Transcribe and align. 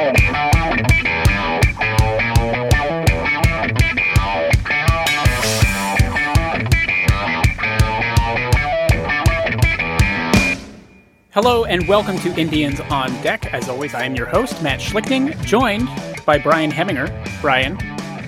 Hello 0.00 0.14
and 11.66 11.86
welcome 11.86 12.18
to 12.20 12.34
Indians 12.40 12.80
on 12.80 13.12
Deck. 13.22 13.52
As 13.52 13.68
always, 13.68 13.92
I 13.92 14.04
am 14.04 14.14
your 14.14 14.24
host, 14.24 14.62
Matt 14.62 14.80
Schlichting, 14.80 15.38
joined 15.44 15.86
by 16.24 16.38
Brian 16.38 16.70
Heminger. 16.70 17.10
Brian, 17.42 17.76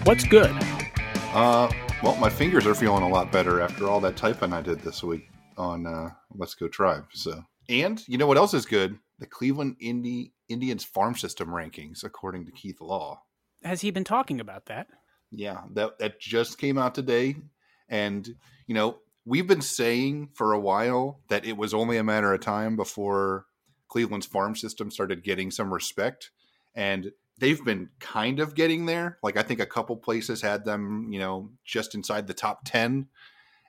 what's 0.05 0.25
good? 0.25 0.55
Uh, 1.33 1.73
well, 2.03 2.17
my 2.17 2.29
fingers 2.29 2.67
are 2.67 2.75
feeling 2.75 3.03
a 3.03 3.09
lot 3.09 3.33
better 3.33 3.63
after 3.63 3.89
all 3.89 4.01
that 4.01 4.19
typing 4.19 4.53
I 4.53 4.61
did 4.61 4.81
this 4.81 5.03
week 5.03 5.31
on 5.57 5.87
uh, 5.87 6.11
Let's 6.35 6.55
Go 6.55 6.69
Tribe. 6.69 7.07
So, 7.15 7.43
and 7.71 8.07
you 8.07 8.19
know 8.19 8.27
what 8.27 8.37
else 8.37 8.53
is 8.53 8.67
good? 8.67 8.99
The 9.21 9.27
Cleveland 9.27 9.77
Indi- 9.81 10.35
Indians 10.53 10.85
farm 10.85 11.15
system 11.15 11.49
rankings, 11.49 12.05
according 12.05 12.47
to 12.47 12.53
Keith 12.53 12.81
Law. 12.81 13.23
Has 13.65 13.81
he 13.81 13.91
been 13.91 14.05
talking 14.05 14.41
about 14.41 14.67
that? 14.67 14.89
Yeah, 15.31 15.63
that 15.73 15.99
that 15.99 16.21
just 16.21 16.59
came 16.59 16.79
out 16.79 16.95
today, 16.95 17.37
and 17.89 18.29
you 18.67 18.75
know 18.75 18.99
we've 19.25 19.47
been 19.47 19.63
saying 19.63 20.29
for 20.35 20.53
a 20.53 20.61
while 20.61 21.21
that 21.29 21.45
it 21.45 21.57
was 21.57 21.73
only 21.73 21.97
a 21.97 22.05
matter 22.05 22.33
of 22.33 22.41
time 22.41 22.77
before 22.77 23.47
Cleveland's 23.93 24.27
farm 24.27 24.57
system 24.57 24.91
started 24.91 25.23
getting 25.23 25.51
some 25.51 25.73
respect. 25.73 26.31
And 26.75 27.13
they've 27.39 27.63
been 27.63 27.91
kind 28.01 28.41
of 28.41 28.55
getting 28.55 28.87
there. 28.87 29.19
Like 29.23 29.37
I 29.37 29.43
think 29.43 29.61
a 29.61 29.67
couple 29.67 29.97
places 29.97 30.41
had 30.41 30.65
them, 30.65 31.13
you 31.13 31.19
know, 31.19 31.51
just 31.65 31.95
inside 31.95 32.27
the 32.27 32.35
top 32.35 32.63
10. 32.65 33.09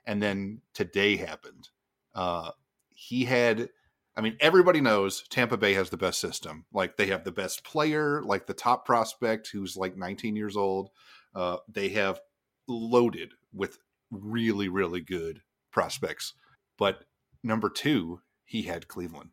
And 0.06 0.22
then 0.22 0.62
today 0.72 1.16
happened. 1.16 1.68
Uh, 2.14 2.52
he 2.88 3.24
had, 3.24 3.68
I 4.16 4.20
mean, 4.20 4.36
everybody 4.40 4.80
knows 4.80 5.24
Tampa 5.28 5.56
Bay 5.56 5.74
has 5.74 5.90
the 5.90 5.96
best 5.96 6.20
system. 6.20 6.66
Like 6.72 6.96
they 6.96 7.06
have 7.06 7.24
the 7.24 7.32
best 7.32 7.64
player, 7.64 8.22
like 8.22 8.46
the 8.46 8.54
top 8.54 8.86
prospect 8.86 9.48
who's 9.52 9.76
like 9.76 9.96
19 9.96 10.36
years 10.36 10.56
old. 10.56 10.90
Uh, 11.34 11.56
they 11.68 11.88
have 11.90 12.20
loaded 12.68 13.32
with 13.52 13.78
really, 14.10 14.68
really 14.68 15.00
good 15.00 15.40
prospects. 15.72 16.34
But 16.78 17.04
number 17.42 17.68
two, 17.68 18.20
he 18.44 18.62
had 18.62 18.86
Cleveland. 18.86 19.30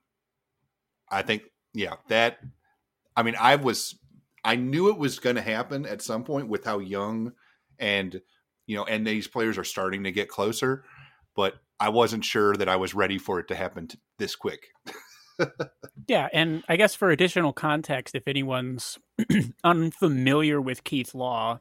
I 1.10 1.22
think, 1.22 1.44
yeah, 1.74 1.96
that. 2.08 2.40
I 3.16 3.24
mean, 3.24 3.36
I 3.40 3.58
was, 3.58 4.00
I 4.44 4.56
knew 4.56 4.90
it 4.90 4.98
was 4.98 5.20
going 5.20 5.36
to 5.36 5.42
happen 5.42 5.86
at 5.86 6.02
some 6.02 6.24
point 6.24 6.48
with 6.48 6.66
how 6.66 6.80
young 6.80 7.34
and, 7.78 8.22
you 8.66 8.76
know, 8.76 8.86
and 8.86 9.06
these 9.06 9.28
players 9.28 9.58
are 9.58 9.64
starting 9.64 10.04
to 10.06 10.12
get 10.12 10.30
closer, 10.30 10.86
but 11.36 11.56
I 11.82 11.90
wasn't 11.90 12.24
sure 12.24 12.56
that 12.56 12.70
I 12.70 12.76
was 12.76 12.94
ready 12.94 13.18
for 13.18 13.40
it 13.40 13.48
to 13.48 13.56
happen 13.56 13.88
t- 13.88 14.00
this 14.20 14.36
quick. 14.36 14.68
yeah, 16.08 16.30
and 16.32 16.64
I 16.70 16.76
guess 16.76 16.94
for 16.94 17.10
additional 17.10 17.54
context, 17.54 18.14
if 18.14 18.28
anyone's 18.28 19.00
unfamiliar 19.64 20.62
with 20.62 20.84
Keith 20.84 21.16
Law, 21.16 21.58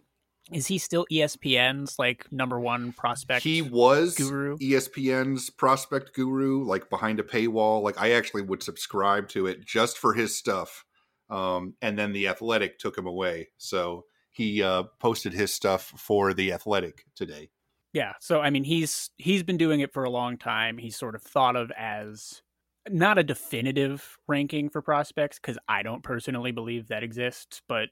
is 0.53 0.67
he 0.67 0.77
still 0.77 1.07
ESPN's 1.11 1.98
like 1.98 2.31
number 2.31 2.61
one 2.61 2.93
prospect? 2.93 3.45
He 3.45 3.63
was 3.63 4.15
guru? 4.15 4.59
ESPN's 4.59 5.48
prospect 5.48 6.13
guru, 6.15 6.65
like 6.65 6.91
behind 6.91 7.19
a 7.19 7.23
paywall. 7.23 7.83
Like 7.83 7.98
I 7.98 8.13
actually 8.13 8.43
would 8.43 8.63
subscribe 8.63 9.27
to 9.31 9.47
it 9.47 9.65
just 9.65 9.97
for 9.97 10.13
his 10.13 10.37
stuff. 10.37 10.85
Um, 11.31 11.77
and 11.81 11.98
then 11.98 12.13
the 12.13 12.29
Athletic 12.29 12.79
took 12.79 12.98
him 12.98 13.07
away, 13.07 13.48
so 13.57 14.05
he 14.33 14.63
uh, 14.63 14.83
posted 14.98 15.33
his 15.33 15.55
stuff 15.55 15.95
for 15.97 16.35
the 16.35 16.53
Athletic 16.53 17.07
today. 17.15 17.48
Yeah, 17.92 18.12
so 18.20 18.41
I 18.41 18.50
mean, 18.50 18.64
he's 18.64 19.10
he's 19.16 19.42
been 19.42 19.56
doing 19.56 19.80
it 19.80 19.92
for 19.92 20.05
a 20.05 20.10
long 20.10 20.38
time. 20.38 20.78
He's 20.78 20.96
sort 20.96 21.14
of 21.14 21.22
thought 21.22 21.56
of 21.56 21.72
as 21.77 22.42
not 22.88 23.19
a 23.19 23.24
definitive 23.24 24.16
ranking 24.28 24.69
for 24.70 24.80
prospects 24.80 25.38
because 25.38 25.58
I 25.69 25.83
don't 25.83 26.02
personally 26.02 26.52
believe 26.52 26.88
that 26.88 27.02
exists. 27.02 27.62
But 27.68 27.88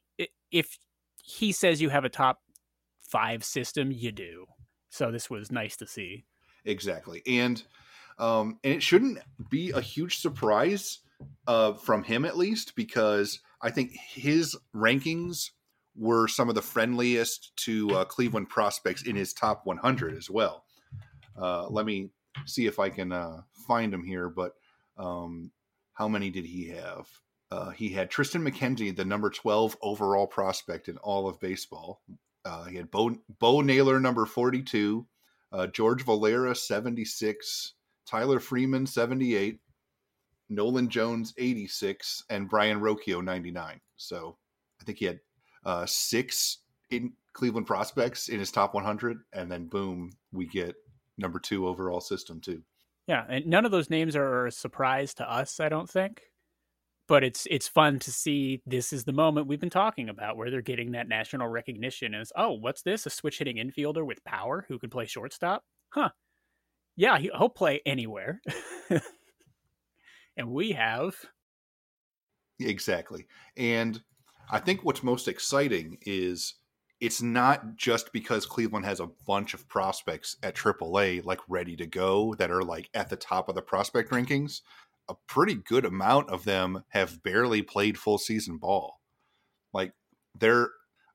if 0.50 0.78
he 1.22 1.52
says 1.52 1.82
you 1.82 1.88
have 1.88 2.04
a 2.04 2.08
top 2.08 2.40
five 3.00 3.44
system, 3.44 3.90
you 3.90 4.12
do. 4.12 4.46
So 4.90 5.10
this 5.10 5.28
was 5.28 5.50
nice 5.50 5.76
to 5.78 5.86
see. 5.86 6.24
Exactly, 6.64 7.22
and 7.26 7.62
um, 8.18 8.58
and 8.62 8.74
it 8.74 8.82
shouldn't 8.82 9.18
be 9.50 9.70
a 9.70 9.80
huge 9.80 10.18
surprise 10.18 11.00
uh, 11.46 11.72
from 11.72 12.04
him 12.04 12.24
at 12.24 12.36
least 12.36 12.76
because 12.76 13.40
I 13.60 13.70
think 13.70 13.92
his 13.92 14.56
rankings 14.74 15.50
were 15.98 16.28
some 16.28 16.48
of 16.48 16.54
the 16.54 16.62
friendliest 16.62 17.56
to 17.56 17.90
uh, 17.90 18.04
Cleveland 18.04 18.48
prospects 18.48 19.02
in 19.02 19.16
his 19.16 19.32
top 19.32 19.66
100 19.66 20.16
as 20.16 20.30
well. 20.30 20.64
Uh, 21.36 21.66
let 21.68 21.84
me 21.86 22.10
see 22.46 22.66
if 22.66 22.78
I 22.78 22.88
can 22.88 23.12
uh, 23.12 23.42
find 23.66 23.92
him 23.92 24.04
here, 24.04 24.28
but 24.28 24.52
um, 24.96 25.50
how 25.92 26.08
many 26.08 26.30
did 26.30 26.44
he 26.44 26.68
have? 26.68 27.08
Uh, 27.50 27.70
he 27.70 27.88
had 27.88 28.10
Triston 28.10 28.46
McKenzie, 28.46 28.94
the 28.94 29.04
number 29.04 29.30
12 29.30 29.76
overall 29.80 30.26
prospect 30.26 30.88
in 30.88 30.98
all 30.98 31.28
of 31.28 31.40
baseball, 31.40 32.02
uh, 32.48 32.64
he 32.64 32.76
had 32.76 32.90
Bo, 32.90 33.14
Bo 33.38 33.60
Naylor, 33.60 34.00
number 34.00 34.24
42, 34.24 35.06
uh, 35.52 35.66
George 35.66 36.04
Valera, 36.04 36.54
76, 36.54 37.74
Tyler 38.06 38.40
Freeman, 38.40 38.86
78, 38.86 39.60
Nolan 40.48 40.88
Jones, 40.88 41.34
86, 41.36 42.24
and 42.30 42.48
Brayan 42.48 42.80
Rocchio, 42.80 43.22
99. 43.22 43.80
So 43.96 44.38
I 44.80 44.84
think 44.84 44.98
he 44.98 45.04
had 45.04 45.20
uh, 45.68 45.86
six 45.86 46.58
in 46.90 47.12
Cleveland 47.34 47.66
prospects 47.66 48.28
in 48.28 48.38
his 48.38 48.50
top 48.50 48.74
100. 48.74 49.18
And 49.32 49.50
then, 49.50 49.66
boom, 49.66 50.10
we 50.32 50.46
get 50.46 50.74
number 51.18 51.38
two 51.38 51.68
overall 51.68 52.00
system, 52.00 52.40
too. 52.40 52.62
Yeah. 53.06 53.24
And 53.28 53.46
none 53.46 53.64
of 53.64 53.70
those 53.70 53.90
names 53.90 54.16
are 54.16 54.46
a 54.46 54.52
surprise 54.52 55.14
to 55.14 55.30
us, 55.30 55.60
I 55.60 55.68
don't 55.68 55.88
think 55.88 56.22
but 57.08 57.24
it's 57.24 57.48
it's 57.50 57.66
fun 57.66 57.98
to 57.98 58.12
see 58.12 58.62
this 58.66 58.92
is 58.92 59.04
the 59.04 59.12
moment 59.12 59.46
we've 59.46 59.58
been 59.58 59.70
talking 59.70 60.08
about 60.10 60.36
where 60.36 60.50
they're 60.50 60.60
getting 60.60 60.92
that 60.92 61.08
national 61.08 61.48
recognition 61.48 62.14
as 62.14 62.30
oh 62.36 62.52
what's 62.52 62.82
this 62.82 63.06
a 63.06 63.10
switch 63.10 63.38
hitting 63.38 63.56
infielder 63.56 64.06
with 64.06 64.22
power 64.24 64.64
who 64.68 64.78
can 64.78 64.90
play 64.90 65.06
shortstop 65.06 65.64
huh 65.88 66.10
yeah 66.96 67.18
he'll 67.18 67.48
play 67.48 67.80
anywhere 67.84 68.40
and 70.36 70.48
we 70.50 70.72
have 70.72 71.16
exactly 72.60 73.26
and 73.56 74.02
i 74.50 74.58
think 74.58 74.84
what's 74.84 75.02
most 75.02 75.28
exciting 75.28 75.98
is 76.02 76.54
it's 77.00 77.22
not 77.22 77.76
just 77.76 78.12
because 78.12 78.44
Cleveland 78.44 78.84
has 78.84 78.98
a 78.98 79.08
bunch 79.24 79.54
of 79.54 79.68
prospects 79.68 80.36
at 80.42 80.56
AAA 80.56 81.24
like 81.24 81.38
ready 81.48 81.76
to 81.76 81.86
go 81.86 82.34
that 82.40 82.50
are 82.50 82.64
like 82.64 82.90
at 82.92 83.08
the 83.08 83.16
top 83.16 83.48
of 83.48 83.54
the 83.54 83.62
prospect 83.62 84.10
rankings 84.10 84.62
a 85.08 85.14
pretty 85.26 85.54
good 85.54 85.84
amount 85.84 86.30
of 86.30 86.44
them 86.44 86.84
have 86.88 87.22
barely 87.22 87.62
played 87.62 87.98
full 87.98 88.18
season 88.18 88.58
ball. 88.58 89.00
Like 89.72 89.92
they're 90.38 90.68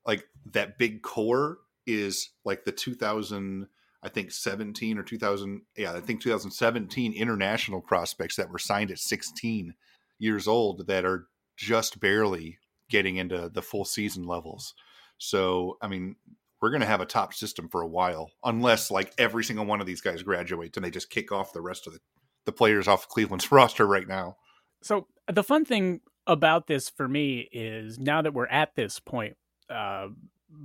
like 0.06 0.26
that 0.52 0.78
big 0.78 1.04
core 1.04 1.60
is 1.86 2.32
like 2.44 2.66
the 2.66 2.72
2000 2.72 3.68
I 4.06 4.10
think 4.10 4.32
17 4.32 4.98
or 4.98 5.04
2000 5.04 5.62
yeah, 5.78 5.94
I 5.94 6.02
think 6.02 6.22
2017 6.22 7.14
international 7.14 7.82
prospects 7.82 8.36
that 8.36 8.50
were 8.50 8.60
signed 8.60 8.92
at 8.92 9.00
16 9.00 9.76
years 10.20 10.48
old 10.48 10.88
that 10.88 11.06
are 11.06 11.28
just 11.56 12.00
barely 12.00 12.58
getting 12.94 13.18
into 13.18 13.50
the 13.50 13.62
full 13.64 13.84
season 13.84 14.28
levels. 14.28 14.76
So, 15.18 15.78
I 15.82 15.88
mean, 15.88 16.16
we're 16.62 16.70
going 16.70 16.82
to 16.82 16.88
have 16.88 17.02
a 17.02 17.06
top 17.06 17.34
system 17.34 17.68
for 17.68 17.82
a 17.82 17.88
while 17.88 18.32
unless 18.44 18.92
like 18.92 19.12
every 19.18 19.44
single 19.44 19.66
one 19.66 19.82
of 19.82 19.88
these 19.88 20.00
guys 20.00 20.22
graduates 20.22 20.78
and 20.78 20.86
they 20.86 20.92
just 20.92 21.10
kick 21.10 21.32
off 21.32 21.52
the 21.52 21.60
rest 21.60 21.88
of 21.88 21.94
the 21.94 22.00
the 22.46 22.52
players 22.52 22.88
off 22.88 23.08
Cleveland's 23.08 23.52
roster 23.52 23.88
right 23.88 24.08
now. 24.08 24.38
So 24.82 25.08
the 25.32 25.44
fun 25.44 25.66
thing 25.66 26.02
about 26.28 26.68
this 26.68 26.90
for 26.90 27.08
me 27.08 27.50
is 27.52 28.00
now 28.00 28.22
that 28.22 28.34
we're 28.34 28.48
at 28.48 28.76
this 28.76 29.00
point, 29.00 29.38
uh, 29.70 30.08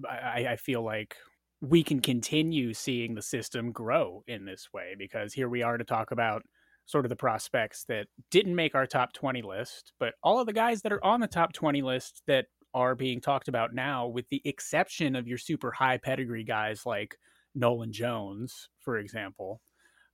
I, 0.09 0.47
I 0.51 0.57
feel 0.57 0.83
like 0.83 1.17
we 1.61 1.83
can 1.83 2.01
continue 2.01 2.75
seeing 2.75 3.15
the 3.15 3.23
system 3.23 3.73
grow 3.73 4.23
in 4.27 4.45
this 4.45 4.69
way 4.73 4.95
because 4.99 5.35
here 5.35 5.49
we 5.49 5.63
are 5.63 5.79
to 5.79 5.85
talk 5.85 6.11
about 6.11 6.43
sort 6.89 7.05
of 7.05 7.11
the 7.11 7.17
prospects 7.17 7.85
that 7.85 8.07
didn't 8.31 8.55
make 8.55 8.75
our 8.75 8.87
top 8.87 9.13
20 9.13 9.43
list, 9.43 9.93
but 10.01 10.15
all 10.23 10.41
of 10.41 10.47
the 10.47 10.55
guys 10.55 10.81
that 10.81 10.93
are 10.93 11.05
on 11.05 11.21
the 11.21 11.27
top 11.27 11.53
20 11.53 11.83
list 11.83 12.23
that 12.27 12.47
are 12.73 12.95
being 12.95 13.21
talked 13.21 13.47
about 13.47 13.75
now, 13.75 14.07
with 14.07 14.27
the 14.31 14.41
exception 14.47 15.15
of 15.15 15.29
your 15.29 15.37
super 15.37 15.71
high 15.71 15.99
pedigree 15.99 16.45
guys 16.45 16.87
like 16.87 17.19
Nolan 17.55 17.93
Jones, 17.93 18.71
for 18.81 18.97
example, 18.97 19.61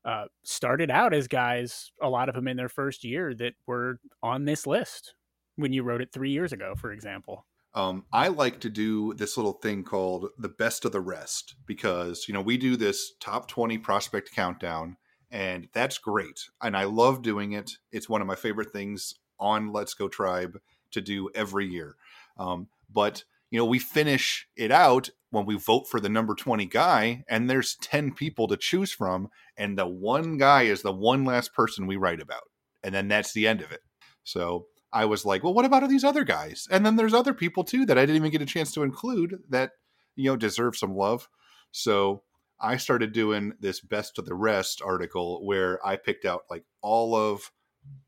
uh, 0.04 0.24
started 0.42 0.90
out 0.90 1.14
as 1.14 1.28
guys, 1.28 1.92
a 2.02 2.08
lot 2.08 2.28
of 2.28 2.34
them 2.34 2.48
in 2.48 2.56
their 2.56 2.68
first 2.68 3.04
year 3.04 3.34
that 3.36 3.54
were 3.68 4.00
on 4.20 4.44
this 4.44 4.66
list 4.66 5.14
when 5.54 5.72
you 5.72 5.84
wrote 5.84 6.02
it 6.02 6.12
three 6.12 6.32
years 6.32 6.52
ago, 6.52 6.74
for 6.76 6.90
example. 6.90 7.46
Um, 7.74 8.04
I 8.12 8.28
like 8.28 8.58
to 8.60 8.68
do 8.68 9.14
this 9.14 9.36
little 9.36 9.52
thing 9.52 9.84
called 9.84 10.28
the 10.38 10.48
best 10.48 10.84
of 10.84 10.90
the 10.90 11.00
rest 11.00 11.54
because, 11.66 12.26
you 12.26 12.34
know, 12.34 12.40
we 12.40 12.56
do 12.56 12.76
this 12.76 13.12
top 13.20 13.46
20 13.46 13.78
prospect 13.78 14.32
countdown 14.32 14.96
and 15.34 15.66
that's 15.72 15.98
great. 15.98 16.48
And 16.62 16.76
I 16.76 16.84
love 16.84 17.20
doing 17.20 17.52
it. 17.52 17.72
It's 17.90 18.08
one 18.08 18.20
of 18.20 18.26
my 18.28 18.36
favorite 18.36 18.72
things 18.72 19.14
on 19.40 19.72
Let's 19.72 19.92
Go 19.92 20.06
Tribe 20.06 20.60
to 20.92 21.00
do 21.00 21.28
every 21.34 21.66
year. 21.66 21.96
Um, 22.38 22.68
but, 22.88 23.24
you 23.50 23.58
know, 23.58 23.64
we 23.64 23.80
finish 23.80 24.46
it 24.56 24.70
out 24.70 25.10
when 25.30 25.44
we 25.44 25.56
vote 25.56 25.88
for 25.88 25.98
the 25.98 26.08
number 26.08 26.36
20 26.36 26.66
guy 26.66 27.24
and 27.28 27.50
there's 27.50 27.74
10 27.82 28.12
people 28.12 28.46
to 28.46 28.56
choose 28.56 28.92
from 28.92 29.28
and 29.56 29.76
the 29.76 29.86
one 29.86 30.38
guy 30.38 30.62
is 30.62 30.82
the 30.82 30.92
one 30.92 31.24
last 31.24 31.52
person 31.52 31.88
we 31.88 31.96
write 31.96 32.20
about 32.20 32.44
and 32.84 32.94
then 32.94 33.08
that's 33.08 33.32
the 33.32 33.48
end 33.48 33.60
of 33.60 33.72
it 33.72 33.80
so 34.22 34.66
I 34.92 35.06
was 35.06 35.24
like, 35.24 35.42
well, 35.42 35.52
what 35.52 35.64
about 35.64 35.82
all 35.82 35.88
these 35.88 36.04
other 36.04 36.22
guys? 36.22 36.68
And 36.70 36.86
then 36.86 36.94
there's 36.94 37.14
other 37.14 37.34
people 37.34 37.64
too 37.64 37.84
that 37.86 37.98
I 37.98 38.02
didn't 38.02 38.16
even 38.16 38.30
get 38.30 38.42
a 38.42 38.46
chance 38.46 38.72
to 38.74 38.84
include 38.84 39.42
that, 39.50 39.72
you 40.14 40.30
know, 40.30 40.36
deserve 40.36 40.76
some 40.76 40.94
love. 40.94 41.28
So 41.72 42.22
I 42.60 42.76
started 42.76 43.12
doing 43.12 43.52
this 43.60 43.80
best 43.80 44.18
of 44.18 44.26
the 44.26 44.34
rest 44.34 44.80
article 44.84 45.44
where 45.44 45.84
I 45.86 45.96
picked 45.96 46.24
out 46.24 46.42
like 46.50 46.64
all 46.80 47.14
of 47.14 47.50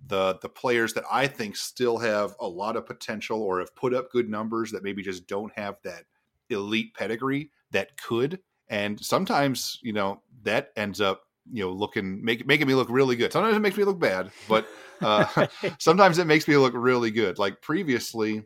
the 0.07 0.39
the 0.41 0.49
players 0.49 0.95
that 0.95 1.05
I 1.11 1.27
think 1.27 1.57
still 1.57 1.99
have 1.99 2.35
a 2.41 2.47
lot 2.47 2.77
of 2.77 2.87
potential 2.87 3.43
or 3.43 3.59
have 3.61 3.75
put 3.75 3.93
up 3.93 4.11
good 4.11 4.29
numbers 4.29 4.71
that 4.73 4.83
maybe 4.83 5.03
just 5.03 5.27
don't 5.27 5.53
have 5.57 5.77
that 5.85 6.05
elite 6.51 6.95
pedigree 6.95 7.51
that 7.73 8.01
could. 8.01 8.41
And 8.69 8.99
sometimes, 9.01 9.79
you 9.83 9.93
know, 9.93 10.23
that 10.43 10.73
ends 10.77 11.01
up, 11.01 11.23
you 11.53 11.65
know, 11.65 11.71
looking 11.71 12.25
make, 12.25 12.47
making 12.47 12.67
me 12.67 12.75
look 12.75 12.89
really 12.91 13.17
good. 13.17 13.33
Sometimes 13.33 13.57
it 13.57 13.61
makes 13.61 13.77
me 13.77 13.85
look 13.85 13.99
bad, 13.99 14.31
but 14.49 14.67
uh, 15.01 15.47
sometimes 15.79 16.19
it 16.19 16.27
makes 16.27 16.49
me 16.49 16.57
look 16.57 16.73
really 16.75 17.11
good. 17.11 17.39
Like 17.39 17.61
previously, 17.61 18.45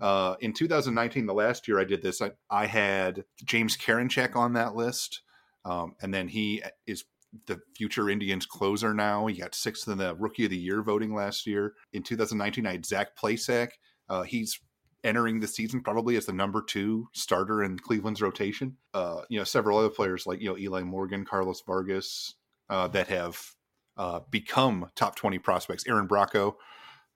uh, 0.00 0.36
in 0.40 0.52
2019, 0.52 1.26
the 1.26 1.34
last 1.34 1.66
year 1.66 1.80
I 1.80 1.84
did 1.84 2.02
this, 2.02 2.22
I, 2.22 2.30
I 2.50 2.66
had 2.66 3.24
James 3.44 3.76
Karinchak 3.76 4.36
on 4.36 4.52
that 4.54 4.74
list. 4.74 5.22
Um, 5.64 5.94
and 6.00 6.12
then 6.12 6.28
he 6.28 6.62
is 6.86 7.04
the 7.46 7.60
future 7.76 8.10
Indians 8.10 8.46
closer 8.46 8.94
now. 8.94 9.26
He 9.26 9.36
got 9.36 9.54
sixth 9.54 9.88
in 9.88 9.98
the 9.98 10.14
Rookie 10.16 10.44
of 10.44 10.50
the 10.50 10.56
Year 10.56 10.82
voting 10.82 11.14
last 11.14 11.46
year. 11.46 11.74
In 11.92 12.02
2019, 12.02 12.66
I 12.66 12.72
had 12.72 12.86
Zach 12.86 13.16
Plesac. 13.16 13.70
Uh, 14.08 14.22
he's 14.22 14.58
entering 15.04 15.40
the 15.40 15.46
season 15.46 15.80
probably 15.82 16.16
as 16.16 16.26
the 16.26 16.32
number 16.32 16.62
two 16.62 17.08
starter 17.12 17.62
in 17.62 17.78
Cleveland's 17.78 18.20
rotation. 18.20 18.76
Uh, 18.92 19.22
you 19.28 19.38
know, 19.38 19.44
several 19.44 19.78
other 19.78 19.88
players 19.88 20.26
like 20.26 20.40
you 20.40 20.48
know 20.48 20.58
Eli 20.58 20.82
Morgan, 20.82 21.24
Carlos 21.24 21.62
Vargas 21.66 22.34
uh, 22.68 22.88
that 22.88 23.08
have 23.08 23.40
uh, 23.96 24.20
become 24.30 24.90
top 24.96 25.16
20 25.16 25.38
prospects. 25.38 25.84
Aaron 25.86 26.08
Bracho. 26.08 26.54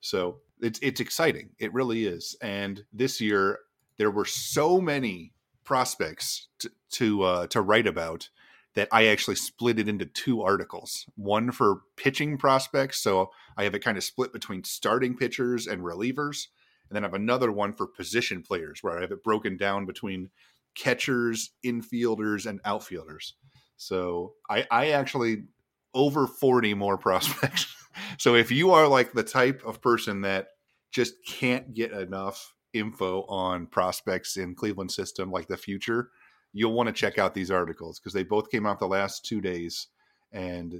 So 0.01 0.39
it's 0.61 0.79
it's 0.81 1.01
exciting. 1.01 1.49
It 1.59 1.73
really 1.73 2.05
is. 2.05 2.35
And 2.41 2.85
this 2.93 3.19
year 3.19 3.59
there 3.97 4.11
were 4.11 4.25
so 4.25 4.79
many 4.79 5.33
prospects 5.63 6.49
to 6.59 6.69
to, 6.95 7.23
uh, 7.23 7.47
to 7.47 7.61
write 7.61 7.87
about 7.87 8.29
that 8.75 8.89
I 8.91 9.07
actually 9.07 9.35
split 9.35 9.79
it 9.79 9.87
into 9.87 10.05
two 10.05 10.41
articles. 10.41 11.05
One 11.15 11.51
for 11.51 11.81
pitching 11.95 12.37
prospects, 12.37 13.01
so 13.01 13.31
I 13.57 13.63
have 13.63 13.73
it 13.73 13.83
kind 13.83 13.97
of 13.97 14.03
split 14.03 14.33
between 14.33 14.63
starting 14.63 15.15
pitchers 15.15 15.65
and 15.65 15.81
relievers, 15.81 16.47
and 16.89 16.95
then 16.95 17.03
I 17.03 17.07
have 17.07 17.13
another 17.13 17.51
one 17.51 17.73
for 17.73 17.87
position 17.87 18.43
players 18.43 18.83
where 18.83 18.97
I 18.97 19.01
have 19.01 19.11
it 19.11 19.23
broken 19.23 19.57
down 19.57 19.85
between 19.85 20.29
catchers, 20.75 21.51
infielders, 21.65 22.45
and 22.45 22.59
outfielders. 22.65 23.35
So 23.77 24.33
I, 24.49 24.65
I 24.69 24.89
actually 24.89 25.45
over 25.93 26.27
40 26.27 26.73
more 26.73 26.97
prospects. 26.99 27.73
so 28.17 28.35
if 28.35 28.51
you 28.51 28.71
are 28.71 28.87
like 28.87 29.13
the 29.13 29.23
type 29.23 29.63
of 29.65 29.81
person 29.81 30.21
that 30.21 30.47
just 30.91 31.13
can't 31.27 31.73
get 31.73 31.91
enough 31.91 32.53
info 32.73 33.23
on 33.23 33.67
prospects 33.67 34.35
in 34.35 34.53
Cleveland 34.53 34.91
system 34.91 35.31
like 35.31 35.47
the 35.47 35.57
future, 35.57 36.09
you'll 36.55 36.73
want 36.73 36.87
to 36.87 36.93
check 36.93 37.19
out 37.19 37.33
these 37.33 37.51
articles 37.51 37.99
because 37.99 38.13
they 38.13 38.23
both 38.23 38.49
came 38.49 38.65
out 38.65 38.79
the 38.79 38.87
last 38.87 39.25
two 39.25 39.41
days, 39.41 39.87
and 40.31 40.71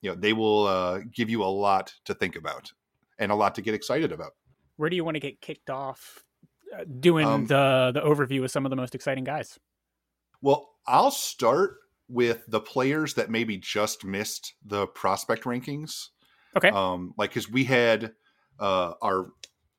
you 0.00 0.10
know 0.10 0.14
they 0.14 0.32
will 0.32 0.66
uh, 0.66 1.00
give 1.12 1.30
you 1.30 1.44
a 1.44 1.46
lot 1.46 1.92
to 2.06 2.14
think 2.14 2.34
about 2.34 2.72
and 3.18 3.30
a 3.30 3.34
lot 3.34 3.54
to 3.54 3.62
get 3.62 3.74
excited 3.74 4.10
about. 4.10 4.32
Where 4.76 4.88
do 4.88 4.96
you 4.96 5.04
want 5.04 5.16
to 5.16 5.20
get 5.20 5.40
kicked 5.40 5.70
off? 5.70 6.24
Uh, 6.74 6.84
doing 7.00 7.26
um, 7.26 7.46
the 7.46 7.92
the 7.94 8.00
overview 8.00 8.42
of 8.42 8.50
some 8.50 8.66
of 8.66 8.70
the 8.70 8.76
most 8.76 8.94
exciting 8.94 9.24
guys. 9.24 9.58
Well, 10.40 10.70
I'll 10.86 11.10
start 11.10 11.76
with 12.08 12.44
the 12.48 12.60
players 12.60 13.14
that 13.14 13.30
maybe 13.30 13.58
just 13.58 14.04
missed 14.04 14.54
the 14.64 14.86
prospect 14.86 15.44
rankings. 15.44 16.08
Okay. 16.56 16.70
Um, 16.70 17.14
like 17.18 17.30
because 17.30 17.50
we 17.50 17.64
had 17.64 18.12
uh, 18.58 18.94
our 19.02 19.28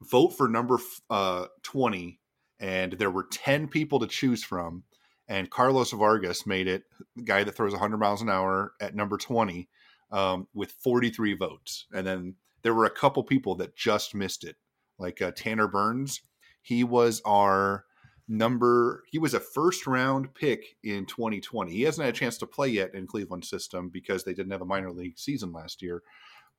vote 0.02 0.30
for 0.30 0.48
number 0.48 0.80
uh, 1.10 1.46
twenty, 1.64 2.20
and 2.60 2.94
there 2.94 3.12
were 3.12 3.28
ten 3.32 3.68
people 3.68 4.00
to 4.00 4.08
choose 4.08 4.44
from, 4.44 4.84
and 5.30 5.50
Carlos 5.50 5.92
Vargas 5.92 6.48
made 6.48 6.68
it, 6.68 6.84
the 7.16 7.22
guy 7.22 7.44
that 7.44 7.56
throws 7.56 7.72
100 7.72 7.98
miles 7.98 8.24
an 8.24 8.30
hour 8.30 8.74
at 8.82 8.96
number 8.96 9.16
20 9.16 9.70
um, 10.12 10.48
with 10.56 10.72
43 10.72 11.36
votes. 11.36 11.86
And 11.94 12.06
then 12.06 12.36
there 12.64 12.74
were 12.74 12.86
a 12.86 12.90
couple 12.90 13.24
people 13.24 13.54
that 13.56 13.76
just 13.76 14.16
missed 14.16 14.44
it, 14.44 14.56
like 14.98 15.22
uh, 15.22 15.32
Tanner 15.36 15.68
Burns. 15.68 16.22
He 16.64 16.84
was 16.84 17.22
our 17.26 17.86
number, 18.28 19.04
he 19.12 19.20
was 19.20 19.36
a 19.36 19.40
first 19.40 19.86
round 19.86 20.34
pick 20.34 20.78
in 20.84 21.06
2020. 21.06 21.72
He 21.72 21.84
hasn't 21.84 22.06
had 22.06 22.16
a 22.16 22.18
chance 22.18 22.40
to 22.40 22.48
play 22.48 22.70
yet 22.70 22.96
in 22.96 23.06
Cleveland 23.06 23.46
system 23.46 23.90
because 23.90 24.24
they 24.24 24.34
didn't 24.34 24.52
have 24.52 24.62
a 24.62 24.66
minor 24.66 24.92
league 24.92 25.20
season 25.20 25.54
last 25.54 25.84
year. 25.84 26.02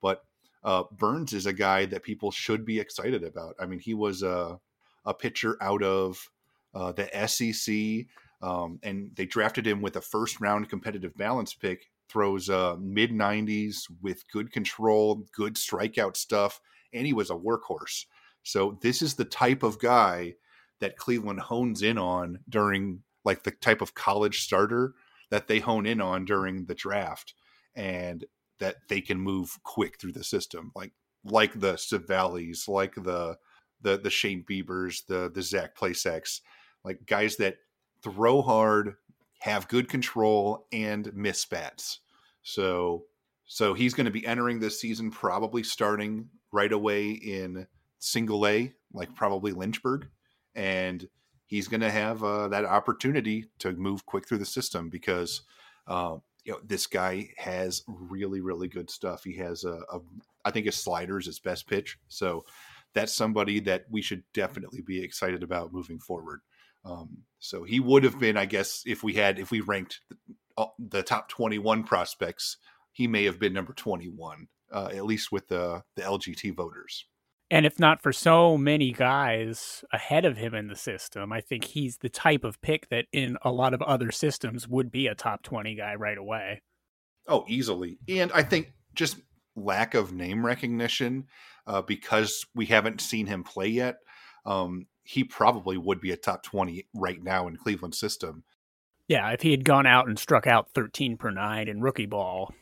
But 0.01 0.23
uh, 0.63 0.83
Burns 0.93 1.33
is 1.33 1.45
a 1.45 1.53
guy 1.53 1.85
that 1.87 2.03
people 2.03 2.31
should 2.31 2.65
be 2.65 2.79
excited 2.79 3.23
about. 3.23 3.55
I 3.59 3.65
mean, 3.65 3.79
he 3.79 3.93
was 3.93 4.23
a, 4.23 4.59
a 5.05 5.13
pitcher 5.13 5.57
out 5.59 5.83
of 5.83 6.29
uh, 6.73 6.93
the 6.93 7.09
SEC 7.27 8.07
um, 8.41 8.79
and 8.83 9.11
they 9.15 9.25
drafted 9.25 9.67
him 9.67 9.81
with 9.81 9.95
a 9.95 10.01
first 10.01 10.41
round 10.41 10.69
competitive 10.69 11.15
balance 11.15 11.53
pick. 11.53 11.89
Throws 12.09 12.49
uh, 12.49 12.75
mid 12.79 13.11
90s 13.11 13.83
with 14.01 14.29
good 14.31 14.51
control, 14.51 15.23
good 15.33 15.55
strikeout 15.55 16.17
stuff, 16.17 16.59
and 16.93 17.05
he 17.05 17.13
was 17.13 17.29
a 17.29 17.35
workhorse. 17.35 18.05
So 18.43 18.77
this 18.81 19.01
is 19.01 19.13
the 19.13 19.25
type 19.25 19.63
of 19.63 19.79
guy 19.79 20.33
that 20.79 20.97
Cleveland 20.97 21.39
hones 21.39 21.83
in 21.83 21.97
on 21.97 22.39
during 22.49 23.03
like 23.23 23.43
the 23.43 23.51
type 23.51 23.81
of 23.81 23.93
college 23.93 24.41
starter 24.43 24.93
that 25.29 25.47
they 25.47 25.59
hone 25.59 25.85
in 25.85 26.01
on 26.01 26.25
during 26.25 26.65
the 26.65 26.75
draft, 26.75 27.33
and 27.75 28.25
that 28.59 28.75
they 28.89 28.99
can 28.99 29.17
move 29.17 29.57
quick 29.63 29.99
through 29.99 30.11
the 30.11 30.23
system, 30.23 30.71
like 30.75 30.91
like 31.23 31.59
the 31.59 31.73
Civales, 31.73 32.67
like 32.67 32.95
the 32.95 33.37
the 33.81 33.97
the 33.97 34.09
Shane 34.09 34.43
Biebers, 34.43 35.05
the 35.05 35.31
the 35.33 35.41
Zach 35.41 35.77
Plesacs, 35.77 36.41
like 36.83 37.05
guys 37.05 37.37
that 37.37 37.57
throw 38.03 38.41
hard, 38.41 38.95
have 39.39 39.67
good 39.67 39.89
control, 39.89 40.67
and 40.71 41.13
miss 41.13 41.45
bats. 41.45 41.99
So 42.43 43.05
so 43.45 43.73
he's 43.73 43.93
going 43.93 44.05
to 44.05 44.11
be 44.11 44.25
entering 44.25 44.59
this 44.59 44.79
season 44.79 45.11
probably 45.11 45.61
starting 45.61 46.29
right 46.53 46.71
away 46.71 47.09
in 47.09 47.67
single 47.99 48.47
A, 48.47 48.73
like 48.93 49.13
probably 49.13 49.51
Lynchburg, 49.51 50.07
and 50.55 51.05
he's 51.47 51.67
going 51.67 51.81
to 51.81 51.91
have 51.91 52.23
uh, 52.23 52.47
that 52.47 52.63
opportunity 52.63 53.45
to 53.59 53.73
move 53.73 54.05
quick 54.05 54.25
through 54.25 54.37
the 54.37 54.45
system 54.45 54.89
because 54.89 55.41
uh, 55.87 56.15
you 56.45 56.53
know 56.53 56.59
this 56.65 56.87
guy 56.87 57.29
has 57.37 57.83
really 57.87 58.41
really 58.41 58.67
good 58.67 58.89
stuff. 58.89 59.23
He 59.23 59.35
has 59.37 59.63
a, 59.63 59.79
a 59.91 59.99
I 60.45 60.51
think 60.51 60.65
his 60.65 60.77
slider 60.77 61.19
is 61.19 61.25
his 61.25 61.39
best 61.39 61.67
pitch, 61.67 61.97
so 62.07 62.45
that's 62.93 63.13
somebody 63.13 63.59
that 63.61 63.85
we 63.89 64.01
should 64.01 64.23
definitely 64.33 64.81
be 64.81 65.03
excited 65.03 65.43
about 65.43 65.73
moving 65.73 65.99
forward. 65.99 66.41
Um, 66.83 67.23
so 67.39 67.63
he 67.63 67.79
would 67.79 68.03
have 68.03 68.19
been, 68.19 68.37
I 68.37 68.45
guess, 68.45 68.83
if 68.85 69.03
we 69.03 69.13
had, 69.13 69.39
if 69.39 69.51
we 69.51 69.61
ranked 69.61 69.99
the, 70.09 70.17
uh, 70.57 70.67
the 70.79 71.03
top 71.03 71.29
21 71.29 71.83
prospects, 71.83 72.57
he 72.91 73.07
may 73.07 73.25
have 73.25 73.39
been 73.39 73.53
number 73.53 73.73
21, 73.73 74.47
uh, 74.71 74.89
at 74.93 75.05
least 75.05 75.31
with 75.31 75.47
the, 75.47 75.83
the 75.95 76.01
LGT 76.01 76.55
voters. 76.55 77.05
And 77.51 77.65
if 77.65 77.79
not 77.79 78.01
for 78.01 78.13
so 78.13 78.57
many 78.57 78.93
guys 78.93 79.83
ahead 79.91 80.23
of 80.23 80.37
him 80.37 80.55
in 80.55 80.67
the 80.67 80.75
system, 80.75 81.33
I 81.33 81.41
think 81.41 81.65
he's 81.65 81.97
the 81.97 82.09
type 82.09 82.45
of 82.45 82.61
pick 82.61 82.87
that 82.89 83.05
in 83.11 83.37
a 83.41 83.51
lot 83.51 83.73
of 83.73 83.81
other 83.81 84.09
systems 84.09 84.69
would 84.69 84.89
be 84.89 85.07
a 85.07 85.15
top 85.15 85.43
20 85.43 85.75
guy 85.75 85.95
right 85.95 86.17
away. 86.17 86.61
Oh, 87.27 87.43
easily. 87.49 87.99
And 88.07 88.31
I 88.31 88.43
think 88.43 88.71
just 88.95 89.17
lack 89.57 89.95
of 89.95 90.13
name 90.13 90.45
recognition 90.45 91.25
uh, 91.67 91.81
because 91.81 92.45
we 92.55 92.67
haven't 92.67 93.01
seen 93.01 93.27
him 93.27 93.43
play 93.43 93.67
yet. 93.67 93.97
Um, 94.45 94.87
he 95.03 95.23
probably 95.23 95.77
would 95.77 95.99
be 95.99 96.11
a 96.11 96.17
top 96.17 96.43
20 96.43 96.85
right 96.93 97.21
now 97.21 97.47
in 97.47 97.57
Cleveland 97.57 97.95
system. 97.95 98.43
Yeah, 99.07 99.29
if 99.31 99.41
he 99.41 99.51
had 99.51 99.65
gone 99.65 99.85
out 99.85 100.07
and 100.07 100.17
struck 100.17 100.47
out 100.47 100.69
13 100.73 101.17
per 101.17 101.31
nine 101.31 101.67
in 101.67 101.81
rookie 101.81 102.05
ball 102.05 102.53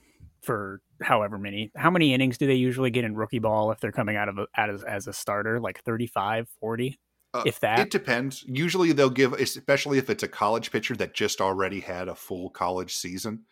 for 0.41 0.81
however 1.01 1.38
many, 1.38 1.72
how 1.75 1.91
many 1.91 2.13
innings 2.13 2.38
do 2.38 2.48
they 2.48 2.55
usually 2.55 2.89
get 2.89 3.03
in 3.03 3.15
rookie 3.15 3.39
ball 3.39 3.72
if 3.72 3.79
they're 3.79 3.91
coming 3.91 4.15
out 4.15 4.29
of 4.29 4.38
a, 4.39 4.48
out 4.58 4.69
as, 4.69 4.84
as 4.84 5.08
a 5.08 5.13
starter? 5.13 5.60
Like 5.60 5.84
35, 5.84 6.48
40? 6.60 7.00
Uh, 7.31 7.43
if 7.46 7.60
that 7.60 7.77
it 7.77 7.91
depends 7.91 8.43
usually 8.48 8.91
they'll 8.91 9.08
give 9.08 9.34
especially 9.34 10.00
if 10.00 10.10
it's 10.10 10.24
a 10.24 10.27
college 10.27 10.72
pitcher 10.72 10.96
that 10.96 11.13
just 11.13 11.41
already 11.41 11.79
had 11.79 12.08
a 12.08 12.15
full 12.15 12.50
college 12.50 12.96
season 12.96 13.43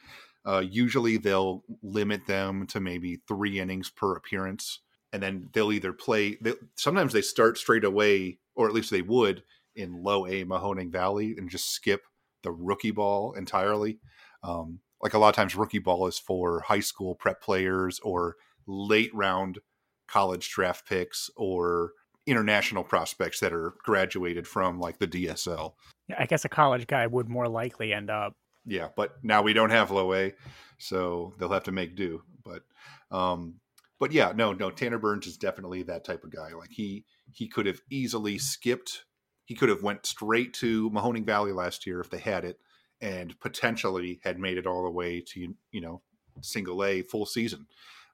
uh, 0.47 0.63
usually 0.67 1.17
they'll 1.17 1.63
limit 1.83 2.25
them 2.25 2.65
to 2.65 2.79
maybe 2.79 3.19
three 3.27 3.59
innings 3.59 3.91
per 3.91 4.15
appearance 4.15 4.79
and 5.13 5.23
then 5.23 5.49
they'll 5.53 5.71
either 5.71 5.93
play 5.93 6.37
they, 6.41 6.53
sometimes 6.75 7.13
they 7.13 7.21
start 7.21 7.57
straight 7.57 7.83
away 7.83 8.39
or 8.55 8.67
at 8.67 8.73
least 8.73 8.91
they 8.91 9.01
would 9.01 9.43
in 9.75 10.03
low 10.03 10.25
A 10.25 10.43
Mahoning 10.43 10.91
Valley 10.91 11.35
and 11.37 11.49
just 11.49 11.71
skip 11.71 12.03
the 12.43 12.51
rookie 12.51 12.91
ball 12.91 13.33
entirely. 13.33 13.99
Um, 14.43 14.79
like 15.01 15.13
a 15.13 15.19
lot 15.19 15.29
of 15.29 15.35
times, 15.35 15.55
rookie 15.55 15.79
ball 15.79 16.07
is 16.07 16.17
for 16.17 16.61
high 16.61 16.79
school 16.79 17.15
prep 17.15 17.41
players 17.41 17.99
or 17.99 18.35
late 18.65 19.13
round 19.13 19.59
college 20.07 20.49
draft 20.49 20.87
picks 20.87 21.29
or 21.35 21.91
international 22.25 22.83
prospects 22.83 23.39
that 23.39 23.53
are 23.53 23.75
graduated 23.83 24.47
from 24.47 24.79
like 24.79 24.97
the 24.97 25.07
DSL. 25.07 25.73
I 26.17 26.25
guess 26.25 26.45
a 26.45 26.49
college 26.49 26.87
guy 26.87 27.05
would 27.05 27.29
more 27.29 27.47
likely 27.47 27.93
end 27.93 28.09
up. 28.09 28.33
Yeah, 28.65 28.89
but 28.95 29.23
now 29.23 29.41
we 29.41 29.53
don't 29.53 29.69
have 29.69 29.91
low 29.91 30.13
A, 30.13 30.33
so 30.77 31.33
they'll 31.37 31.49
have 31.49 31.63
to 31.65 31.71
make 31.71 31.95
do. 31.95 32.23
But 32.43 32.63
um, 33.11 33.55
but 33.99 34.11
yeah, 34.11 34.33
no, 34.35 34.53
no. 34.53 34.69
Tanner 34.69 34.99
Burns 34.99 35.27
is 35.27 35.37
definitely 35.37 35.83
that 35.83 36.03
type 36.03 36.23
of 36.23 36.31
guy. 36.31 36.53
Like 36.53 36.71
he 36.71 37.05
he 37.31 37.47
could 37.47 37.65
have 37.65 37.81
easily 37.89 38.37
skipped. 38.37 39.05
He 39.45 39.55
could 39.55 39.69
have 39.69 39.83
went 39.83 40.05
straight 40.05 40.53
to 40.55 40.89
Mahoning 40.91 41.25
Valley 41.25 41.51
last 41.51 41.85
year 41.87 42.01
if 42.01 42.09
they 42.09 42.19
had 42.19 42.45
it, 42.45 42.59
and 43.01 43.39
potentially 43.39 44.19
had 44.23 44.39
made 44.39 44.57
it 44.57 44.67
all 44.67 44.83
the 44.83 44.91
way 44.91 45.23
to 45.33 45.55
you 45.71 45.81
know 45.81 46.01
single 46.41 46.83
A 46.83 47.01
full 47.01 47.25
season. 47.25 47.67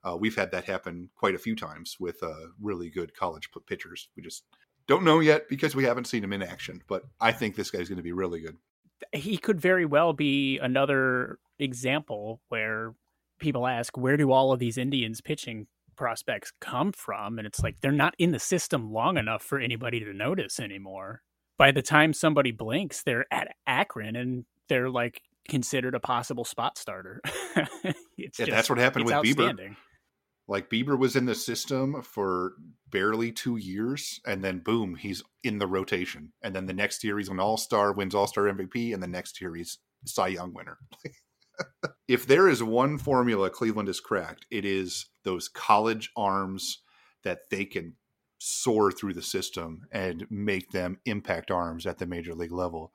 Uh, 0.03 0.17
we've 0.17 0.35
had 0.35 0.51
that 0.51 0.65
happen 0.65 1.09
quite 1.15 1.35
a 1.35 1.39
few 1.39 1.55
times 1.55 1.97
with 1.99 2.21
uh, 2.21 2.33
really 2.61 2.89
good 2.89 3.15
college 3.15 3.49
pitchers. 3.67 4.09
We 4.17 4.23
just 4.23 4.43
don't 4.87 5.03
know 5.03 5.19
yet 5.19 5.47
because 5.47 5.75
we 5.75 5.85
haven't 5.85 6.07
seen 6.07 6.23
him 6.23 6.33
in 6.33 6.43
action. 6.43 6.81
But 6.87 7.03
I 7.21 7.31
think 7.31 7.55
this 7.55 7.71
guy's 7.71 7.87
going 7.87 7.97
to 7.97 8.03
be 8.03 8.11
really 8.11 8.41
good. 8.41 8.57
He 9.11 9.37
could 9.37 9.59
very 9.59 9.85
well 9.85 10.13
be 10.13 10.59
another 10.59 11.39
example 11.59 12.41
where 12.49 12.93
people 13.43 13.67
ask, 13.67 13.95
where 13.97 14.17
do 14.17 14.31
all 14.31 14.51
of 14.51 14.59
these 14.59 14.77
Indians 14.77 15.21
pitching 15.21 15.67
prospects 15.95 16.51
come 16.59 16.91
from? 16.91 17.37
And 17.37 17.45
it's 17.45 17.61
like 17.61 17.81
they're 17.81 17.91
not 17.91 18.15
in 18.17 18.31
the 18.31 18.39
system 18.39 18.91
long 18.91 19.17
enough 19.17 19.43
for 19.43 19.59
anybody 19.59 19.99
to 19.99 20.13
notice 20.13 20.59
anymore. 20.59 21.21
By 21.57 21.71
the 21.71 21.83
time 21.83 22.13
somebody 22.13 22.51
blinks, 22.51 23.03
they're 23.03 23.25
at 23.31 23.49
Akron 23.67 24.15
and 24.15 24.45
they're 24.69 24.89
like 24.89 25.21
considered 25.47 25.93
a 25.93 25.99
possible 25.99 26.45
spot 26.45 26.77
starter. 26.77 27.21
yeah, 28.17 28.27
just, 28.33 28.49
that's 28.49 28.69
what 28.69 28.79
happened 28.79 29.05
with 29.05 29.15
Bieber. 29.15 29.75
Like 30.47 30.69
Bieber 30.69 30.97
was 30.97 31.15
in 31.15 31.25
the 31.25 31.35
system 31.35 32.01
for 32.01 32.53
barely 32.89 33.31
two 33.31 33.55
years, 33.55 34.19
and 34.25 34.43
then 34.43 34.59
boom, 34.59 34.95
he's 34.95 35.23
in 35.43 35.57
the 35.57 35.67
rotation. 35.67 36.33
And 36.41 36.53
then 36.53 36.65
the 36.65 36.73
next 36.73 37.03
year 37.03 37.17
he's 37.17 37.29
an 37.29 37.39
All 37.39 37.57
Star, 37.57 37.93
wins 37.93 38.13
All 38.13 38.27
Star 38.27 38.45
MVP, 38.45 38.93
and 38.93 39.01
the 39.01 39.07
next 39.07 39.39
year 39.39 39.55
he's 39.55 39.77
Cy 40.05 40.29
Young 40.29 40.53
winner. 40.53 40.77
if 42.07 42.25
there 42.25 42.47
is 42.47 42.63
one 42.63 42.97
formula 42.97 43.49
Cleveland 43.49 43.87
has 43.87 43.99
cracked, 43.99 44.45
it 44.51 44.65
is 44.65 45.07
those 45.23 45.47
college 45.47 46.11
arms 46.15 46.79
that 47.23 47.49
they 47.49 47.65
can 47.65 47.95
soar 48.37 48.91
through 48.91 49.13
the 49.13 49.21
system 49.21 49.87
and 49.91 50.25
make 50.29 50.71
them 50.71 50.99
impact 51.05 51.49
arms 51.49 51.85
at 51.85 51.97
the 51.97 52.05
major 52.05 52.35
league 52.35 52.51
level. 52.51 52.91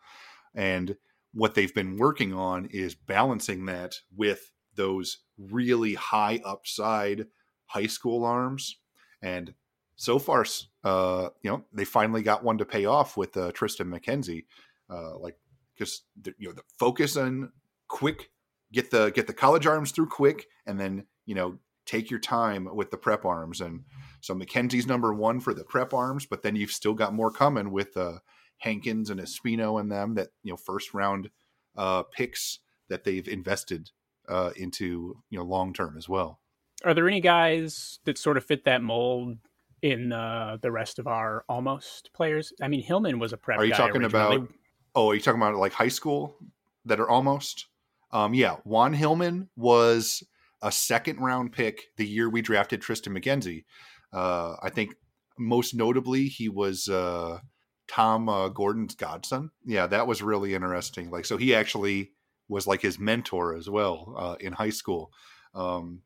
And 0.55 0.97
what 1.33 1.55
they've 1.55 1.75
been 1.75 1.97
working 1.97 2.35
on 2.35 2.67
is 2.67 2.95
balancing 2.95 3.67
that 3.67 3.97
with 4.15 4.53
those 4.75 5.19
really 5.39 5.95
high 5.95 6.41
upside 6.45 7.27
high 7.67 7.87
school 7.87 8.25
arms. 8.25 8.77
And 9.23 9.55
so 9.97 10.19
far, 10.19 10.45
uh, 10.85 11.31
you 11.43 11.51
know, 11.51 11.65
they 11.73 11.85
finally 11.85 12.23
got 12.23 12.45
one 12.45 12.59
to 12.59 12.65
pay 12.65 12.85
off 12.85 13.17
with 13.17 13.37
uh, 13.37 13.53
Triston 13.53 13.93
McKenzie. 13.93 14.45
Uh, 14.91 15.19
like, 15.19 15.37
because 15.75 16.03
you 16.39 16.49
know, 16.49 16.53
the 16.53 16.63
focus 16.79 17.17
on 17.17 17.53
quick, 17.89 18.31
get 18.73 18.91
the 18.91 19.11
get 19.11 19.27
the 19.27 19.35
college 19.35 19.67
arms 19.67 19.93
through 19.93 20.09
quick, 20.09 20.47
and 20.67 20.79
then 20.79 21.07
you 21.27 21.35
know, 21.35 21.59
take 21.87 22.11
your 22.11 22.21
time 22.21 22.69
with 22.75 22.91
the 22.91 22.97
prep 22.97 23.25
arms. 23.25 23.61
And 23.61 23.85
so 24.21 24.35
McKenzie's 24.35 24.87
number 24.87 25.13
one 25.13 25.41
for 25.41 25.55
the 25.55 25.65
prep 25.65 25.93
arms, 25.95 26.27
but 26.27 26.43
then 26.43 26.57
you've 26.57 26.71
still 26.71 26.95
got 26.95 27.15
more 27.15 27.31
coming 27.31 27.71
with 27.71 27.97
uh, 27.97 28.19
Hankins 28.59 29.11
and 29.11 29.21
Espino 29.21 29.81
and 29.81 29.91
them 29.91 30.15
that 30.15 30.29
you 30.43 30.53
know 30.53 30.57
first 30.57 30.95
round 30.95 31.31
uh, 31.77 32.03
picks 32.03 32.61
that 32.89 33.05
they've 33.05 33.27
invested 33.29 33.91
uh, 34.29 34.51
into 34.57 35.17
you 35.31 35.39
know 35.39 35.45
long 35.45 35.73
term 35.73 35.97
as 35.97 36.09
well. 36.09 36.41
Are 36.85 36.95
there 36.95 37.09
any 37.09 37.21
guys 37.21 37.99
that 38.05 38.19
sort 38.19 38.37
of 38.37 38.45
fit 38.45 38.65
that 38.65 38.83
mold 38.83 39.39
in 39.83 40.13
uh, 40.13 40.59
the 40.61 40.71
rest 40.71 40.99
of 40.99 41.07
our 41.07 41.45
almost 41.49 42.11
players? 42.13 42.53
I 42.63 42.69
mean, 42.69 42.83
Hillman 42.83 43.19
was 43.19 43.33
a 43.33 43.37
prep. 43.37 43.59
Are 43.59 43.65
you 43.65 43.73
talking 43.73 44.03
originally. 44.03 44.37
about? 44.37 44.53
Oh, 44.95 45.11
are 45.11 45.15
you 45.15 45.21
talking 45.21 45.41
about 45.41 45.57
like 45.57 45.73
high 45.73 45.89
school 45.89 46.37
that 46.85 47.01
are 47.01 47.09
almost? 47.09 47.67
Um, 48.11 48.35
yeah, 48.35 48.57
Juan 48.65 48.95
Hillman 48.95 49.49
was 49.57 50.23
a 50.63 50.73
second 50.73 51.21
round 51.21 51.53
pick 51.53 51.89
the 51.97 52.07
year 52.07 52.29
we 52.29 52.43
drafted 52.43 52.83
Triston 52.83 53.17
McKenzie. 53.17 53.65
Uh, 54.13 54.57
I 54.63 54.71
think 54.71 54.95
most 55.39 55.75
notably 55.75 56.27
he 56.27 56.49
was 56.49 56.89
uh, 56.89 57.39
Tom 57.87 58.29
uh, 58.29 58.49
Gordon's 58.49 58.95
godson. 58.95 59.51
Yeah, 59.65 59.87
that 59.87 60.07
was 60.07 60.23
really 60.23 60.55
interesting. 60.55 61.11
Like, 61.11 61.27
so 61.27 61.37
he 61.37 61.55
actually 61.55 62.13
was 62.49 62.67
like 62.67 62.83
his 62.83 62.99
mentor 62.99 63.55
as 63.55 63.69
well 63.69 64.15
uh, 64.19 64.37
in 64.41 64.53
high 64.55 64.71
school. 64.71 65.11
Um, 65.55 66.03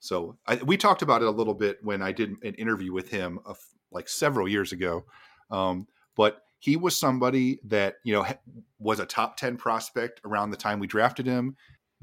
so 0.00 0.38
I, 0.46 0.56
we 0.56 0.76
talked 0.76 1.02
about 1.02 1.22
it 1.22 1.28
a 1.28 1.32
little 1.32 1.54
bit 1.54 1.78
when 1.82 2.02
I 2.02 2.12
did 2.12 2.30
an 2.42 2.54
interview 2.54 2.92
with 2.92 3.10
him 3.10 3.40
of, 3.44 3.58
like 3.90 4.08
several 4.08 4.46
years 4.46 4.72
ago. 4.72 5.06
Um, 5.50 5.86
but 6.14 6.42
he 6.58 6.76
was 6.76 6.96
somebody 6.96 7.60
that 7.64 7.96
you 8.04 8.12
know 8.12 8.26
was 8.78 9.00
a 9.00 9.06
top 9.06 9.36
10 9.36 9.56
prospect 9.56 10.20
around 10.24 10.50
the 10.50 10.56
time 10.56 10.78
we 10.78 10.86
drafted 10.86 11.26
him 11.26 11.56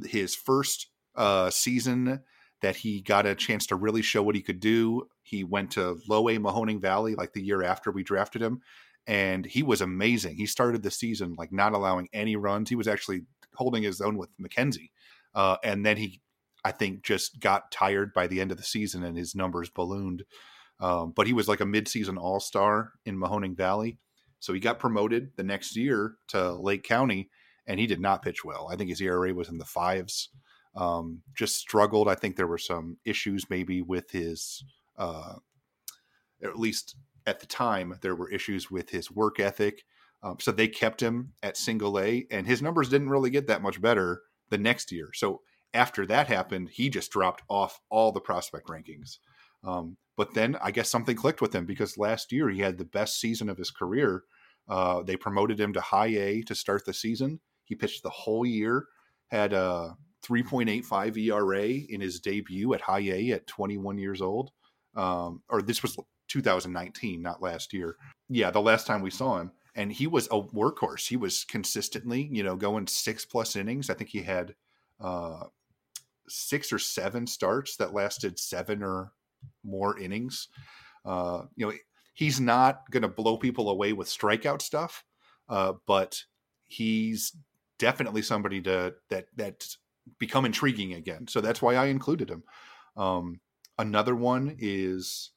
his 0.06 0.36
first 0.36 0.88
uh, 1.16 1.50
season 1.50 2.22
that 2.62 2.76
he 2.78 3.02
got 3.02 3.26
a 3.26 3.36
chance 3.36 3.68
to 3.68 3.76
really 3.76 4.02
show 4.02 4.22
what 4.22 4.36
he 4.36 4.42
could 4.42 4.60
do 4.60 5.08
he 5.24 5.44
went 5.44 5.72
to 5.72 5.98
low 6.08 6.28
a 6.30 6.38
mahoning 6.38 6.82
valley 6.82 7.16
like 7.16 7.34
the 7.34 7.44
year 7.44 7.64
after 7.64 7.92
we 7.92 8.04
drafted 8.04 8.42
him 8.42 8.62
and 9.08 9.46
he 9.46 9.64
was 9.64 9.82
amazing. 9.82 10.36
He 10.36 10.46
started 10.46 10.84
the 10.84 10.92
season 10.92 11.36
like 11.38 11.52
not 11.52 11.74
allowing 11.74 12.10
any 12.14 12.36
runs. 12.36 12.70
He 12.70 12.76
was 12.76 12.88
actually 12.88 13.22
holding 13.56 13.84
his 13.84 14.02
own 14.02 14.18
with 14.18 14.30
McKenzie, 14.42 14.92
uh, 15.34 15.58
and 15.64 15.86
then 15.86 15.98
he, 15.98 16.22
I 16.64 16.72
think, 16.72 17.04
just 17.04 17.40
got 17.40 17.72
tired 17.72 18.14
by 18.14 18.28
the 18.28 18.42
end 18.42 18.52
of 18.52 18.58
the 18.58 18.64
season 18.64 19.04
and 19.04 19.18
his 19.18 19.36
numbers 19.36 19.70
ballooned. 19.70 20.24
Um, 20.80 21.14
but 21.16 21.28
he 21.28 21.34
was 21.34 21.48
like 21.48 21.62
a 21.62 21.66
midseason 21.66 22.18
All 22.18 22.40
Star 22.40 22.94
in 23.06 23.18
Mahoning 23.18 23.56
Valley, 23.56 23.98
so 24.46 24.54
he 24.54 24.60
got 24.60 24.78
promoted 24.78 25.32
the 25.38 25.44
next 25.44 25.76
year 25.76 26.18
to 26.28 26.54
Lake 26.54 26.84
County, 26.84 27.32
and 27.66 27.80
he 27.80 27.88
did 27.88 28.00
not 28.00 28.22
pitch 28.22 28.46
well. 28.46 28.70
I 28.72 28.76
think 28.76 28.92
his 28.92 29.02
ERA 29.02 29.34
was 29.34 29.50
in 29.50 29.58
the 29.58 29.66
fives. 29.66 30.30
Um, 30.76 31.24
just 31.34 31.56
struggled. 31.56 32.08
I 32.08 32.14
think 32.14 32.36
there 32.36 32.46
were 32.46 32.60
some 32.60 32.98
issues 33.04 33.50
maybe 33.50 33.82
with 33.82 34.12
his, 34.12 34.64
uh, 35.00 35.38
at 36.44 36.60
least 36.60 36.96
at 37.26 37.40
the 37.40 37.48
time 37.48 37.98
there 38.04 38.14
were 38.14 38.30
issues 38.30 38.70
with 38.70 38.92
his 38.92 39.10
work 39.10 39.40
ethic. 39.40 39.82
Um, 40.22 40.38
so 40.40 40.52
they 40.52 40.68
kept 40.68 41.02
him 41.02 41.34
at 41.42 41.58
single 41.58 42.00
A, 42.00 42.28
and 42.30 42.46
his 42.46 42.62
numbers 42.62 42.90
didn't 42.90 43.10
really 43.10 43.32
get 43.32 43.48
that 43.48 43.64
much 43.64 43.82
better 43.82 44.22
the 44.52 44.60
next 44.60 44.92
year. 44.92 45.10
So 45.16 45.42
after 45.74 46.06
that 46.06 46.28
happened, 46.28 46.70
he 46.72 46.92
just 46.92 47.10
dropped 47.10 47.42
off 47.50 47.80
all 47.90 48.12
the 48.12 48.22
prospect 48.22 48.68
rankings. 48.68 49.18
Um, 49.64 49.98
but 50.16 50.36
then 50.36 50.56
I 50.62 50.70
guess 50.70 50.90
something 50.90 51.16
clicked 51.16 51.42
with 51.42 51.56
him 51.56 51.66
because 51.66 51.98
last 51.98 52.32
year 52.32 52.50
he 52.50 52.60
had 52.60 52.78
the 52.78 52.86
best 52.86 53.20
season 53.20 53.50
of 53.50 53.58
his 53.58 53.72
career. 53.72 54.24
Uh, 54.68 55.04
they 55.04 55.16
promoted 55.16 55.60
him 55.60 55.74
to 55.74 55.82
high 55.82 56.08
A 56.08 56.42
to 56.44 56.56
start 56.56 56.86
the 56.86 56.94
season. 56.94 57.40
He 57.66 57.76
pitched 57.76 58.04
the 58.04 58.10
whole 58.10 58.46
year, 58.46 58.86
had 59.30 59.54
a 59.54 59.96
3.85 60.26 61.18
ERA 61.18 61.64
in 61.64 62.02
his 62.02 62.20
debut 62.20 62.74
at 62.74 62.82
high 62.82 63.00
A 63.00 63.32
at 63.32 63.48
21 63.48 63.98
years 63.98 64.22
old. 64.22 64.52
Um, 64.96 65.42
or 65.50 65.62
this 65.62 65.84
was 65.84 65.98
2019, 66.30 67.22
not 67.22 67.42
last 67.42 67.74
year. 67.74 67.98
Yeah, 68.30 68.52
the 68.52 68.62
last 68.62 68.88
time 68.88 69.02
we 69.02 69.12
saw 69.12 69.40
him. 69.40 69.52
And 69.76 69.92
he 69.92 70.08
was 70.08 70.28
a 70.28 70.42
workhorse. 70.42 71.08
He 71.08 71.18
was 71.18 71.44
consistently, 71.44 72.30
you 72.32 72.44
know, 72.44 72.56
going 72.56 72.88
six 72.88 73.26
plus 73.26 73.56
innings. 73.56 73.90
I 73.90 73.94
think 73.94 74.10
he 74.10 74.22
had 74.22 74.56
uh, 75.02 75.44
six 76.30 76.72
or 76.72 76.80
seven 76.80 77.28
starts 77.28 77.76
that 77.78 77.94
lasted 77.94 78.40
seven 78.40 78.82
or 78.82 79.12
more 79.64 80.00
innings. 80.00 80.48
Uh, 81.04 81.44
you 81.56 81.68
know, 81.68 81.74
he's 82.16 82.40
not 82.40 82.90
going 82.90 83.04
to 83.04 83.10
blow 83.10 83.38
people 83.38 83.70
away 83.70 83.94
with 83.94 84.08
strikeout 84.08 84.62
stuff, 84.62 85.04
uh, 85.48 85.74
but 85.86 86.24
he's 86.64 87.36
definitely 87.78 88.24
somebody 88.24 88.62
to 88.62 88.96
that 89.10 89.28
that's 89.36 89.78
become 90.18 90.46
intriguing 90.46 90.94
again. 90.94 91.28
So 91.28 91.42
that's 91.42 91.62
why 91.62 91.76
I 91.76 91.88
included 91.88 92.30
him. 92.30 92.44
Um, 92.98 93.42
another 93.78 94.16
one 94.16 94.56
is 94.58 95.32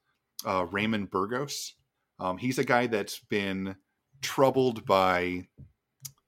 uh, 0.46 0.66
Raymond 0.70 1.10
Burgos. 1.10 1.74
Um, 2.20 2.38
he's 2.38 2.58
a 2.58 2.64
guy 2.64 2.86
that's 2.86 3.18
been 3.18 3.76
troubled 4.22 4.86
by 4.86 5.48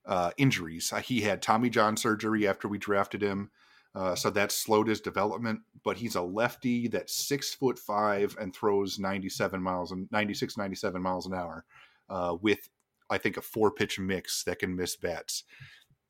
uh, 0.05 0.33
injuries. 0.37 0.93
He 1.05 1.21
had 1.21 1.43
Tommy 1.43 1.71
John 1.71 1.97
surgery 1.97 2.47
after 2.49 2.67
we 2.67 2.79
drafted 2.79 3.23
him, 3.23 3.51
uh, 3.95 4.15
so 4.15 4.31
that 4.31 4.53
slowed 4.53 4.89
his 4.89 5.01
development. 5.01 5.61
But 5.85 5.97
he's 5.97 6.15
a 6.15 6.23
lefty 6.23 6.89
that's 6.89 7.15
six 7.15 7.55
foot 7.55 7.79
five 7.79 8.37
and 8.41 8.55
throws 8.55 8.99
97 8.99 9.63
miles 9.63 9.93
and 9.93 10.09
96, 10.11 10.57
97 10.57 11.03
miles 11.03 11.27
an 11.27 11.35
hour 11.35 11.65
uh, 12.09 12.37
with, 12.41 12.69
I 13.09 13.19
think, 13.19 13.37
a 13.37 13.43
four 13.43 13.71
pitch 13.71 13.99
mix 13.99 14.45
that 14.45 14.59
can 14.59 14.77
miss 14.77 14.97
bats. 14.97 15.45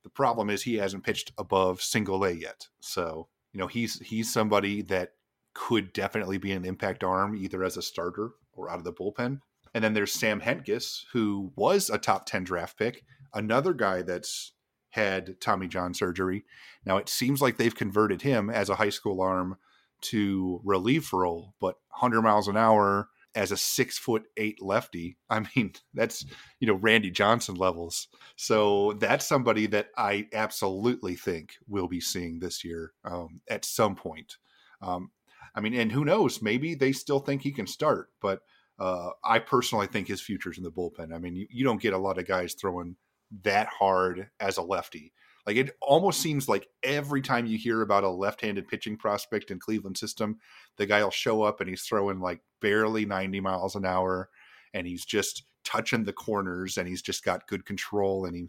The 0.02 0.10
problem 0.10 0.50
is 0.50 0.62
he 0.62 0.76
hasn't 0.76 1.04
pitched 1.04 1.32
above 1.38 1.82
single 1.82 2.24
A 2.24 2.30
yet. 2.30 2.68
So, 2.80 3.28
you 3.52 3.58
know, 3.58 3.66
he's 3.66 4.00
he's 4.00 4.32
somebody 4.32 4.82
that 4.82 5.12
could 5.54 5.92
definitely 5.92 6.38
be 6.38 6.52
an 6.52 6.64
impact 6.64 7.04
arm 7.04 7.36
either 7.36 7.64
as 7.64 7.76
a 7.76 7.82
starter 7.82 8.30
or 8.52 8.70
out 8.70 8.78
of 8.78 8.84
the 8.84 8.92
bullpen. 8.92 9.40
And 9.74 9.84
then 9.84 9.94
there's 9.94 10.12
Sam 10.12 10.40
Hentges, 10.40 11.04
who 11.12 11.52
was 11.56 11.90
a 11.90 11.98
top 11.98 12.26
10 12.26 12.44
draft 12.44 12.78
pick, 12.78 13.04
another 13.34 13.72
guy 13.72 14.02
that's 14.02 14.52
had 14.90 15.40
Tommy 15.40 15.68
John 15.68 15.94
surgery. 15.94 16.44
Now 16.84 16.96
it 16.96 17.08
seems 17.08 17.40
like 17.40 17.56
they've 17.56 17.74
converted 17.74 18.22
him 18.22 18.50
as 18.50 18.68
a 18.68 18.76
high 18.76 18.90
school 18.90 19.20
arm 19.20 19.56
to 20.02 20.60
relief 20.64 21.12
role, 21.12 21.54
but 21.60 21.76
100 21.90 22.22
miles 22.22 22.48
an 22.48 22.56
hour 22.56 23.08
as 23.34 23.52
a 23.52 23.56
six 23.56 23.98
foot 23.98 24.24
eight 24.36 24.60
lefty. 24.60 25.16
I 25.28 25.46
mean, 25.54 25.72
that's, 25.94 26.24
you 26.58 26.66
know, 26.66 26.74
Randy 26.74 27.10
Johnson 27.10 27.54
levels. 27.54 28.08
So 28.36 28.94
that's 28.94 29.26
somebody 29.26 29.66
that 29.68 29.88
I 29.96 30.26
absolutely 30.32 31.14
think 31.14 31.54
we'll 31.68 31.88
be 31.88 32.00
seeing 32.00 32.38
this 32.38 32.64
year 32.64 32.92
um, 33.04 33.40
at 33.48 33.64
some 33.64 33.94
point. 33.94 34.36
Um, 34.82 35.10
I 35.54 35.60
mean, 35.60 35.74
and 35.74 35.92
who 35.92 36.04
knows? 36.04 36.42
Maybe 36.42 36.74
they 36.74 36.92
still 36.92 37.20
think 37.20 37.42
he 37.42 37.52
can 37.52 37.66
start, 37.66 38.10
but 38.20 38.40
uh, 38.78 39.10
I 39.22 39.40
personally 39.40 39.88
think 39.88 40.08
his 40.08 40.20
future's 40.20 40.58
in 40.58 40.64
the 40.64 40.70
bullpen. 40.70 41.14
I 41.14 41.18
mean, 41.18 41.36
you, 41.36 41.46
you 41.50 41.64
don't 41.64 41.82
get 41.82 41.92
a 41.92 41.98
lot 41.98 42.18
of 42.18 42.26
guys 42.26 42.54
throwing 42.54 42.96
that 43.42 43.68
hard 43.68 44.28
as 44.40 44.56
a 44.56 44.62
lefty. 44.62 45.12
Like 45.46 45.56
it 45.56 45.76
almost 45.80 46.20
seems 46.20 46.48
like 46.48 46.68
every 46.82 47.22
time 47.22 47.46
you 47.46 47.56
hear 47.56 47.82
about 47.82 48.04
a 48.04 48.10
left-handed 48.10 48.68
pitching 48.68 48.96
prospect 48.96 49.50
in 49.50 49.58
Cleveland 49.58 49.96
system, 49.96 50.38
the 50.76 50.86
guy 50.86 51.02
will 51.02 51.10
show 51.10 51.42
up 51.42 51.60
and 51.60 51.68
he's 51.68 51.82
throwing 51.82 52.20
like 52.20 52.40
barely 52.60 53.06
90 53.06 53.40
miles 53.40 53.74
an 53.74 53.86
hour 53.86 54.28
and 54.74 54.86
he's 54.86 55.04
just 55.04 55.44
touching 55.64 56.04
the 56.04 56.12
corners 56.12 56.76
and 56.76 56.86
he's 56.86 57.02
just 57.02 57.24
got 57.24 57.46
good 57.48 57.64
control 57.64 58.26
and 58.26 58.36
he 58.36 58.48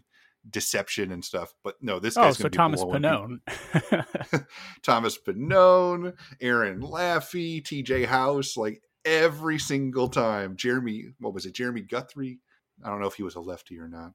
deception 0.50 1.12
and 1.12 1.24
stuff. 1.24 1.54
But 1.62 1.76
no, 1.80 1.98
this 1.98 2.16
oh, 2.16 2.22
guy's 2.22 2.40
oh, 2.40 2.44
so 2.44 2.48
Thomas 2.48 2.82
Pannone, 2.82 3.38
Thomas 4.82 5.18
Pannone, 5.18 6.14
Aaron 6.40 6.80
Laffey, 6.80 7.64
T.J. 7.64 8.04
House, 8.04 8.56
like 8.56 8.82
every 9.04 9.58
single 9.58 10.08
time. 10.08 10.56
Jeremy, 10.56 11.06
what 11.20 11.34
was 11.34 11.46
it? 11.46 11.54
Jeremy 11.54 11.82
Guthrie. 11.82 12.40
I 12.84 12.88
don't 12.88 13.00
know 13.00 13.06
if 13.06 13.14
he 13.14 13.22
was 13.22 13.36
a 13.36 13.40
lefty 13.40 13.78
or 13.78 13.88
not, 13.88 14.12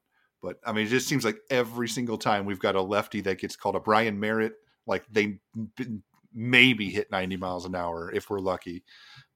but 0.48 0.62
I 0.66 0.72
mean, 0.72 0.88
it 0.88 0.90
just 0.90 1.10
seems 1.10 1.26
like 1.26 1.40
every 1.50 1.90
single 1.90 2.18
time 2.18 2.46
we've 2.46 2.58
got 2.58 2.76
a 2.76 2.82
lefty 2.82 3.20
that 3.22 3.40
gets 3.40 3.58
called 3.58 3.76
a 3.76 3.82
Brian 3.82 4.18
Merritt, 4.18 4.54
like 4.86 5.04
they 5.12 5.40
maybe 6.34 6.90
hit 6.90 7.12
90 7.12 7.36
miles 7.36 7.66
an 7.66 7.76
hour 7.76 8.10
if 8.14 8.30
we're 8.30 8.40
lucky. 8.40 8.86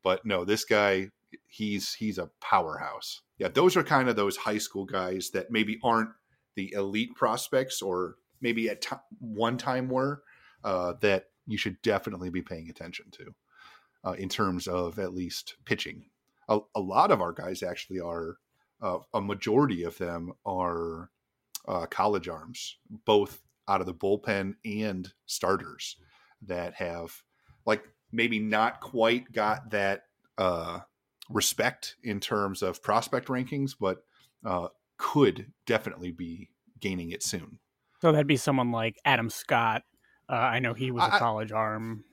But 0.03 0.25
no, 0.25 0.45
this 0.45 0.63
guy, 0.63 1.09
he's 1.47 1.93
he's 1.95 2.17
a 2.17 2.29
powerhouse. 2.39 3.23
Yeah, 3.37 3.49
those 3.49 3.75
are 3.75 3.83
kind 3.83 4.07
of 4.07 4.15
those 4.15 4.37
high 4.37 4.57
school 4.57 4.85
guys 4.85 5.31
that 5.31 5.51
maybe 5.51 5.79
aren't 5.83 6.11
the 6.55 6.71
elite 6.71 7.13
prospects 7.17 7.81
or 7.81 8.15
maybe 8.39 8.69
at 8.69 8.81
t- 8.81 8.95
one 9.19 9.57
time 9.57 9.89
were 9.89 10.23
uh, 10.63 10.93
that 11.01 11.25
you 11.45 11.57
should 11.57 11.81
definitely 11.81 12.29
be 12.29 12.41
paying 12.41 12.69
attention 12.69 13.07
to 13.11 13.35
uh, 14.05 14.13
in 14.13 14.29
terms 14.29 14.65
of 14.65 14.97
at 14.97 15.13
least 15.13 15.55
pitching. 15.65 16.05
A, 16.47 16.59
a 16.73 16.79
lot 16.79 17.11
of 17.11 17.19
our 17.19 17.33
guys 17.33 17.63
actually 17.63 17.99
are, 17.99 18.37
uh, 18.81 18.99
a 19.13 19.21
majority 19.21 19.83
of 19.83 19.97
them 19.97 20.33
are 20.45 21.09
uh, 21.67 21.85
college 21.85 22.27
arms, 22.27 22.77
both 23.05 23.41
out 23.67 23.81
of 23.81 23.87
the 23.87 23.93
bullpen 23.93 24.55
and 24.65 25.13
starters 25.25 25.97
that 26.41 26.73
have 26.73 27.21
like 27.65 27.83
maybe 28.11 28.39
not 28.39 28.81
quite 28.81 29.31
got 29.31 29.69
that 29.71 30.03
uh, 30.37 30.79
respect 31.29 31.95
in 32.03 32.19
terms 32.19 32.61
of 32.61 32.81
prospect 32.81 33.27
rankings, 33.27 33.75
but 33.79 34.03
uh, 34.45 34.67
could 34.97 35.51
definitely 35.65 36.11
be 36.11 36.49
gaining 36.79 37.11
it 37.11 37.23
soon. 37.23 37.59
So 38.01 38.11
that'd 38.11 38.27
be 38.27 38.37
someone 38.37 38.71
like 38.71 38.97
Adam 39.05 39.29
Scott. 39.29 39.83
Uh, 40.27 40.33
I 40.33 40.59
know 40.59 40.73
he 40.73 40.91
was 40.91 41.03
a 41.03 41.19
college 41.19 41.51
arm. 41.51 42.03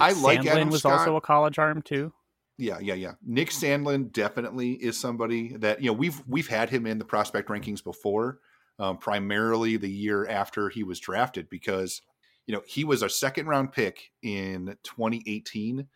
I 0.00 0.12
like 0.12 0.40
Sandlin 0.40 0.46
Adam 0.46 0.70
was 0.70 0.80
Scott. 0.80 1.00
also 1.00 1.16
a 1.16 1.20
college 1.20 1.58
arm 1.58 1.82
too. 1.82 2.12
Yeah, 2.56 2.78
yeah, 2.80 2.94
yeah. 2.94 3.12
Nick 3.24 3.50
Sandlin 3.50 4.12
definitely 4.12 4.72
is 4.72 4.98
somebody 4.98 5.56
that 5.56 5.82
you 5.82 5.88
know 5.88 5.92
we've 5.92 6.22
we've 6.28 6.48
had 6.48 6.70
him 6.70 6.86
in 6.86 6.98
the 6.98 7.04
prospect 7.04 7.48
rankings 7.48 7.82
before, 7.82 8.38
um, 8.78 8.98
primarily 8.98 9.76
the 9.76 9.90
year 9.90 10.26
after 10.28 10.68
he 10.68 10.84
was 10.84 11.00
drafted 11.00 11.48
because 11.50 12.00
you 12.46 12.54
know 12.54 12.62
he 12.66 12.84
was 12.84 13.02
a 13.02 13.08
second 13.08 13.46
round 13.46 13.72
pick 13.72 14.12
in 14.22 14.76
2018 14.84 15.88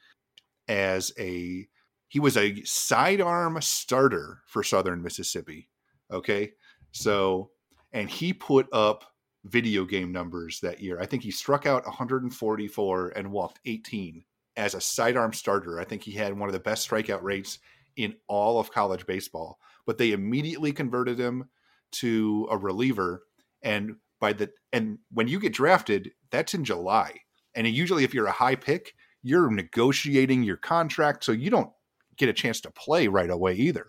as 0.67 1.13
a 1.19 1.69
he 2.09 2.21
was 2.21 2.37
a 2.37 2.63
sidearm 2.65 3.61
starter 3.61 4.41
for 4.47 4.63
Southern 4.63 5.03
Mississippi. 5.03 5.69
Okay. 6.11 6.53
So, 6.91 7.51
and 7.93 8.09
he 8.09 8.33
put 8.33 8.67
up 8.73 9.05
video 9.45 9.85
game 9.85 10.11
numbers 10.11 10.61
that 10.61 10.81
year. 10.81 10.99
I 11.01 11.07
think 11.07 11.23
he 11.23 11.31
struck 11.31 11.67
out 11.67 11.85
144 11.85 13.13
and 13.15 13.31
walked 13.31 13.61
18 13.67 14.25
as 14.59 14.75
a 14.75 14.81
sidearm 14.81 15.33
starter. 15.33 15.81
I 15.81 15.85
think 15.85 16.03
he 16.03 16.13
had 16.13 16.37
one 16.37 16.49
of 16.49 16.53
the 16.53 16.59
best 16.59 16.91
strikeout 16.91 17.23
rates 17.23 17.61
in 17.97 18.15
all 18.27 18.59
of 18.59 18.73
college 18.73 19.07
baseball. 19.07 19.59
But 19.87 19.97
they 19.97 20.13
immediately 20.13 20.73
converted 20.73 21.19
him 21.19 21.49
to 21.93 22.47
a 22.51 22.59
reliever. 22.59 23.23
And 23.63 23.97
by 24.21 24.35
the 24.35 24.51
and 24.73 24.99
when 25.13 25.29
you 25.29 25.41
get 25.41 25.55
drafted, 25.55 26.11
that's 26.31 26.53
in 26.53 26.65
July. 26.65 27.21
And 27.55 27.67
usually, 27.67 28.05
if 28.05 28.13
you're 28.13 28.27
a 28.27 28.33
high 28.33 28.57
pick, 28.57 28.95
you're 29.23 29.51
negotiating 29.51 30.43
your 30.43 30.57
contract, 30.57 31.25
so 31.25 31.33
you 31.33 31.51
don't 31.51 31.71
get 32.17 32.29
a 32.29 32.35
chance 32.35 32.61
to 32.63 32.71
play 32.71 33.09
right 33.09 33.31
away 33.31 33.55
either. 33.55 33.89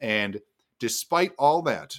And 0.00 0.40
despite 0.78 1.32
all 1.38 1.62
that, 1.62 1.96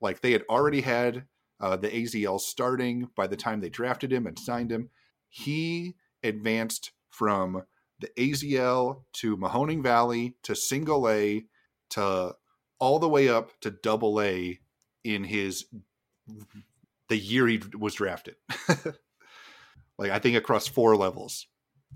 like 0.00 0.20
they 0.20 0.32
had 0.32 0.42
already 0.50 0.82
had 0.82 1.24
uh, 1.60 1.76
the 1.76 1.88
AZL 1.88 2.40
starting 2.40 3.08
by 3.16 3.26
the 3.26 3.36
time 3.36 3.60
they 3.60 3.68
drafted 3.68 4.12
him 4.12 4.26
and 4.26 4.38
signed 4.38 4.70
him, 4.70 4.90
he 5.28 5.94
advanced 6.22 6.92
from 7.12 7.62
the 8.00 8.08
AZL 8.18 9.04
to 9.14 9.36
Mahoning 9.36 9.82
Valley 9.82 10.34
to 10.42 10.56
single 10.56 11.08
A 11.08 11.44
to 11.90 12.34
all 12.80 12.98
the 12.98 13.08
way 13.08 13.28
up 13.28 13.52
to 13.60 13.70
double 13.70 14.20
A 14.20 14.58
in 15.04 15.24
his 15.24 15.66
the 17.08 17.16
year 17.16 17.46
he 17.46 17.62
was 17.78 17.94
drafted. 17.94 18.34
like 19.98 20.10
I 20.10 20.18
think 20.18 20.36
across 20.36 20.66
four 20.66 20.96
levels. 20.96 21.46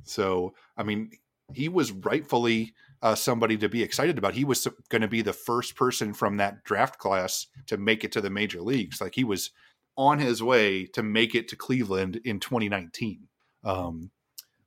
So 0.05 0.55
I 0.77 0.85
mean, 0.85 1.11
he 1.53 1.69
was 1.69 1.91
rightfully 1.91 2.75
uh, 3.03 3.15
somebody 3.15 3.57
to 3.59 3.69
be 3.69 3.83
excited 3.83 4.19
about. 4.19 4.35
He 4.35 4.45
was 4.45 4.67
going 4.89 5.03
to 5.03 5.09
be 5.09 5.23
the 5.23 5.33
first 5.33 5.77
person 5.77 6.15
from 6.15 6.37
that 6.37 6.65
draft 6.65 6.99
class 6.99 7.47
to 7.67 7.77
make 7.77 8.05
it 8.05 8.13
to 8.13 8.21
the 8.21 8.31
major 8.31 8.61
leagues. 8.61 9.01
Like 9.01 9.15
he 9.15 9.25
was 9.25 9.51
on 9.97 10.19
his 10.19 10.43
way 10.43 10.87
to 10.87 11.03
make 11.03 11.35
it 11.35 11.49
to 11.49 11.57
Cleveland 11.57 12.21
in 12.25 12.41
2019. 12.41 13.29
Um, 13.65 14.11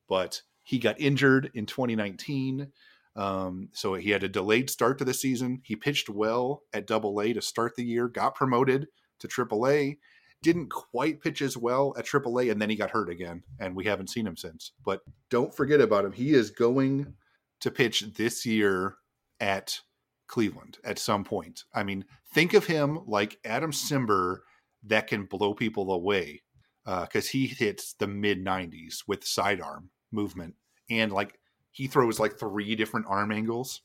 but 0.10 0.42
he 0.64 0.78
got 0.80 1.00
injured 1.00 1.52
in 1.54 1.66
2019. 1.66 2.72
Um, 3.16 3.70
so 3.74 3.94
he 3.94 4.12
had 4.12 4.24
a 4.24 4.30
delayed 4.30 4.70
start 4.70 4.98
to 4.98 5.06
the 5.06 5.14
season. 5.14 5.62
He 5.64 5.76
pitched 5.76 6.10
well 6.10 6.64
at 6.74 6.88
double 6.88 7.22
A 7.22 7.34
to 7.34 7.42
start 7.42 7.76
the 7.76 7.86
year, 7.86 8.08
got 8.08 8.36
promoted 8.36 8.88
to 9.20 9.28
triple 9.28 9.68
A, 9.68 9.98
didn't 10.42 10.70
quite 10.70 11.22
pitch 11.22 11.42
as 11.42 11.58
well 11.58 11.94
at 11.98 12.06
triple 12.06 12.40
A, 12.40 12.50
and 12.50 12.62
then 12.62 12.70
he 12.70 12.76
got 12.76 12.92
hurt 12.92 13.10
again, 13.10 13.44
and 13.60 13.76
we 13.76 13.86
haven't 13.86 14.10
seen 14.10 14.28
him 14.28 14.38
since. 14.38 14.72
But 14.84 15.02
don't 15.30 15.56
forget 15.56 15.82
about 15.82 16.06
him. 16.06 16.12
He 16.12 16.34
is 16.34 16.52
going 16.52 17.14
to 17.62 17.72
pitch 17.72 18.02
this 18.16 18.46
year 18.46 18.96
at 19.40 19.80
Cleveland 20.28 20.78
at 20.84 21.00
some 21.00 21.24
point. 21.24 21.64
I 21.74 21.84
mean, 21.84 22.06
think 22.34 22.54
of 22.54 22.66
him 22.66 23.00
like 23.06 23.40
Adam 23.44 23.72
Cimber 23.72 24.40
that 24.84 25.08
can 25.08 25.26
blow 25.26 25.54
people 25.54 25.92
away 25.92 26.44
because 26.86 27.26
uh, 27.28 27.32
he 27.32 27.48
hits 27.48 27.94
the 27.94 28.08
mid 28.08 28.44
90s 28.44 29.04
with 29.08 29.26
sidearm 29.26 29.90
movement 30.12 30.56
and 30.90 31.12
like 31.12 31.40
he 31.72 31.88
throws 31.88 32.20
like 32.20 32.38
three 32.38 32.76
different 32.76 33.06
arm 33.10 33.32
angles. 33.32 33.82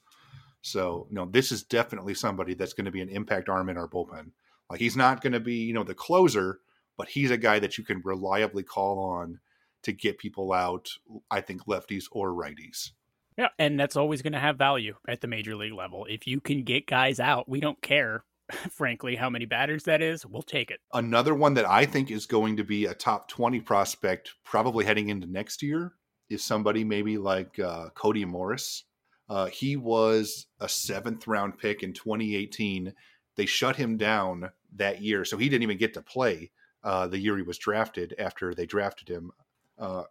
So, 0.63 1.07
no, 1.11 1.27
this 1.27 1.53
is 1.53 1.63
definitely 1.63 2.15
somebody 2.15 2.55
that's 2.55 2.73
going 2.73 2.87
to 2.87 2.91
be 2.91 3.03
an 3.03 3.11
impact 3.11 3.49
arm 3.49 3.69
in 3.69 3.77
our 3.77 3.89
bullpen. 3.89 4.31
Like 4.71 4.81
he's 4.81 4.97
not 4.97 5.21
going 5.21 5.35
to 5.35 5.41
be, 5.41 5.57
you 5.57 5.75
know, 5.75 5.85
the 5.85 5.95
closer, 5.95 6.61
but 6.97 7.09
he's 7.09 7.31
a 7.31 7.37
guy 7.37 7.59
that 7.59 7.77
you 7.77 7.85
can 7.85 8.01
reliably 8.05 8.63
call 8.63 8.99
on 8.99 9.41
to 9.83 9.93
get 9.93 10.19
people 10.19 10.53
out, 10.53 10.89
I 11.31 11.43
think 11.43 11.67
lefties 11.67 12.05
or 12.11 12.33
righties. 12.33 12.91
Yeah, 13.37 13.49
and 13.59 13.79
that's 13.79 13.97
always 13.97 14.23
going 14.23 14.33
to 14.33 14.39
have 14.39 14.57
value 14.57 14.95
at 15.09 15.21
the 15.21 15.27
major 15.27 15.57
league 15.57 15.73
level. 15.73 16.07
If 16.09 16.27
you 16.27 16.41
can 16.41 16.63
get 16.63 16.87
guys 16.87 17.21
out, 17.21 17.49
we 17.49 17.61
don't 17.61 17.81
care, 17.83 18.25
frankly, 18.71 19.17
how 19.17 19.29
many 19.29 19.45
batters 19.45 19.85
that 19.85 20.01
is. 20.01 20.25
We'll 20.25 20.43
take 20.43 20.71
it. 20.71 20.81
Another 20.93 21.35
one 21.35 21.55
that 21.55 21.69
I 21.69 21.85
think 21.85 22.11
is 22.11 22.27
going 22.27 22.57
to 22.57 22.65
be 22.65 22.87
a 22.87 22.95
top 22.95 23.29
20 23.29 23.61
prospect, 23.61 24.33
probably 24.45 24.85
heading 24.85 25.09
into 25.09 25.27
next 25.27 25.63
year, 25.63 25.93
is 26.29 26.43
somebody 26.43 26.85
maybe 26.85 27.19
like 27.19 27.59
uh, 27.59 27.91
Cody 27.91 28.25
Morris. 28.25 28.85
Uh, 29.29 29.47
he 29.47 29.77
was 29.77 30.47
a 30.61 30.69
seventh 30.69 31.27
round 31.27 31.59
pick 31.59 31.83
in 31.83 31.93
2018. 31.93 32.93
They 33.37 33.47
shut 33.47 33.77
him 33.77 33.97
down 33.97 34.51
that 34.77 35.03
year, 35.03 35.25
so 35.25 35.37
he 35.37 35.49
didn't 35.49 35.63
even 35.63 35.79
get 35.79 35.95
to 35.95 36.03
play 36.03 36.51
uh, 36.83 37.07
the 37.07 37.19
year 37.19 37.37
he 37.37 37.43
was 37.43 37.59
drafted 37.59 38.15
after 38.19 38.55
they 38.55 38.67
drafted 38.67 39.09
him. 39.09 39.33
Uh, 39.79 40.05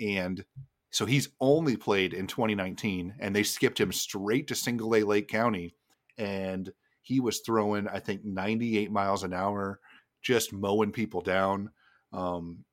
and 0.00 0.44
so 0.90 1.06
he's 1.06 1.28
only 1.40 1.76
played 1.76 2.14
in 2.14 2.26
2019, 2.26 3.14
and 3.18 3.34
they 3.34 3.42
skipped 3.42 3.80
him 3.80 3.92
straight 3.92 4.48
to 4.48 4.54
single 4.54 4.94
A 4.96 5.02
Lake 5.02 5.28
County, 5.28 5.74
and 6.16 6.72
he 7.02 7.20
was 7.20 7.40
throwing 7.40 7.88
I 7.88 8.00
think 8.00 8.24
98 8.24 8.90
miles 8.90 9.22
an 9.22 9.32
hour, 9.32 9.80
just 10.22 10.52
mowing 10.52 10.92
people 10.92 11.20
down. 11.20 11.70
Um, 12.12 12.64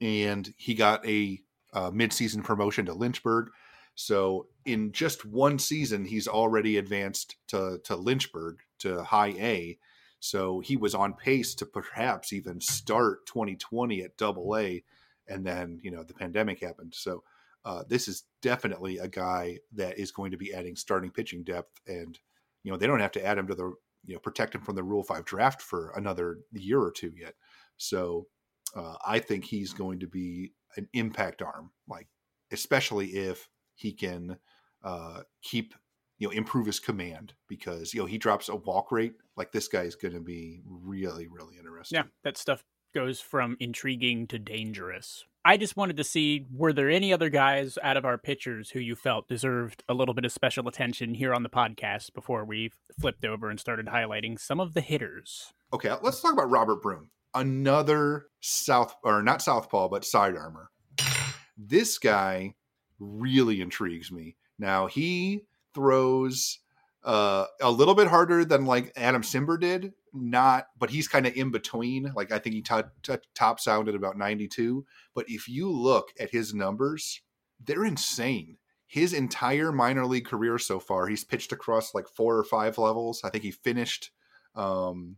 and 0.00 0.52
he 0.56 0.74
got 0.74 1.06
a, 1.06 1.40
a 1.72 1.92
midseason 1.92 2.42
promotion 2.42 2.86
to 2.86 2.94
Lynchburg. 2.94 3.50
So 3.94 4.46
in 4.64 4.92
just 4.92 5.24
one 5.24 5.58
season, 5.58 6.04
he's 6.04 6.28
already 6.28 6.76
advanced 6.76 7.36
to 7.48 7.80
to 7.84 7.96
Lynchburg 7.96 8.58
to 8.80 9.02
High 9.02 9.34
A. 9.38 9.78
So 10.20 10.60
he 10.60 10.76
was 10.76 10.94
on 10.94 11.14
pace 11.14 11.54
to 11.56 11.66
perhaps 11.66 12.32
even 12.32 12.60
start 12.60 13.26
2020 13.26 14.02
at 14.02 14.16
Double 14.16 14.56
A, 14.56 14.84
and 15.28 15.46
then 15.46 15.80
you 15.82 15.90
know 15.90 16.02
the 16.02 16.14
pandemic 16.14 16.60
happened. 16.60 16.94
So 16.94 17.22
uh, 17.64 17.84
this 17.88 18.06
is 18.06 18.24
definitely 18.42 18.98
a 18.98 19.08
guy 19.08 19.58
that 19.72 19.98
is 19.98 20.12
going 20.12 20.30
to 20.30 20.36
be 20.36 20.54
adding 20.54 20.76
starting 20.76 21.10
pitching 21.10 21.42
depth, 21.42 21.80
and 21.86 22.18
you 22.62 22.70
know 22.70 22.76
they 22.76 22.86
don't 22.86 23.00
have 23.00 23.12
to 23.12 23.24
add 23.24 23.38
him 23.38 23.48
to 23.48 23.54
the 23.54 23.74
you 24.04 24.14
know 24.14 24.20
protect 24.20 24.54
him 24.54 24.60
from 24.60 24.76
the 24.76 24.84
Rule 24.84 25.02
Five 25.02 25.24
draft 25.24 25.62
for 25.62 25.92
another 25.96 26.38
year 26.52 26.80
or 26.80 26.92
two 26.92 27.12
yet. 27.16 27.34
So 27.78 28.26
uh, 28.76 28.96
I 29.04 29.18
think 29.18 29.44
he's 29.44 29.72
going 29.72 30.00
to 30.00 30.06
be 30.06 30.52
an 30.76 30.88
impact 30.92 31.42
arm, 31.42 31.70
like 31.88 32.08
especially 32.52 33.08
if 33.08 33.48
he 33.74 33.92
can 33.92 34.36
uh, 34.84 35.22
keep 35.42 35.74
you 36.18 36.28
know 36.28 36.32
improve 36.32 36.66
his 36.66 36.78
command 36.78 37.34
because 37.48 37.92
you 37.94 38.00
know 38.00 38.06
he 38.06 38.18
drops 38.18 38.48
a 38.48 38.56
walk 38.56 38.92
rate 38.92 39.14
like 39.36 39.52
this 39.52 39.68
guy 39.68 39.82
is 39.82 39.96
going 39.96 40.14
to 40.14 40.20
be 40.20 40.60
really 40.64 41.26
really 41.26 41.56
interesting. 41.58 41.96
Yeah, 41.96 42.04
that 42.24 42.36
stuff 42.36 42.64
goes 42.94 43.20
from 43.20 43.56
intriguing 43.60 44.26
to 44.28 44.38
dangerous. 44.38 45.24
I 45.44 45.56
just 45.56 45.76
wanted 45.76 45.96
to 45.98 46.04
see 46.04 46.44
were 46.52 46.72
there 46.72 46.90
any 46.90 47.12
other 47.12 47.30
guys 47.30 47.78
out 47.82 47.96
of 47.96 48.04
our 48.04 48.18
pitchers 48.18 48.70
who 48.70 48.80
you 48.80 48.96
felt 48.96 49.28
deserved 49.28 49.84
a 49.88 49.94
little 49.94 50.14
bit 50.14 50.24
of 50.24 50.32
special 50.32 50.66
attention 50.66 51.14
here 51.14 51.32
on 51.32 51.42
the 51.42 51.48
podcast 51.48 52.14
before 52.14 52.44
we 52.44 52.72
flipped 53.00 53.24
over 53.24 53.48
and 53.48 53.60
started 53.60 53.86
highlighting 53.86 54.40
some 54.40 54.58
of 54.60 54.74
the 54.74 54.80
hitters. 54.80 55.52
Okay, 55.72 55.94
let's 56.02 56.20
talk 56.20 56.32
about 56.32 56.50
Robert 56.50 56.82
Broom. 56.82 57.10
Another 57.36 58.26
south 58.40 58.96
or 59.02 59.22
not 59.22 59.42
southpaw 59.42 59.88
but 59.88 60.04
side 60.04 60.36
armor. 60.36 60.70
This 61.56 61.98
guy 61.98 62.54
really 62.98 63.60
intrigues 63.60 64.10
me. 64.10 64.36
Now 64.58 64.86
he 64.86 65.42
throws 65.74 66.60
uh, 67.04 67.46
a 67.60 67.70
little 67.70 67.94
bit 67.94 68.08
harder 68.08 68.44
than 68.44 68.66
like 68.66 68.92
Adam 68.96 69.22
Cimber 69.22 69.60
did, 69.60 69.92
not, 70.12 70.66
but 70.78 70.90
he's 70.90 71.06
kind 71.06 71.26
of 71.26 71.36
in 71.36 71.50
between. 71.50 72.12
Like 72.16 72.32
I 72.32 72.38
think 72.38 72.54
he 72.54 72.62
t- 72.62 72.80
t- 73.02 73.16
out 73.38 73.88
at 73.88 73.94
about 73.94 74.18
92. 74.18 74.84
But 75.14 75.26
if 75.28 75.48
you 75.48 75.70
look 75.70 76.08
at 76.18 76.30
his 76.30 76.52
numbers, 76.52 77.20
they're 77.64 77.84
insane. 77.84 78.56
His 78.86 79.12
entire 79.12 79.72
minor 79.72 80.06
league 80.06 80.26
career 80.26 80.58
so 80.58 80.80
far, 80.80 81.06
he's 81.06 81.24
pitched 81.24 81.52
across 81.52 81.94
like 81.94 82.08
four 82.08 82.36
or 82.36 82.44
five 82.44 82.78
levels. 82.78 83.20
I 83.22 83.30
think 83.30 83.44
he 83.44 83.50
finished 83.50 84.10
um, 84.54 85.16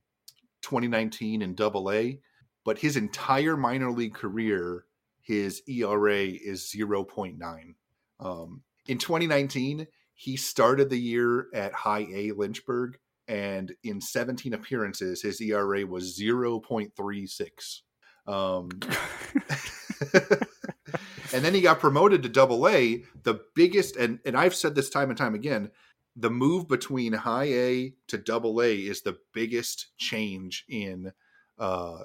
2019 0.62 1.42
in 1.42 1.54
Double 1.54 1.90
A, 1.90 2.20
but 2.64 2.78
his 2.78 2.96
entire 2.96 3.56
minor 3.56 3.90
league 3.90 4.14
career, 4.14 4.84
his 5.20 5.62
ERA 5.68 6.24
is 6.24 6.72
0.9. 6.74 7.74
Um, 8.20 8.62
in 8.86 8.98
2019, 8.98 9.86
he 10.14 10.36
started 10.36 10.90
the 10.90 10.98
year 10.98 11.46
at 11.54 11.72
High 11.72 12.06
A 12.12 12.32
Lynchburg, 12.32 12.98
and 13.28 13.72
in 13.84 14.00
17 14.00 14.54
appearances, 14.54 15.22
his 15.22 15.40
ERA 15.40 15.86
was 15.86 16.18
0.36. 16.18 17.80
Um, 18.26 18.68
and 21.32 21.44
then 21.44 21.54
he 21.54 21.60
got 21.60 21.80
promoted 21.80 22.22
to 22.22 22.28
Double 22.28 22.68
A. 22.68 23.04
The 23.22 23.40
biggest, 23.54 23.96
and 23.96 24.18
and 24.24 24.36
I've 24.36 24.54
said 24.54 24.74
this 24.74 24.90
time 24.90 25.10
and 25.10 25.18
time 25.18 25.34
again, 25.34 25.70
the 26.18 26.30
move 26.30 26.66
between 26.66 27.12
High 27.12 27.48
A 27.52 27.94
to 28.08 28.18
Double 28.18 28.60
A 28.60 28.74
is 28.74 29.02
the 29.02 29.18
biggest 29.32 29.96
change 29.98 30.64
in 30.68 31.12
uh, 31.58 31.98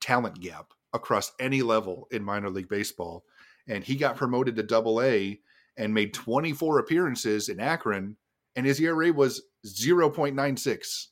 talent 0.00 0.40
gap 0.40 0.72
across 0.92 1.32
any 1.40 1.62
level 1.62 2.06
in 2.12 2.22
minor 2.22 2.48
league 2.48 2.68
baseball. 2.68 3.24
And 3.66 3.82
he 3.82 3.96
got 3.96 4.16
promoted 4.16 4.54
to 4.56 4.62
Double 4.62 5.02
A 5.02 5.40
and 5.76 5.92
made 5.92 6.14
24 6.14 6.78
appearances 6.78 7.48
in 7.48 7.58
Akron, 7.58 8.16
and 8.54 8.64
his 8.64 8.80
ERA 8.80 9.12
was 9.12 9.42
0.96. 9.66 11.06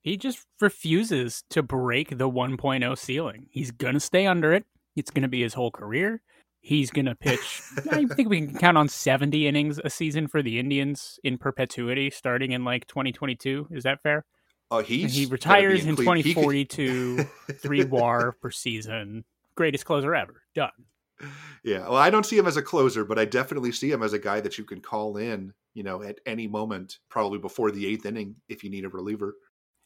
He 0.00 0.16
just 0.16 0.44
refuses 0.60 1.44
to 1.50 1.62
break 1.62 2.18
the 2.18 2.28
1.0 2.28 2.98
ceiling. 2.98 3.46
He's 3.50 3.70
going 3.70 3.94
to 3.94 4.00
stay 4.00 4.26
under 4.26 4.52
it. 4.52 4.64
It's 4.96 5.12
going 5.12 5.22
to 5.22 5.28
be 5.28 5.42
his 5.42 5.54
whole 5.54 5.70
career. 5.70 6.20
He's 6.64 6.92
going 6.92 7.06
to 7.06 7.16
pitch, 7.16 7.60
I 7.90 8.06
think 8.06 8.28
we 8.28 8.40
can 8.46 8.56
count 8.56 8.78
on 8.78 8.88
70 8.88 9.48
innings 9.48 9.80
a 9.84 9.90
season 9.90 10.28
for 10.28 10.42
the 10.42 10.60
Indians 10.60 11.18
in 11.24 11.36
perpetuity 11.36 12.08
starting 12.08 12.52
in 12.52 12.64
like 12.64 12.86
2022. 12.86 13.66
Is 13.72 13.82
that 13.82 14.00
fair? 14.00 14.24
Oh, 14.70 14.78
he's 14.78 15.12
he 15.12 15.26
retires 15.26 15.82
in, 15.82 15.90
in 15.90 15.96
2042, 15.96 17.24
three 17.56 17.84
WAR 17.84 18.32
per 18.40 18.52
season. 18.52 19.24
Greatest 19.56 19.84
closer 19.84 20.14
ever. 20.14 20.44
Done. 20.54 20.70
Yeah, 21.64 21.80
well, 21.80 21.96
I 21.96 22.10
don't 22.10 22.24
see 22.24 22.38
him 22.38 22.46
as 22.46 22.56
a 22.56 22.62
closer, 22.62 23.04
but 23.04 23.18
I 23.18 23.24
definitely 23.24 23.72
see 23.72 23.90
him 23.90 24.02
as 24.02 24.12
a 24.12 24.18
guy 24.18 24.40
that 24.40 24.56
you 24.56 24.64
can 24.64 24.80
call 24.80 25.16
in, 25.16 25.52
you 25.74 25.82
know, 25.82 26.02
at 26.02 26.20
any 26.26 26.46
moment, 26.46 26.98
probably 27.08 27.38
before 27.38 27.70
the 27.70 27.86
eighth 27.86 28.06
inning, 28.06 28.36
if 28.48 28.62
you 28.62 28.70
need 28.70 28.84
a 28.84 28.88
reliever. 28.88 29.34